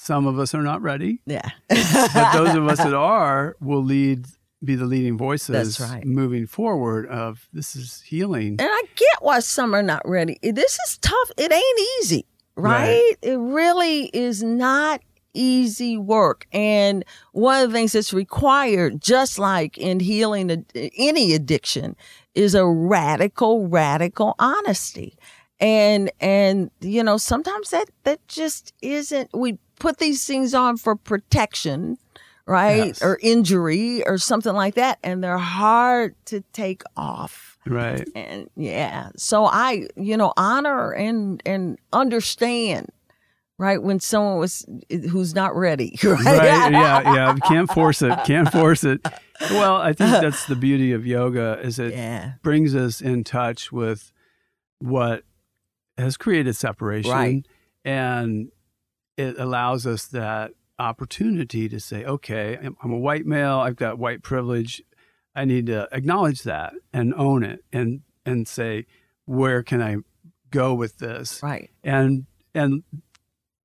some 0.00 0.26
of 0.26 0.38
us 0.38 0.54
are 0.54 0.62
not 0.62 0.80
ready. 0.80 1.20
yeah 1.26 1.50
But 1.68 2.32
those 2.32 2.54
of 2.54 2.66
us 2.68 2.78
that 2.78 2.94
are 2.94 3.56
will 3.60 3.82
lead 3.82 4.26
be 4.64 4.74
the 4.74 4.86
leading 4.86 5.16
voices 5.18 5.76
That's 5.76 5.90
right. 5.92 6.04
moving 6.04 6.46
forward 6.46 7.06
of 7.08 7.48
this 7.52 7.76
is 7.76 8.00
healing. 8.00 8.56
And 8.58 8.68
I 8.70 8.82
get 8.96 9.18
why 9.20 9.40
some 9.40 9.74
are 9.74 9.82
not 9.82 10.02
ready. 10.08 10.38
This 10.42 10.78
is 10.86 10.98
tough. 10.98 11.30
It 11.36 11.52
ain't 11.52 11.80
easy, 12.00 12.26
right? 12.56 12.88
Right. 12.88 13.14
It 13.22 13.36
really 13.36 14.06
is 14.06 14.42
not 14.42 15.00
easy 15.34 15.96
work. 15.96 16.46
And 16.52 17.04
one 17.32 17.62
of 17.62 17.70
the 17.70 17.74
things 17.76 17.92
that's 17.92 18.12
required, 18.12 19.00
just 19.00 19.38
like 19.38 19.78
in 19.78 20.00
healing 20.00 20.64
any 20.74 21.34
addiction, 21.34 21.94
is 22.34 22.54
a 22.54 22.66
radical, 22.66 23.68
radical 23.68 24.34
honesty. 24.38 25.16
And, 25.60 26.10
and, 26.20 26.70
you 26.80 27.02
know, 27.04 27.16
sometimes 27.16 27.70
that, 27.70 27.90
that 28.04 28.26
just 28.28 28.72
isn't, 28.82 29.30
we 29.34 29.58
put 29.78 29.98
these 29.98 30.26
things 30.26 30.54
on 30.54 30.76
for 30.76 30.96
protection, 30.96 31.98
right? 32.46 32.88
Yes. 32.88 33.02
Or 33.02 33.18
injury 33.22 34.04
or 34.06 34.18
something 34.18 34.54
like 34.54 34.74
that. 34.74 34.98
And 35.02 35.22
they're 35.22 35.38
hard 35.38 36.14
to 36.26 36.42
take 36.52 36.82
off. 36.96 37.58
Right. 37.66 38.08
And 38.14 38.48
yeah. 38.56 39.10
So 39.16 39.44
I, 39.44 39.88
you 39.96 40.16
know, 40.16 40.32
honor 40.36 40.92
and, 40.92 41.42
and 41.44 41.78
understand 41.92 42.88
right 43.58 43.82
when 43.82 43.98
someone 43.98 44.38
was 44.38 44.64
who's 45.10 45.34
not 45.34 45.54
ready 45.56 45.98
right, 46.04 46.24
right 46.24 46.72
yeah 46.72 47.00
yeah 47.12 47.34
can't 47.46 47.68
force 47.70 48.02
it 48.02 48.16
can't 48.24 48.52
force 48.52 48.84
it 48.84 49.04
well 49.50 49.76
i 49.76 49.92
think 49.92 50.10
that's 50.22 50.46
the 50.46 50.54
beauty 50.54 50.92
of 50.92 51.04
yoga 51.04 51.58
is 51.60 51.80
it 51.80 51.92
yeah. 51.92 52.34
brings 52.42 52.74
us 52.76 53.00
in 53.00 53.24
touch 53.24 53.72
with 53.72 54.12
what 54.78 55.24
has 55.96 56.16
created 56.16 56.54
separation 56.54 57.10
Right. 57.10 57.46
and 57.84 58.52
it 59.18 59.38
allows 59.38 59.86
us 59.86 60.06
that 60.06 60.52
opportunity 60.78 61.68
to 61.68 61.78
say 61.80 62.04
okay 62.04 62.56
I'm- 62.56 62.76
a 62.82 62.96
white 62.96 63.26
male 63.26 63.58
i've 63.58 63.76
got 63.76 63.98
white 63.98 64.22
privilege 64.22 64.80
i 65.34 65.44
need 65.44 65.66
to 65.66 65.88
acknowledge 65.92 66.44
that 66.44 66.72
and 66.92 67.12
own 67.14 67.42
it 67.42 67.64
and 67.72 68.00
and 68.24 68.46
say 68.48 68.86
where 69.26 69.62
can 69.62 69.82
i 69.82 69.96
go 70.50 70.72
with 70.74 70.98
this 70.98 71.42
right 71.42 71.68
and 71.82 72.26
and 72.54 72.84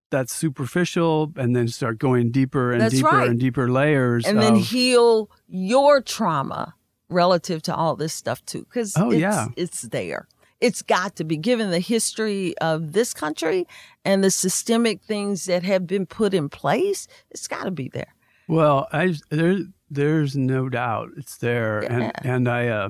that's 0.09 0.33
superficial 0.35 1.31
and 1.37 1.55
then 1.55 1.67
start 1.67 1.97
going 1.97 2.31
deeper 2.31 2.71
and 2.71 2.81
That's 2.81 2.95
deeper 2.95 3.07
right. 3.07 3.29
and 3.29 3.39
deeper 3.39 3.69
layers 3.69 4.25
and 4.25 4.41
then 4.41 4.55
heal 4.55 5.29
your 5.47 6.01
trauma 6.01 6.75
relative 7.09 7.61
to 7.63 7.75
all 7.75 7.95
this 7.95 8.13
stuff 8.13 8.43
too 8.45 8.63
because 8.65 8.93
Oh, 8.97 9.11
it's, 9.11 9.19
yeah. 9.21 9.47
it's 9.55 9.81
there 9.83 10.27
it's 10.67 10.81
got 10.81 11.15
to 11.17 11.23
be. 11.23 11.35
Given 11.37 11.67
the 11.71 11.79
history 11.95 12.57
of 12.59 12.93
this 12.93 13.13
country 13.13 13.67
and 14.05 14.23
the 14.23 14.31
systemic 14.31 14.97
things 15.03 15.45
that 15.45 15.63
have 15.63 15.85
been 15.85 16.05
put 16.05 16.33
in 16.33 16.49
place 16.49 17.07
it's 17.31 17.47
got 17.47 17.63
to 17.65 17.71
be 17.71 17.89
there. 17.89 18.13
Well 18.47 18.87
i 18.91 19.13
there 19.29 19.57
there's 19.89 20.35
no 20.35 20.69
doubt 20.69 21.09
it's 21.17 21.37
there. 21.37 21.83
Yeah. 21.83 21.93
and 21.95 22.11
and 22.25 22.43
i 22.59 22.67
uh, 22.67 22.89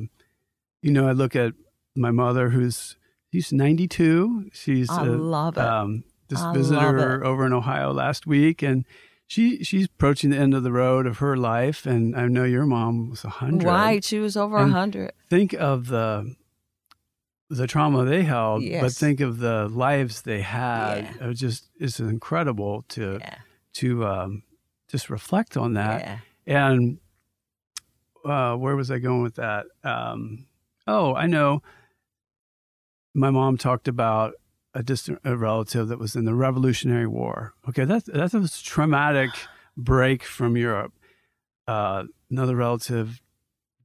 you 0.82 0.92
know 0.92 1.08
i 1.08 1.12
look 1.12 1.36
at 1.36 1.54
my 1.96 2.12
mother 2.12 2.50
who's 2.50 2.96
she's 3.32 3.52
92 3.54 4.50
she's 4.54 4.90
i 4.90 5.02
uh, 5.02 5.06
love 5.06 5.58
it. 5.58 5.64
um 5.64 6.04
this 6.30 6.42
I 6.42 6.54
visitor 6.54 7.22
it. 7.22 7.26
over 7.28 7.46
in 7.46 7.54
ohio 7.54 7.92
last 7.94 8.26
week 8.26 8.62
and 8.64 8.86
she 9.28 9.64
she's 9.64 9.86
approaching 9.86 10.30
the 10.32 10.38
end 10.38 10.54
of 10.54 10.64
the 10.64 10.72
road 10.72 11.06
of 11.06 11.18
her 11.20 11.36
life 11.38 11.86
and 11.86 12.16
i 12.16 12.26
know 12.28 12.44
your 12.46 12.66
mom 12.66 13.10
was 13.12 13.24
100 13.24 13.64
right 13.64 14.04
she 14.04 14.20
was 14.20 14.36
over 14.36 14.58
a 14.58 14.64
And- 14.64 14.72
100 14.74 15.12
think 15.30 15.54
of 15.54 15.88
the 15.88 16.36
the 17.50 17.68
trauma 17.68 18.06
they 18.06 18.24
held, 18.24 18.64
but 18.82 18.92
think 18.94 19.20
of 19.20 19.38
the 19.38 19.68
lives 19.68 20.22
they 20.24 20.42
had. 20.42 21.04
Yeah. 21.04 21.26
It 21.26 21.28
was 21.28 21.40
just 21.40 21.70
it's 21.80 22.00
incredible 22.00 22.86
to 22.90 23.18
yeah 23.22 23.36
to 23.74 24.06
um, 24.06 24.44
just 24.88 25.10
reflect 25.10 25.58
on 25.58 25.74
that. 25.74 26.02
yeah 26.46 26.68
And 26.68 27.00
uh, 28.24 28.56
where 28.56 28.76
was 28.76 28.92
I 28.92 29.00
going 29.00 29.24
with 29.24 29.36
that? 29.36 29.66
Um, 29.84 30.46
oh, 30.88 31.14
I 31.16 31.28
know. 31.28 31.62
My 33.14 33.30
mom 33.30 33.58
talked 33.58 33.88
about 33.88 34.34
a 34.74 34.82
distant 34.82 35.20
a 35.24 35.36
relative 35.38 35.88
that 35.90 36.00
was 36.00 36.16
in 36.16 36.26
the 36.26 36.34
Revolutionary 36.34 37.08
War. 37.08 37.54
Okay, 37.70 37.86
that's 37.86 38.10
that's 38.12 38.34
a 38.34 38.64
traumatic 38.64 39.30
break 39.78 40.24
from 40.24 40.58
Europe. 40.58 40.94
Uh, 41.68 42.06
another 42.30 42.56
relative 42.56 43.22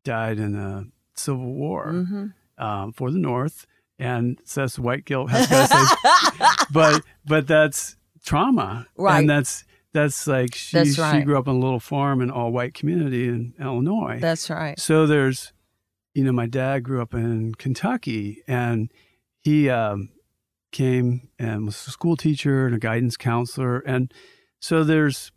died 0.05 0.39
in 0.39 0.55
a 0.57 0.85
civil 1.15 1.53
war 1.53 1.91
hmm 1.91 2.27
um, 2.59 2.93
for 2.93 3.11
the 3.11 3.19
North, 3.19 3.67
and 3.99 4.39
says 4.45 4.79
white 4.79 5.05
guilt 5.05 5.31
has 5.31 5.47
got 5.47 5.69
to 5.69 6.37
say, 6.37 6.47
but 6.73 7.03
but 7.25 7.47
that's 7.47 7.97
trauma, 8.25 8.87
Right. 8.97 9.21
And 9.21 9.31
that's 9.31 9.65
that's 9.93 10.27
like 10.27 10.55
she 10.55 10.77
That's 10.77 10.95
she 10.95 11.23
grew 11.23 11.39
up 11.39 11.49
on 11.49 11.57
a 11.57 11.59
little 11.59 11.81
farm 11.81 12.21
in 12.21 12.31
all 12.31 12.53
white 12.53 12.75
community 12.75 13.29
in 13.29 13.55
Illinois. 13.59 14.19
that's 14.21 14.51
right. 14.51 14.79
So 14.79 15.07
there's, 15.07 15.53
you 16.15 16.25
know, 16.25 16.33
my 16.33 16.47
dad 16.47 16.83
grew 16.83 17.01
up 17.01 17.15
in 17.15 17.55
Kentucky, 17.55 18.43
and 18.47 18.93
he 19.41 19.71
um, 19.71 20.11
came 20.73 21.29
and 21.39 21.67
was 21.67 21.87
a 21.87 21.91
school 21.91 22.17
teacher 22.17 22.67
and 22.67 22.75
a 22.75 22.79
guidance 22.79 23.17
counselor, 23.17 23.79
and 23.81 24.13
so 24.61 24.85
there's 24.85 25.33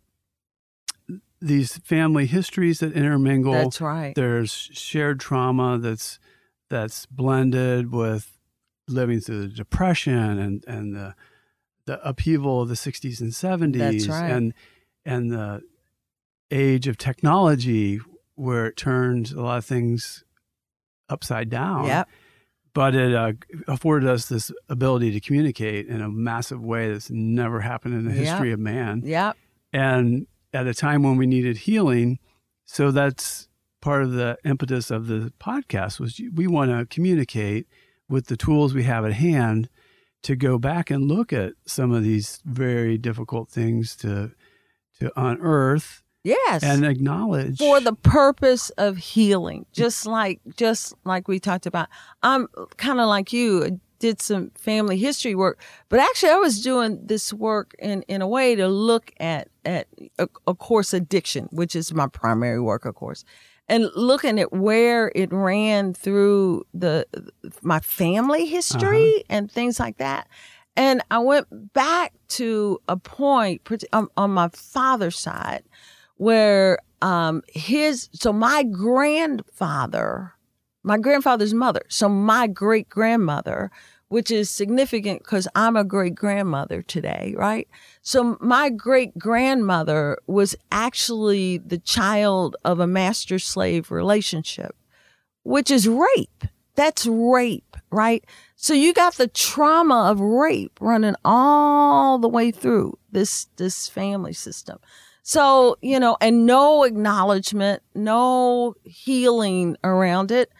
these 1.40 1.78
family 1.78 2.26
histories 2.26 2.80
that 2.80 2.92
intermingle. 2.92 3.52
That's 3.52 3.80
right. 3.80 4.14
There's 4.14 4.52
shared 4.52 5.18
trauma 5.18 5.78
that's 5.78 6.18
that's 6.72 7.04
blended 7.06 7.92
with 7.92 8.38
living 8.88 9.20
through 9.20 9.42
the 9.42 9.54
depression 9.54 10.38
and 10.38 10.64
and 10.66 10.96
the 10.96 11.14
the 11.84 12.02
upheaval 12.08 12.62
of 12.62 12.68
the 12.68 12.74
60s 12.74 13.20
and 13.20 13.30
70s 13.32 13.78
That's 13.78 14.08
right. 14.08 14.30
and 14.30 14.54
and 15.04 15.30
the 15.30 15.60
age 16.50 16.88
of 16.88 16.96
technology 16.96 18.00
where 18.36 18.66
it 18.66 18.76
turned 18.76 19.32
a 19.32 19.42
lot 19.42 19.58
of 19.58 19.64
things 19.66 20.24
upside 21.08 21.50
down 21.50 21.84
yep 21.86 22.08
but 22.74 22.94
it 22.94 23.14
uh, 23.14 23.32
afforded 23.68 24.08
us 24.08 24.26
this 24.30 24.50
ability 24.70 25.12
to 25.12 25.20
communicate 25.20 25.86
in 25.88 26.00
a 26.00 26.08
massive 26.08 26.62
way 26.62 26.90
that's 26.90 27.10
never 27.10 27.60
happened 27.60 27.92
in 27.94 28.04
the 28.06 28.14
Yep. 28.14 28.24
history 28.24 28.52
of 28.52 28.58
man 28.60 29.02
yep 29.04 29.36
and 29.72 30.26
at 30.54 30.66
a 30.66 30.74
time 30.74 31.02
when 31.02 31.16
we 31.16 31.26
needed 31.26 31.56
healing. 31.58 32.18
So 32.66 32.90
that's 32.90 33.48
part 33.82 34.02
of 34.02 34.12
the 34.12 34.38
impetus 34.44 34.90
of 34.90 35.08
the 35.08 35.32
podcast 35.38 36.00
was 36.00 36.18
we 36.34 36.46
want 36.46 36.70
to 36.70 36.86
communicate 36.86 37.66
with 38.08 38.28
the 38.28 38.36
tools 38.36 38.72
we 38.72 38.84
have 38.84 39.04
at 39.04 39.12
hand 39.12 39.68
to 40.22 40.36
go 40.36 40.56
back 40.56 40.90
and 40.90 41.08
look 41.08 41.32
at 41.32 41.52
some 41.66 41.92
of 41.92 42.02
these 42.02 42.40
very 42.44 42.96
difficult 42.96 43.50
things 43.50 43.94
to 43.96 44.30
to 44.98 45.12
unearth 45.16 46.02
yes. 46.22 46.62
and 46.62 46.84
acknowledge 46.86 47.58
for 47.58 47.80
the 47.80 47.92
purpose 47.92 48.70
of 48.70 48.96
healing. 48.96 49.66
Just 49.72 50.06
like 50.06 50.40
just 50.56 50.94
like 51.04 51.28
we 51.28 51.40
talked 51.40 51.66
about. 51.66 51.88
I'm 52.22 52.48
kind 52.76 53.00
of 53.00 53.08
like 53.08 53.32
you 53.32 53.80
did 53.98 54.20
some 54.20 54.50
family 54.56 54.98
history 54.98 55.32
work 55.32 55.60
but 55.88 56.00
actually 56.00 56.28
i 56.28 56.34
was 56.34 56.60
doing 56.60 56.98
this 57.06 57.32
work 57.32 57.72
in 57.78 58.02
in 58.08 58.20
a 58.20 58.26
way 58.26 58.56
to 58.56 58.66
look 58.66 59.12
at 59.20 59.46
at 59.64 59.86
of 60.18 60.28
of 60.48 60.58
course 60.58 60.92
addiction 60.92 61.48
which 61.52 61.76
is 61.76 61.94
my 61.94 62.08
primary 62.08 62.60
work 62.60 62.84
of 62.84 62.96
course 62.96 63.24
and 63.68 63.90
looking 63.94 64.38
at 64.38 64.52
where 64.52 65.12
it 65.14 65.32
ran 65.32 65.94
through 65.94 66.64
the 66.74 67.06
my 67.62 67.80
family 67.80 68.46
history 68.46 69.24
and 69.28 69.50
things 69.50 69.78
like 69.80 69.98
that. 69.98 70.28
And 70.76 71.02
i 71.10 71.18
went 71.18 71.72
back 71.74 72.14
to 72.28 72.80
a 72.88 72.96
point 72.96 73.62
on, 73.92 74.08
on 74.16 74.30
my 74.30 74.48
father's 74.48 75.18
side 75.18 75.64
where 76.16 76.78
um 77.02 77.42
his 77.48 78.08
so 78.12 78.32
my 78.32 78.62
grandfather 78.62 80.32
my 80.82 80.96
grandfather's 80.98 81.52
mother 81.54 81.82
so 81.88 82.08
my 82.08 82.46
great 82.46 82.88
grandmother 82.88 83.70
which 84.12 84.30
is 84.30 84.50
significant 84.50 85.22
because 85.22 85.48
i'm 85.54 85.76
a 85.76 85.84
great 85.84 86.14
grandmother 86.14 86.82
today 86.82 87.34
right? 87.36 87.68
So 88.02 88.36
my 88.40 88.68
great 88.68 89.16
grandmother 89.16 90.18
was 90.26 90.54
actually 90.70 91.58
the 91.58 91.78
child 91.78 92.56
of 92.64 92.78
a 92.78 92.86
master 92.86 93.38
slave 93.38 93.90
relationship 93.90 94.76
which 95.44 95.70
is 95.70 95.88
rape. 95.88 96.44
That's 96.74 97.06
rape 97.06 97.76
right? 97.90 98.24
So 98.56 98.74
you 98.74 98.92
got 98.92 99.14
the 99.14 99.28
trauma 99.28 100.10
of 100.10 100.20
rape 100.20 100.78
running 100.80 101.14
all 101.24 102.18
the 102.18 102.28
way 102.28 102.50
through 102.50 102.98
this 103.10 103.46
this 103.56 103.88
family 103.88 104.32
system. 104.32 104.78
So, 105.22 105.76
you 105.82 106.00
know, 106.00 106.16
and 106.20 106.46
no 106.46 106.82
acknowledgement, 106.82 107.82
no 107.94 108.74
healing 108.82 109.76
around 109.84 110.32
it. 110.32 110.50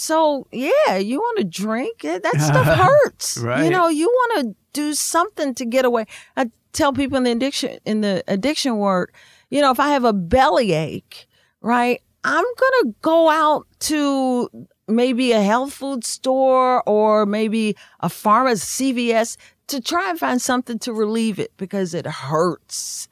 So, 0.00 0.46
yeah, 0.52 0.96
you 0.96 1.18
want 1.18 1.38
to 1.38 1.44
drink. 1.44 2.04
Eh, 2.04 2.18
that 2.18 2.40
stuff 2.40 2.66
hurts. 2.78 3.36
You 3.64 3.70
know, 3.70 3.88
you 3.88 4.06
want 4.06 4.40
to 4.46 4.54
do 4.72 4.94
something 4.94 5.54
to 5.54 5.64
get 5.64 5.84
away. 5.84 6.06
I 6.36 6.50
tell 6.72 6.92
people 6.92 7.16
in 7.16 7.24
the 7.24 7.32
addiction 7.32 7.78
in 7.84 8.00
the 8.00 8.22
addiction 8.28 8.76
work, 8.78 9.12
you 9.50 9.60
know, 9.60 9.70
if 9.70 9.80
I 9.80 9.88
have 9.88 10.04
a 10.04 10.12
bellyache, 10.12 11.26
right? 11.60 12.00
I'm 12.22 12.44
going 12.44 12.82
to 12.84 12.94
go 13.02 13.28
out 13.28 13.66
to 13.80 14.48
maybe 14.86 15.32
a 15.32 15.42
health 15.42 15.72
food 15.72 16.04
store 16.04 16.82
or 16.88 17.26
maybe 17.26 17.76
a 18.00 18.08
pharmacy, 18.08 18.92
CVS 18.92 19.36
to 19.66 19.80
try 19.80 20.10
and 20.10 20.18
find 20.18 20.40
something 20.40 20.78
to 20.80 20.92
relieve 20.92 21.38
it 21.38 21.52
because 21.56 21.92
it 21.94 22.06
hurts 22.06 23.08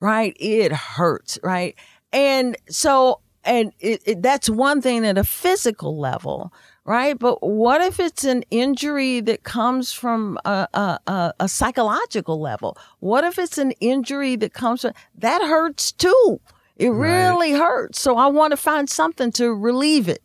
right? 0.00 0.36
It 0.40 0.72
hurts, 0.72 1.38
right? 1.42 1.76
And 2.12 2.56
so 2.68 3.20
and 3.44 3.72
it, 3.80 4.02
it, 4.04 4.22
that's 4.22 4.50
one 4.50 4.80
thing 4.82 5.04
at 5.06 5.16
a 5.18 5.24
physical 5.24 5.98
level, 5.98 6.52
right? 6.84 7.18
But 7.18 7.42
what 7.42 7.80
if 7.80 7.98
it's 7.98 8.24
an 8.24 8.44
injury 8.50 9.20
that 9.20 9.44
comes 9.44 9.92
from 9.92 10.38
a, 10.44 10.68
a, 10.74 11.34
a, 11.40 11.48
psychological 11.48 12.40
level? 12.40 12.76
What 13.00 13.24
if 13.24 13.38
it's 13.38 13.58
an 13.58 13.72
injury 13.80 14.36
that 14.36 14.52
comes 14.52 14.82
from 14.82 14.92
that 15.18 15.42
hurts 15.42 15.92
too? 15.92 16.40
It 16.76 16.90
Right. 16.90 17.28
really 17.28 17.52
hurts. 17.52 18.00
So 18.00 18.16
I 18.16 18.26
want 18.26 18.52
to 18.52 18.56
find 18.56 18.88
something 18.88 19.32
to 19.32 19.52
relieve 19.52 20.08
it. 20.08 20.22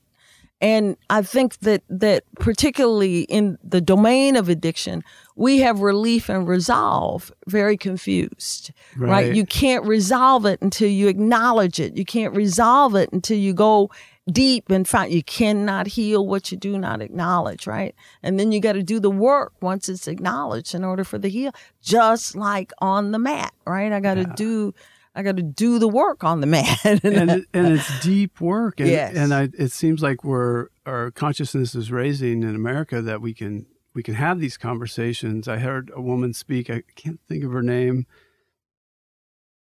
And 0.62 0.96
I 1.10 1.22
think 1.22 1.60
that 1.60 1.84
that 1.90 2.24
particularly 2.40 3.22
in 3.24 3.58
the 3.64 3.82
domain 3.82 4.36
of 4.36 4.48
addiction, 4.48 5.04
we 5.36 5.60
have 5.60 5.82
relief 5.82 6.30
and 6.30 6.48
resolve 6.48 7.32
very 7.48 7.76
confused. 7.78 8.72
Right. 8.96 9.10
Right. 9.10 9.36
You 9.36 9.46
can't 9.46 9.86
resolve 9.86 10.46
it 10.46 10.62
until 10.62 10.90
you 10.90 11.08
acknowledge 11.08 11.80
it. 11.80 11.98
You 11.98 12.06
can't 12.06 12.34
resolve 12.36 12.96
it 12.96 13.12
until 13.12 13.38
you 13.38 13.54
go 13.54 13.92
deep 14.32 14.70
and 14.70 14.88
find 14.88 15.14
you 15.14 15.24
cannot 15.24 15.88
heal 15.88 16.26
what 16.26 16.52
you 16.52 16.58
do 16.58 16.78
not 16.78 17.02
acknowledge, 17.02 17.68
right? 17.68 17.94
And 18.24 18.40
then 18.40 18.52
you 18.52 18.60
got 18.60 18.74
to 18.74 18.82
do 18.82 19.00
the 19.00 19.12
work 19.12 19.54
once 19.62 19.88
it's 19.88 20.08
acknowledged 20.08 20.74
in 20.74 20.84
order 20.84 21.04
for 21.04 21.18
the 21.18 21.28
heal. 21.28 21.52
Just 21.82 22.36
like 22.36 22.72
on 22.80 23.12
the 23.12 23.20
mat, 23.20 23.54
right? 23.68 23.92
I 23.92 24.00
got 24.00 24.16
to 24.16 24.26
do 24.26 24.74
I 25.16 25.24
got 25.24 25.38
to 25.38 25.44
do 25.44 25.80
the 25.80 25.88
work 25.88 26.24
on 26.24 26.42
the 26.42 26.48
man. 26.48 26.76
and 26.84 27.04
and 27.04 27.48
it's 27.54 28.00
deep 28.02 28.42
work 28.42 28.80
and 28.80 28.90
Yes. 28.90 29.16
and 29.16 29.34
I, 29.34 29.50
it 29.58 29.72
seems 29.72 30.04
like 30.04 30.24
we're 30.24 30.68
our 30.86 31.10
consciousness 31.12 31.74
is 31.74 31.92
raising 31.92 32.44
in 32.44 32.54
America 32.54 33.02
that 33.02 33.22
we 33.22 33.34
can 33.34 33.66
we 33.94 34.04
can 34.04 34.16
have 34.16 34.40
these 34.40 34.58
conversations. 34.58 35.48
I 35.48 35.58
heard 35.58 35.90
a 35.96 36.02
woman 36.02 36.34
speak. 36.34 36.70
I 36.70 36.84
can't 36.96 37.20
think 37.30 37.44
of 37.46 37.52
her 37.54 37.64
name. 37.64 38.06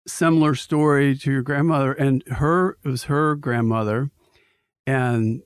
Similar 0.07 0.55
story 0.55 1.17
to 1.17 1.31
your 1.33 1.43
grandmother, 1.43 1.93
and 1.93 2.23
her 2.29 2.79
it 2.85 2.89
was 2.89 3.05
her 3.05 3.35
grandmother, 3.35 4.11
and 4.87 5.43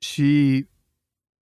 she 0.00 0.64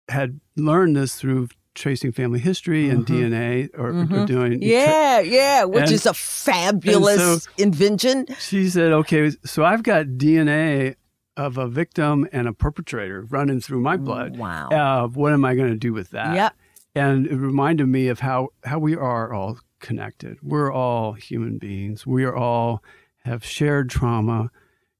had 0.08 0.40
learned 0.56 0.96
this 0.96 1.14
through 1.14 1.48
tracing 1.74 2.12
family 2.12 2.38
history 2.38 2.88
and 2.90 3.06
Mhm. 3.06 3.06
DNA 3.06 3.68
or, 3.78 3.88
or 3.90 3.92
Mhm. 4.04 4.26
doing 4.26 4.62
yeah, 4.62 5.20
yeah, 5.20 5.64
which 5.64 5.84
And- 5.84 5.92
is 5.92 6.06
a 6.06 6.14
fabulous 6.14 7.48
invention. 7.58 8.26
She 8.38 8.68
said, 8.68 8.92
"Okay, 8.92 9.30
so 9.44 9.64
I've 9.64 9.82
got 9.82 10.18
DNA 10.18 10.94
of 11.36 11.56
a 11.56 11.66
victim 11.66 12.28
and 12.32 12.46
a 12.46 12.52
perpetrator 12.52 13.24
running 13.30 13.60
through 13.60 13.80
my 13.80 13.96
blood. 13.96 14.36
Wow. 14.36 14.68
Uh, 14.68 15.08
what 15.08 15.32
am 15.32 15.44
I 15.44 15.54
going 15.54 15.70
to 15.70 15.76
do 15.76 15.92
with 15.92 16.10
that?" 16.10 16.34
Yep. 16.34 16.52
And 16.94 17.26
it 17.26 17.36
reminded 17.36 17.86
me 17.88 18.08
of 18.08 18.20
how 18.20 18.48
how 18.64 18.78
we 18.78 18.94
are 18.94 19.32
all 19.32 19.58
connected. 19.80 20.36
We're 20.42 20.70
all 20.70 21.14
human 21.14 21.56
beings. 21.58 22.06
We 22.06 22.24
are 22.24 22.36
all 22.36 22.82
have 23.24 23.44
shared 23.44 23.88
trauma, 23.88 24.50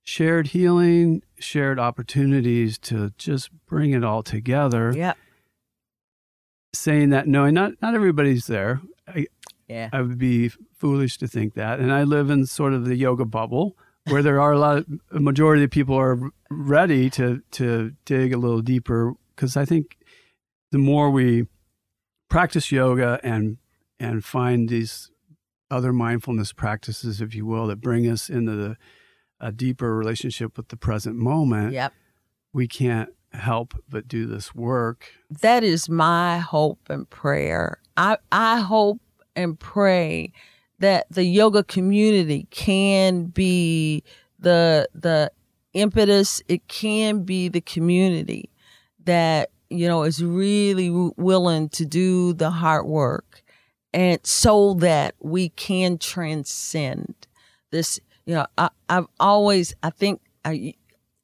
shared 0.03 0.49
healing, 0.49 1.23
shared 1.39 1.79
opportunities 1.79 2.79
to 2.79 3.13
just 3.19 3.51
bring 3.67 3.91
it 3.91 4.03
all 4.03 4.23
together. 4.23 4.93
Yep. 4.97 5.19
Saying 6.75 7.11
that, 7.11 7.27
knowing 7.29 7.55
not 7.55 7.73
not 7.83 7.95
everybody's 7.95 8.47
there. 8.47 8.81
I, 9.07 9.27
Yeah. 9.69 9.89
I 9.93 10.01
would 10.03 10.19
be 10.19 10.49
foolish 10.79 11.19
to 11.19 11.27
think 11.29 11.55
that. 11.55 11.81
And 11.81 11.93
I 11.93 12.03
live 12.05 12.31
in 12.31 12.47
sort 12.47 12.73
of 12.73 12.85
the 12.87 12.97
yoga 12.97 13.25
bubble 13.25 13.77
where 14.09 14.23
there 14.23 14.41
are 14.41 14.53
a 14.53 14.59
lot 14.59 14.79
of, 14.79 14.87
a 15.13 15.21
majority 15.21 15.63
of 15.65 15.71
people 15.71 15.95
are 15.97 16.19
ready 16.51 17.09
to, 17.11 17.41
to 17.53 17.93
dig 18.05 18.33
a 18.33 18.37
little 18.37 18.61
deeper. 18.61 19.15
Cause 19.37 19.57
I 19.57 19.65
think 19.65 19.97
the 20.73 20.79
more 20.79 21.11
we 21.11 21.47
practice 22.29 22.73
yoga 22.73 23.21
and, 23.23 23.59
and 24.01 24.25
find 24.25 24.69
these 24.69 25.11
other 25.71 25.93
mindfulness 25.93 26.53
practices, 26.53 27.21
if 27.21 27.35
you 27.35 27.47
will, 27.47 27.67
that 27.69 27.81
bring 27.81 28.09
us 28.09 28.29
into 28.29 28.53
the, 28.57 28.77
a 29.41 29.53
deeper 29.53 29.97
relationship 29.97 30.57
with 30.57 30.69
the 30.69 30.77
present 30.77 31.17
moment, 31.17 31.73
Yep. 31.73 31.93
we 32.53 32.67
can't 32.67 33.11
help 33.33 33.75
but 33.89 34.09
do 34.09 34.27
this 34.27 34.55
work. 34.55 35.11
That 35.41 35.65
is 35.65 35.89
my 35.89 36.39
hope 36.39 36.81
and 36.89 37.09
prayer. 37.09 37.79
I 37.97 38.19
I 38.31 38.61
hope 38.61 39.01
and 39.35 39.59
pray 39.59 40.33
that 40.79 41.07
the 41.11 41.25
yoga 41.25 41.63
community 41.65 42.47
can 42.51 43.27
be 43.27 44.03
the 44.39 44.89
the 44.95 45.31
impetus. 45.73 46.43
It 46.49 46.67
can 46.69 47.23
be 47.25 47.49
the 47.49 47.61
community 47.61 48.51
that 49.05 49.51
you 49.71 49.89
know 49.89 50.03
is 50.03 50.23
really 50.23 50.91
willing 50.91 51.69
to 51.71 51.87
do 51.87 52.33
the 52.35 52.51
hard 52.51 52.87
work, 52.87 53.43
and 53.93 54.19
so 54.25 54.75
that 54.75 55.15
we 55.21 55.51
can 55.51 55.99
transcend 55.99 57.15
this. 57.71 57.99
You 58.25 58.35
know, 58.35 58.47
I, 58.57 58.71
I've 58.89 59.09
always 59.19 59.75
I 59.83 59.91
think 59.91 60.21
I 60.45 60.75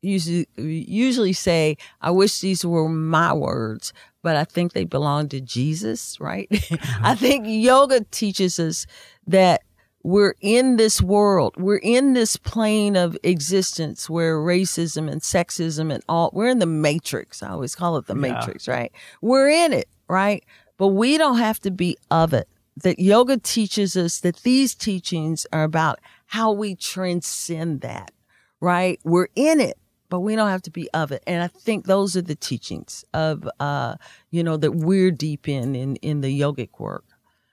usually 0.09 0.49
usually 0.57 1.33
say 1.33 1.77
I 2.01 2.11
wish 2.11 2.41
these 2.41 2.65
were 2.65 2.89
my 2.89 3.33
words, 3.33 3.93
but 4.23 4.37
I 4.37 4.45
think 4.45 4.73
they 4.73 4.85
belong 4.85 5.29
to 5.31 5.41
Jesus, 5.41 6.19
right? 6.21 6.49
I 6.53 6.55
mm-hmm. 6.57 7.15
think 7.15 7.45
yoga 7.47 8.05
teaches 8.11 8.59
us 8.59 8.87
that 9.27 9.63
we're 10.03 10.35
in 10.41 10.77
this 10.77 11.03
world, 11.03 11.55
we're 11.59 11.77
in 11.77 12.15
this 12.15 12.37
plane 12.37 12.97
of 12.97 13.17
existence 13.23 14.09
where 14.09 14.39
racism 14.39 15.11
and 15.11 15.21
sexism 15.21 15.93
and 15.93 16.03
all 16.09 16.31
we're 16.33 16.49
in 16.49 16.61
the 16.61 16.67
matrix. 16.67 17.43
I 17.43 17.51
always 17.51 17.75
call 17.75 17.97
it 17.97 18.07
the 18.07 18.15
Yeah. 18.15 18.33
matrix, 18.33 18.69
right? 18.69 18.93
We're 19.21 19.51
in 19.51 19.73
it, 19.73 19.89
right? 20.09 20.45
But 20.79 20.89
we 20.89 21.19
don't 21.19 21.39
have 21.39 21.61
to 21.61 21.71
be 21.71 21.97
of 22.11 22.33
it. 22.33 22.49
That 22.83 23.01
yoga 23.01 23.39
teaches 23.39 23.97
us 23.97 24.21
that 24.21 24.37
these 24.45 24.75
teachings 24.77 25.47
are 25.53 25.65
about 25.65 25.99
how 26.27 26.53
we 26.53 26.77
transcend 26.77 27.81
that 27.81 28.13
right? 28.61 28.99
We're 29.05 29.29
in 29.35 29.61
it, 29.61 29.79
but 30.09 30.21
we 30.21 30.37
don't 30.37 30.49
have 30.49 30.63
to 30.63 30.71
be 30.71 30.89
of 30.93 31.13
it. 31.13 31.23
And 31.27 31.43
I 31.43 31.49
think 31.49 31.87
those 31.87 32.17
are 32.17 32.23
the 32.23 32.35
teachings 32.35 33.05
of, 33.15 33.49
uh, 33.61 33.97
you 34.31 34.43
know, 34.43 34.57
that 34.57 34.73
we're 34.73 35.11
deep 35.11 35.49
in 35.49 35.75
in 35.77 35.97
in 35.97 36.21
the 36.21 36.41
yogic 36.41 36.71
work. 36.79 37.05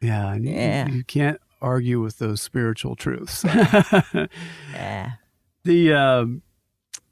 Yeah. 0.01 0.31
And 0.33 0.45
you- 0.45 0.53
Yeah. 0.53 0.87
You, 0.89 1.03
can't 1.03 1.39
argue 1.61 1.99
with 2.01 2.19
those 2.19 2.41
spiritual 2.41 2.95
truths. 2.95 3.43
Yeah. 4.73 5.11
The 5.63 5.93
um, 5.93 6.41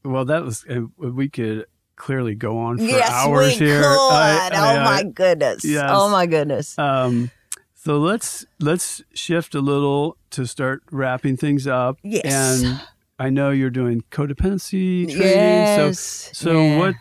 well, 0.05 0.25
that 0.25 0.43
was 0.43 0.65
uh, 0.69 0.81
we 0.97 1.27
could 1.29 1.65
clearly 1.95 2.35
go 2.35 2.57
on 2.57 2.77
for 2.77 2.83
yes, 2.83 3.09
hours 3.11 3.59
we 3.59 3.65
here. 3.65 3.81
could. 3.81 3.87
I- 4.11 4.49
oh 4.53 4.79
I, 4.79 4.83
my 4.83 5.03
goodness. 5.03 5.63
yes. 5.65 5.89
Oh 5.91 6.09
my 6.09 6.25
goodness. 6.27 6.77
Um, 6.77 7.31
so 7.73 7.97
let's 7.97 8.45
let's 8.59 9.01
shift 9.13 9.55
a 9.55 9.59
little 9.61 10.17
to 10.31 10.45
start 10.45 10.83
wrapping 10.91 11.35
things 11.37 11.65
up. 11.67 11.97
Yes. 12.03 12.61
And 12.63 12.81
I 13.19 13.29
know 13.29 13.51
you're 13.51 13.69
doing 13.69 14.03
codependency 14.11 15.05
training. 15.05 15.65
yes. 15.65 15.99
So 16.33 16.51
so 16.51 16.59
Yeah. 16.61 16.77
what? 16.79 16.95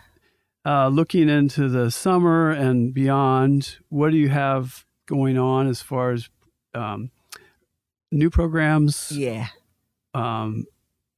Uh, 0.64 0.88
looking 0.88 1.28
into 1.28 1.68
the 1.68 1.90
summer 1.90 2.50
and 2.50 2.94
beyond, 2.94 3.78
what 3.88 4.10
do 4.12 4.16
you 4.16 4.28
have 4.28 4.84
going 5.06 5.36
on 5.36 5.66
as 5.66 5.82
far 5.82 6.12
as 6.12 6.28
um, 6.74 7.10
new 8.12 8.30
programs? 8.30 9.10
Yeah. 9.12 9.48
um, 10.14 10.64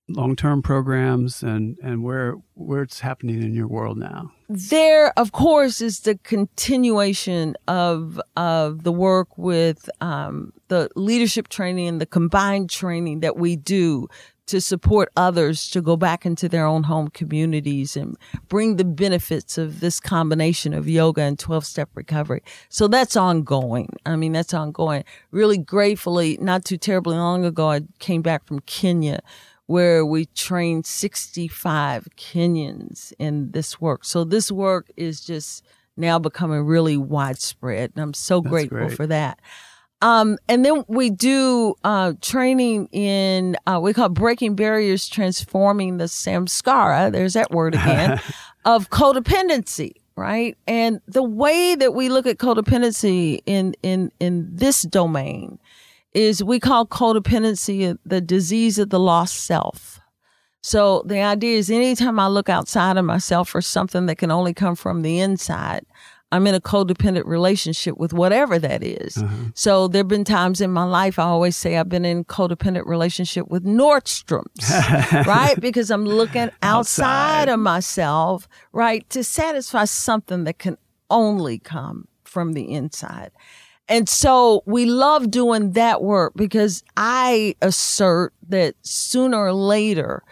long-term 0.09 0.61
programs 0.61 1.43
and 1.43 1.79
and 1.83 2.03
where 2.03 2.35
where 2.53 2.83
it's 2.83 3.01
happening 3.01 3.43
in 3.43 3.55
your 3.55 3.67
world 3.67 3.97
now. 3.97 4.31
there 4.51 5.11
of 5.19 5.33
course 5.33 5.81
is 5.81 6.01
the 6.01 6.17
continuation 6.19 7.57
of 7.69 8.21
of 8.37 8.83
the 8.85 8.93
work 8.93 9.39
with 9.39 9.89
um, 10.03 10.53
the 10.69 10.91
leadership 10.95 11.49
training 11.49 11.89
and 11.89 12.01
the 12.03 12.07
combined 12.07 12.69
training 12.69 13.21
that 13.21 13.37
we 13.39 13.57
do 13.57 14.07
to 14.47 14.61
support 14.61 15.11
others 15.17 15.71
to 15.71 15.81
go 15.81 15.97
back 15.97 16.27
into 16.27 16.49
their 16.49 16.67
own 16.67 16.85
home 16.85 17.09
communities 17.09 17.97
and 17.97 18.17
bring 18.49 18.77
the 18.77 18.85
benefits 18.85 19.57
of 19.57 19.81
this 19.81 20.01
combination 20.01 20.75
of 20.75 20.89
yoga 20.89 21.23
and 21.23 21.39
12 21.39 21.65
step 21.65 21.89
recovery. 21.95 22.43
So 22.69 22.87
that's 22.89 23.17
ongoing. 23.17 23.89
I 24.05 24.17
mean, 24.17 24.33
that's 24.33 24.53
ongoing. 24.53 25.05
Really 25.31 25.59
gratefully, 25.59 26.39
not 26.41 26.65
too 26.65 26.77
terribly 26.77 27.17
long 27.17 27.45
ago, 27.45 27.71
I 27.71 27.83
came 27.99 28.23
back 28.23 28.45
from 28.45 28.61
Kenya 28.61 29.21
where 29.67 30.05
we 30.05 30.27
trained 30.27 30.85
65 30.85 32.09
Kenyans 32.17 33.13
in 33.19 33.51
this 33.53 33.81
work. 33.81 34.05
So 34.05 34.25
this 34.25 34.53
work 34.53 34.91
is 34.97 35.25
just 35.25 35.65
now 35.97 36.19
becoming 36.19 36.65
really 36.65 36.97
widespread. 36.97 37.93
And 37.95 38.03
I'm 38.03 38.15
so 38.15 38.41
That's 38.41 38.51
grateful 38.51 38.79
great. 38.79 38.97
for 38.97 39.07
that. 39.07 39.41
Um, 40.03 40.37
and 40.49 40.65
then 40.65 40.85
we 40.87 41.11
do 41.11 41.75
uh, 41.83 42.13
training 42.21 42.89
in 42.93 43.57
uh, 43.67 43.81
we 43.83 43.93
call 43.93 44.07
it 44.07 44.15
breaking 44.15 44.55
barriers, 44.55 45.09
transforming 45.09 45.97
the 45.97 46.05
samskara. 46.05 47.11
There's 47.11 47.35
that 47.35 47.51
word 47.51 47.75
again 47.75 48.21
of 48.65 48.91
codependency, 48.91 49.93
right? 50.17 50.59
And 50.67 51.01
the 51.07 51.23
way 51.23 51.75
that 51.75 51.95
we 51.95 52.09
look 52.09 52.27
at 52.27 52.39
codependency 52.39 53.41
in 53.47 53.75
in 53.83 54.13
in 54.21 54.49
this 54.55 54.83
domain 54.83 55.59
is 56.13 56.45
we 56.45 56.61
call 56.61 56.87
codependency 56.87 57.97
the 58.05 58.21
disease 58.21 58.79
of 58.79 58.91
the 58.91 59.01
lost 59.01 59.45
self. 59.45 60.01
So 60.63 61.03
the 61.05 61.21
idea 61.21 61.59
is 61.59 61.71
anytime 61.71 62.19
I 62.19 62.27
look 62.27 62.49
outside 62.49 62.97
of 62.97 63.05
myself 63.05 63.51
for 63.51 63.61
something 63.61 64.07
that 64.07 64.17
can 64.17 64.31
only 64.31 64.55
come 64.55 64.75
from 64.77 65.03
the 65.03 65.21
inside, 65.21 65.85
I'm 66.35 66.49
in 66.49 66.55
a 66.57 66.61
codependent 66.61 67.27
relationship 67.27 67.97
with 67.97 68.13
whatever 68.13 68.59
that 68.59 68.83
is. 68.83 69.17
Uh-huh. 69.19 69.35
So 69.55 69.87
there've 69.87 70.09
been 70.09 70.25
times 70.25 70.61
in 70.61 70.73
my 70.73 70.83
life 70.83 71.17
I 71.17 71.23
always 71.23 71.57
say 71.57 71.77
I've 71.77 71.89
been 71.89 72.05
in 72.05 72.25
codependent 72.25 72.87
relationship 72.87 73.47
with 73.49 73.65
Nordstrom's, 73.65 75.27
right? 75.29 75.55
Because 75.61 75.93
I'm 75.93 76.05
looking 76.05 76.51
outside, 76.63 77.43
Outside. 77.43 77.49
of 77.51 77.61
myself, 77.61 78.49
right, 78.73 79.09
to 79.11 79.23
satisfy 79.23 79.85
something 79.85 80.43
that 80.43 80.59
can 80.59 80.77
only 81.09 81.61
come 81.61 82.09
from 82.25 82.55
the 82.55 82.73
inside. 82.73 83.31
And 83.89 84.09
so 84.09 84.65
we 84.67 84.87
love 84.87 85.31
doing 85.31 85.73
that 85.73 86.03
work 86.03 86.33
because 86.35 86.83
I 86.97 87.55
assert 87.63 88.33
that 88.49 88.75
sooner 88.83 89.39
or 89.39 89.53
later 89.53 90.25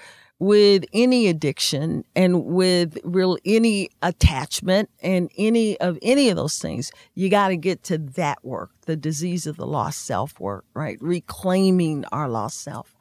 with 0.42 0.84
any 0.92 1.28
addiction 1.28 2.04
and 2.16 2.44
with 2.44 2.98
real 3.04 3.38
any 3.44 3.88
attachment 4.02 4.90
and 5.00 5.30
any 5.38 5.78
of 5.78 5.96
any 6.02 6.28
of 6.30 6.36
those 6.36 6.58
things, 6.58 6.90
you 7.14 7.28
got 7.28 7.48
to 7.48 7.56
get 7.56 7.84
to 7.84 7.96
that 7.96 8.44
work, 8.44 8.70
the 8.86 8.96
disease 8.96 9.46
of 9.46 9.56
the 9.56 9.66
lost 9.66 10.04
self 10.04 10.40
work, 10.40 10.64
right? 10.74 10.98
Reclaiming 11.00 12.04
our 12.10 12.28
lost 12.28 12.60
self. 12.60 12.96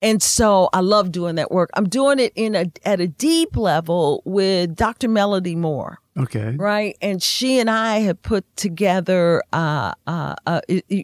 And 0.00 0.22
so 0.22 0.70
I 0.72 0.80
love 0.80 1.12
doing 1.12 1.34
that 1.34 1.50
work. 1.50 1.68
I'm 1.74 1.88
doing 1.88 2.18
it 2.20 2.32
in 2.34 2.54
a 2.54 2.66
at 2.86 3.00
a 3.00 3.06
deep 3.08 3.54
level 3.56 4.22
with 4.24 4.74
Dr. 4.74 5.08
Melody 5.08 5.56
Moore 5.56 5.98
Okay. 6.16 6.54
right? 6.56 6.96
And 7.02 7.22
she 7.22 7.58
and 7.60 7.68
I 7.68 7.98
have 7.98 8.22
put 8.22 8.44
together. 8.56 9.42
Uh, 9.52 9.92
uh, 10.06 10.36
uh, 10.46 10.60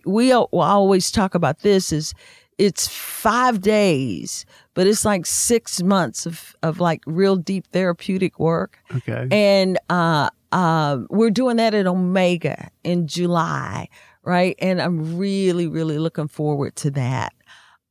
we 0.07 0.33
al- 0.33 0.49
always 0.53 1.11
talk 1.11 1.35
about 1.35 1.61
this 1.61 1.93
is 1.93 2.15
it's 2.59 2.89
five 2.89 3.61
days, 3.61 4.47
but 4.75 4.87
it's 4.87 5.05
like 5.05 5.27
six 5.27 5.83
months 5.83 6.27
of 6.27 6.55
of 6.63 6.81
like 6.81 7.03
real 7.07 7.37
deep 7.37 7.67
therapeutic 7.69 8.39
work, 8.39 8.79
Okay. 8.95 9.29
and 9.31 9.79
uh, 9.91 10.29
uh, 10.53 10.99
we're 11.11 11.31
doing 11.31 11.57
that 11.57 11.75
at 11.75 11.87
Omega 11.87 12.69
in 12.85 13.07
July, 13.07 13.89
right? 14.23 14.55
And 14.61 14.81
I'm 14.81 15.17
really, 15.17 15.67
really 15.67 15.99
looking 15.99 16.29
forward 16.29 16.77
to 16.77 16.91
that. 16.93 17.33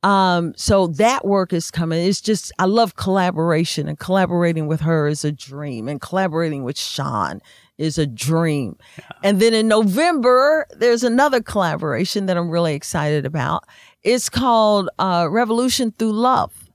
Um, 0.02 0.52
so 0.56 0.86
that 0.88 1.24
work 1.24 1.54
is 1.54 1.70
coming. 1.70 2.06
It's 2.06 2.20
just, 2.20 2.52
I 2.58 2.66
love 2.66 2.96
collaboration 2.96 3.88
and 3.88 3.98
collaborating 3.98 4.66
with 4.66 4.80
her 4.82 5.06
is 5.08 5.24
a 5.24 5.32
dream 5.32 5.88
and 5.88 5.98
collaborating 5.98 6.62
with 6.62 6.76
Seane 6.76 7.40
is 7.78 7.96
a 7.96 8.06
dream. 8.06 8.76
And 9.22 9.40
then 9.40 9.54
in 9.54 9.66
November, 9.66 10.66
there's 10.76 11.04
another 11.04 11.40
collaboration 11.40 12.26
that 12.26 12.36
I'm 12.36 12.50
really 12.50 12.74
excited 12.74 13.24
about. 13.24 13.64
It's 14.04 14.28
called, 14.30 14.88
uh, 14.98 15.28
Revolution 15.30 15.92
Through 15.98 16.12
Love. 16.12 16.70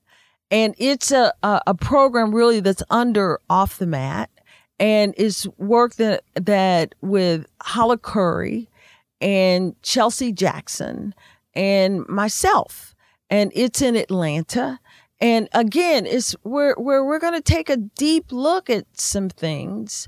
And 0.51 0.73
it's 0.77 1.11
a, 1.11 1.31
a, 1.43 1.61
a 1.67 1.73
program 1.75 2.33
really 2.33 2.59
that's 2.59 2.83
under 2.89 3.39
off 3.49 3.77
the 3.77 3.85
mat 3.85 4.29
and 4.79 5.13
it's 5.17 5.45
work 5.57 5.95
that, 5.95 6.23
that 6.35 6.95
with 7.01 7.45
Hala 7.61 7.97
Khouri 7.97 8.67
and 9.21 9.75
Chelsea 9.83 10.31
Jackson 10.31 11.13
and 11.53 12.07
myself 12.07 12.95
and 13.29 13.51
it's 13.53 13.81
in 13.81 13.95
Atlanta. 13.95 14.79
And 15.21 15.49
again, 15.53 16.05
it's 16.05 16.31
where 16.43 16.73
where 16.75 17.03
we're 17.03 17.19
going 17.19 17.33
to 17.33 17.41
take 17.41 17.69
a 17.69 17.77
deep 17.77 18.31
look 18.31 18.69
at 18.69 18.85
some 18.93 19.29
things 19.29 20.07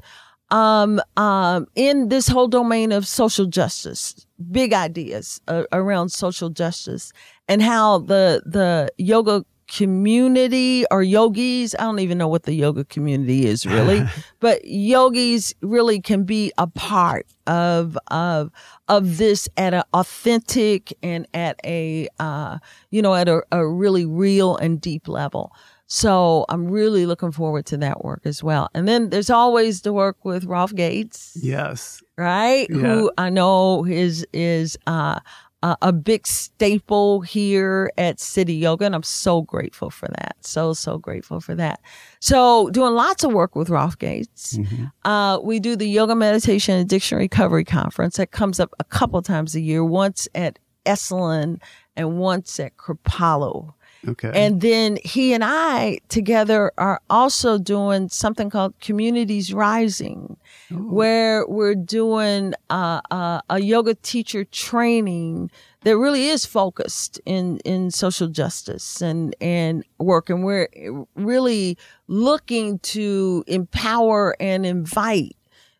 um, 0.52 1.02
um, 1.18 1.66
in 1.76 2.10
this 2.10 2.28
whole 2.28 2.48
domain 2.48 2.92
of 2.92 3.08
social 3.08 3.46
justice, 3.46 4.28
big 4.52 4.74
ideas 4.74 5.42
uh, 5.48 5.64
around 5.72 6.10
social 6.10 6.50
justice, 6.50 7.12
and 7.48 7.62
how 7.62 8.00
the 8.00 8.44
the 8.46 8.92
yoga 8.98 9.46
community 9.72 10.84
or 10.92 11.02
yogis 11.02 11.74
i 11.80 11.84
don't 11.84 12.00
even 12.00 12.18
know 12.18 12.28
what 12.28 12.44
the 12.44 12.54
yoga 12.54 12.84
community 12.84 13.46
is 13.46 13.66
really 13.66 14.04
but 14.42 14.60
yogis 14.66 15.56
really 15.62 16.02
can 16.02 16.26
be 16.26 16.52
a 16.58 16.68
part 16.68 17.26
of 17.48 17.98
of 18.08 18.52
of 18.90 19.18
this 19.18 19.48
at 19.56 19.74
an 19.74 19.84
authentic 19.94 20.94
and 21.02 21.26
at 21.34 21.58
a 21.64 22.10
uh, 22.20 22.58
you 22.90 23.02
know 23.02 23.16
at 23.16 23.30
a, 23.30 23.42
a 23.54 23.66
really 23.66 24.06
real 24.06 24.58
and 24.58 24.82
deep 24.82 25.08
level 25.08 25.54
so 25.94 26.46
i'm 26.48 26.70
really 26.72 27.06
looking 27.06 27.34
forward 27.34 27.66
to 27.66 27.76
that 27.76 28.02
work 28.06 28.22
as 28.24 28.42
well 28.42 28.70
and 28.74 28.88
then 28.88 29.10
there's 29.10 29.30
always 29.30 29.82
the 29.82 29.92
work 29.92 30.24
with 30.24 30.46
rolf 30.46 30.74
gates 30.74 31.38
yes. 31.42 32.02
right? 32.18 32.68
Yeah. 32.70 32.78
Who 32.78 33.12
I 33.18 33.30
know 33.30 33.86
is 33.86 34.26
is 34.34 34.78
uh, 34.88 35.20
a, 35.64 35.78
a 35.82 35.94
big 35.94 36.26
staple 36.28 37.22
here 37.22 37.92
at 37.98 38.18
Cityoga, 38.18 38.82
and 38.82 38.96
I'm 38.96 39.04
so 39.04 39.42
grateful 39.42 39.90
for 39.90 40.08
that. 40.08 40.36
So 40.42 40.74
so 40.74 40.98
grateful 40.98 41.40
for 41.40 41.56
that. 41.56 41.82
So 42.20 42.70
doing 42.70 42.94
lots 42.94 43.24
of 43.24 43.34
work 43.34 43.56
with 43.56 43.70
Rolf 43.70 43.98
Gates. 43.98 44.58
Uh, 45.04 45.40
we 45.44 45.60
do 45.60 45.76
the 45.76 45.88
Yoga 45.88 46.16
Meditation 46.16 46.80
Addiction 46.80 47.18
Recovery 47.18 47.66
Conference 47.66 48.18
that 48.18 48.32
comes 48.32 48.60
up 48.60 48.74
a 48.80 48.84
couple 48.84 49.22
times 49.22 49.56
a 49.56 49.60
year, 49.60 49.84
once 49.84 50.28
at 50.36 50.60
Esalen 50.86 51.60
and 51.96 52.18
once 52.18 52.60
at 52.60 52.78
Kripalu. 52.78 53.74
Okay. 54.08 54.32
And 54.34 54.62
then 54.62 54.98
he 55.04 55.34
and 55.34 55.44
I 55.44 56.00
together 56.10 56.72
are 56.78 57.02
also 57.10 57.60
doing 57.60 58.10
something 58.10 58.50
called 58.50 58.74
Communities 58.80 59.54
Rising, 59.54 60.38
where 60.72 61.46
we're 61.48 61.76
doing 61.76 62.54
uh, 62.70 63.02
uh, 63.12 63.42
a 63.50 63.60
yoga 63.60 63.94
teacher 63.96 64.44
training 64.46 65.52
that 65.84 65.98
really 65.98 66.30
is 66.30 66.46
focused 66.46 67.20
in, 67.26 67.58
in 67.60 67.92
social 67.92 68.28
justice 68.28 69.02
and, 69.02 69.36
and 69.40 69.84
work. 70.00 70.30
And 70.30 70.44
we're 70.44 70.68
really 71.16 71.78
looking 72.08 72.80
to 72.80 73.44
empower 73.48 74.36
and 74.40 74.66
invite 74.66 75.36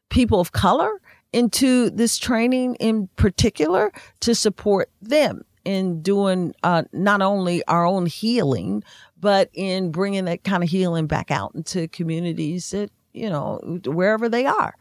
people 0.10 0.40
of 0.40 0.52
color 0.52 1.02
into 1.34 1.90
this 1.90 2.18
training 2.18 2.76
in 2.76 3.08
particular 3.16 3.92
to 4.20 4.36
support 4.36 4.90
them 5.02 5.44
in 5.66 6.02
doing 6.02 6.54
uh, 6.64 6.84
not 6.94 7.22
only 7.22 7.64
our 7.68 7.86
own 7.86 8.06
healing, 8.06 8.84
but 9.20 9.50
in 9.54 9.92
bringing 9.92 10.26
that 10.26 10.44
kind 10.44 10.64
of 10.64 10.70
healing 10.70 11.08
back 11.08 11.32
out 11.32 11.54
into 11.56 11.88
communities 11.90 12.72
that, 12.72 12.90
you 13.14 13.30
know, 13.30 13.60
wherever 13.86 14.28
they 14.30 14.46
are. 14.46 14.76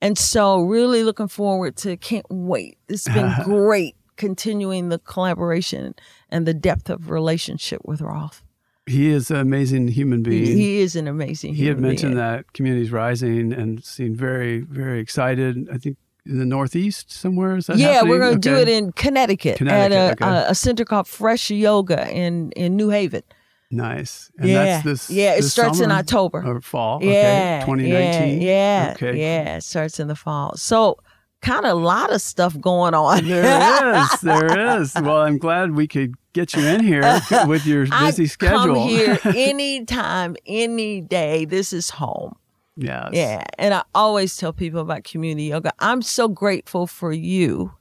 And 0.00 0.18
so, 0.18 0.62
really 0.62 1.04
looking 1.04 1.28
forward 1.28 1.76
to, 1.78 1.96
can't 1.96 2.26
wait. 2.28 2.76
It's 2.88 3.06
been 3.08 3.32
great 3.44 3.94
continuing 4.16 4.88
the 4.88 4.98
collaboration 4.98 5.94
and 6.28 6.46
the 6.46 6.54
depth 6.54 6.90
of 6.90 7.10
relationship 7.10 7.80
with 7.84 8.00
Rolf. 8.00 8.42
he 8.86 9.08
is 9.10 9.30
an 9.30 9.36
amazing 9.36 9.88
human 9.88 10.22
being. 10.22 10.44
He 10.46 10.80
is 10.80 10.96
an 10.96 11.06
amazing 11.06 11.54
He 11.54 11.66
had 11.66 11.78
mentioned 11.78 12.14
being. 12.14 12.24
that 12.24 12.52
communities 12.52 12.90
rising 12.90 13.52
and 13.52 13.84
seemed 13.84 14.16
very, 14.16 14.60
very 14.60 15.00
excited. 15.00 15.68
I 15.72 15.78
think 15.78 15.96
in 16.26 16.38
the 16.38 16.44
Northeast 16.46 17.10
somewhere. 17.10 17.56
Is 17.56 17.66
that 17.66 17.76
Yeah, 17.78 17.92
happening? 17.94 18.10
we're 18.10 18.18
going 18.20 18.40
to 18.40 18.48
do 18.48 18.56
it 18.56 18.68
in 18.68 18.92
Connecticut, 18.92 19.58
Connecticut, 19.58 20.20
at 20.22 20.22
a, 20.22 20.26
okay. 20.42 20.50
a, 20.50 20.54
center 20.54 20.84
called 20.84 21.06
Fresh 21.08 21.50
Yoga 21.50 22.08
in, 22.10 22.52
in 22.52 22.76
New 22.76 22.90
Haven. 22.90 23.22
Nice. 23.70 24.30
And 24.38 24.48
yeah, 24.50 24.64
that's 24.64 24.84
this. 24.84 25.10
yeah. 25.10 25.34
It 25.34 25.42
starts 25.42 25.80
in 25.80 25.90
October. 25.90 26.42
or 26.46 26.60
fall. 26.60 27.02
Yeah, 27.02 27.60
Okay. 27.62 27.72
2019. 27.72 28.40
Yeah, 28.42 28.46
yeah, 28.46 28.92
Okay. 28.94 29.18
yeah. 29.18 29.56
It 29.56 29.62
starts 29.62 29.98
in 29.98 30.08
the 30.08 30.14
fall. 30.14 30.54
So, 30.56 30.98
kind 31.40 31.64
of 31.64 31.72
a 31.72 31.74
lot 31.74 32.12
of 32.12 32.20
stuff 32.20 32.58
going 32.60 32.94
on. 32.94 33.24
There 33.26 33.94
is. 33.94 34.08
There 34.22 34.78
is. 34.80 34.94
Well, 34.94 35.22
I'm 35.22 35.38
glad 35.38 35.72
we 35.72 35.88
could 35.88 36.14
get 36.34 36.54
you 36.54 36.62
in 36.64 36.84
here 36.84 37.02
with 37.46 37.66
your 37.66 37.86
busy 37.86 38.26
schedule. 38.26 38.58
I 38.58 38.64
schedule. 38.72 38.74
come 38.74 38.88
here 38.88 39.18
anytime, 39.48 40.36
any 40.46 41.00
day. 41.00 41.46
This 41.46 41.72
is 41.72 41.90
home. 41.90 42.36
Yes. 42.76 43.10
Yeah. 43.12 43.44
And 43.58 43.74
I 43.74 43.82
always 43.94 44.36
tell 44.36 44.52
people 44.52 44.80
about 44.80 45.04
community 45.04 45.44
yoga. 45.44 45.72
I'm 45.78 46.02
so 46.02 46.28
grateful 46.28 46.86
for 46.86 47.12
you 47.12 47.72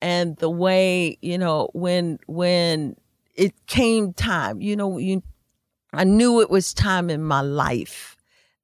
and 0.00 0.36
the 0.36 0.50
way, 0.50 1.16
you 1.22 1.38
know, 1.38 1.70
when 1.72 2.18
when 2.26 2.96
it 3.34 3.54
came 3.66 4.12
time, 4.12 4.60
you 4.60 4.76
know, 4.76 4.98
you 4.98 5.22
I 5.92 6.04
knew 6.04 6.40
it 6.40 6.50
was 6.50 6.74
time 6.74 7.08
in 7.08 7.22
my 7.22 7.40
life 7.40 8.16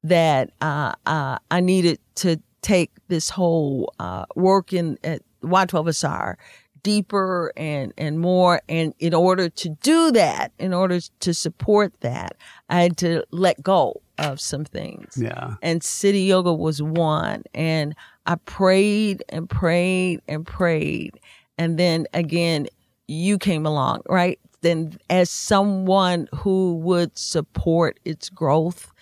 that 0.02 0.50
uh, 0.60 0.92
uh, 1.06 1.38
I 1.50 1.60
needed 1.60 1.98
to 2.16 2.40
take 2.62 2.90
this 3.08 3.30
whole 3.30 3.94
uh, 3.98 4.26
work 4.34 4.72
in 4.72 4.98
at 5.02 5.22
Y12SR 5.42 6.36
deeper 6.82 7.52
and 7.56 7.92
and 7.98 8.20
more 8.20 8.60
and 8.68 8.94
in 8.98 9.14
order 9.14 9.48
to 9.48 9.68
do 9.82 10.10
that 10.12 10.52
in 10.58 10.72
order 10.72 10.98
to 11.20 11.34
support 11.34 11.92
that 12.00 12.36
i 12.70 12.80
had 12.80 12.96
to 12.96 13.22
let 13.30 13.62
go 13.62 14.00
of 14.20 14.40
some 14.40 14.64
things. 14.64 15.14
Yeah. 15.16 15.54
and 15.62 15.80
Cityoga 15.80 16.56
was 16.56 16.82
one. 16.82 17.42
And 17.54 17.94
i 18.26 18.36
prayed 18.36 19.24
and 19.30 19.48
prayed 19.48 20.20
and 20.28 20.46
prayed. 20.46 21.18
And 21.58 21.78
then 21.78 22.06
again 22.14 22.68
you 23.08 23.38
came 23.38 23.66
along 23.66 24.02
right? 24.08 24.38
Then 24.62 24.98
as 25.08 25.30
someone 25.30 26.28
who 26.34 26.76
would 26.76 27.16
support 27.16 27.98
its 28.04 28.28
growth 28.28 28.92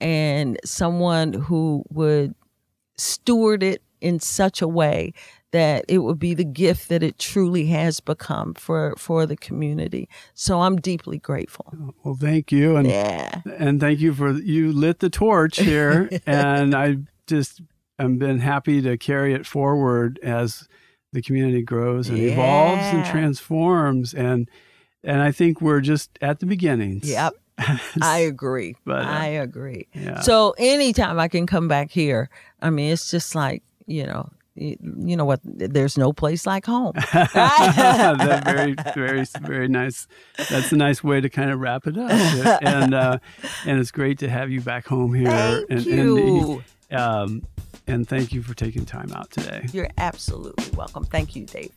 and 0.00 0.58
someone 0.64 1.32
who 1.32 1.84
would 1.90 2.34
steward 2.96 3.62
it 3.62 3.82
in 4.00 4.20
such 4.20 4.62
a 4.62 4.68
way 4.68 5.12
that 5.50 5.84
it 5.88 5.98
would 5.98 6.18
be 6.18 6.34
the 6.34 6.44
gift 6.44 6.88
that 6.88 7.02
it 7.02 7.18
truly 7.18 7.66
has 7.66 8.00
become 8.00 8.54
for 8.54 8.94
for 8.98 9.26
the 9.26 9.36
community 9.36 10.08
so 10.34 10.60
i'm 10.60 10.76
deeply 10.76 11.18
grateful 11.18 11.72
Well, 12.04 12.16
thank 12.20 12.52
you. 12.52 12.76
And 12.76 12.88
yeah 12.88 13.42
and 13.58 13.80
thank 13.80 14.00
you 14.00 14.14
for 14.14 14.32
you 14.32 14.72
lit 14.72 14.98
the 14.98 15.10
torch 15.10 15.58
here 15.58 16.08
and 16.26 16.74
i 16.74 16.96
just 17.26 17.62
I've 17.98 18.18
been 18.18 18.38
happy 18.38 18.80
to 18.82 18.96
carry 18.96 19.34
it 19.34 19.44
forward 19.44 20.20
as 20.22 20.68
the 21.12 21.22
community 21.22 21.62
grows 21.62 22.08
and 22.08 22.18
yeah. 22.18 22.32
evolves 22.32 22.82
and 22.94 23.04
transforms. 23.04 24.14
And 24.14 24.48
and 25.02 25.20
I 25.20 25.32
think 25.32 25.60
we're 25.60 25.80
just 25.80 26.18
at 26.20 26.40
the 26.40 26.46
beginnings. 26.46 27.08
Yep. 27.08 27.34
I 28.02 28.18
agree. 28.18 28.76
But, 28.84 29.04
uh, 29.04 29.08
I 29.08 29.26
agree. 29.26 29.88
Yeah. 29.92 30.20
So 30.20 30.54
anytime 30.58 31.18
I 31.18 31.28
can 31.28 31.46
come 31.46 31.66
back 31.66 31.90
here, 31.90 32.30
I 32.60 32.70
mean, 32.70 32.92
it's 32.92 33.10
just 33.10 33.34
like, 33.34 33.62
you 33.86 34.06
know, 34.06 34.30
you 34.58 35.16
know 35.16 35.24
what 35.24 35.40
there's 35.44 35.96
no 35.96 36.12
place 36.12 36.46
like 36.46 36.66
home. 36.66 36.92
That 37.38 38.42
very 38.44 38.74
very 38.94 39.24
very 39.42 39.68
nice 39.68 40.06
that's 40.36 40.72
a 40.72 40.76
nice 40.76 41.02
way 41.02 41.20
to 41.20 41.28
kind 41.28 41.50
of 41.50 41.60
wrap 41.60 41.86
it 41.86 41.96
up. 41.96 42.62
And 42.68 42.94
uh, 42.94 43.18
and 43.64 43.78
it's 43.78 43.90
great 43.90 44.18
to 44.20 44.28
have 44.28 44.50
you 44.50 44.60
back 44.60 44.86
home 44.86 45.14
here 45.14 45.30
thank 45.30 45.70
and, 45.70 45.84
you. 45.86 46.62
And, 46.90 47.00
um, 47.00 47.46
and 47.86 48.08
thank 48.08 48.32
you 48.32 48.42
for 48.42 48.54
taking 48.54 48.84
time 48.84 49.12
out 49.12 49.30
today. 49.30 49.66
You're 49.72 49.90
absolutely 49.96 50.70
welcome. 50.76 51.04
Thank 51.04 51.36
you 51.36 51.46
dave. 51.46 51.72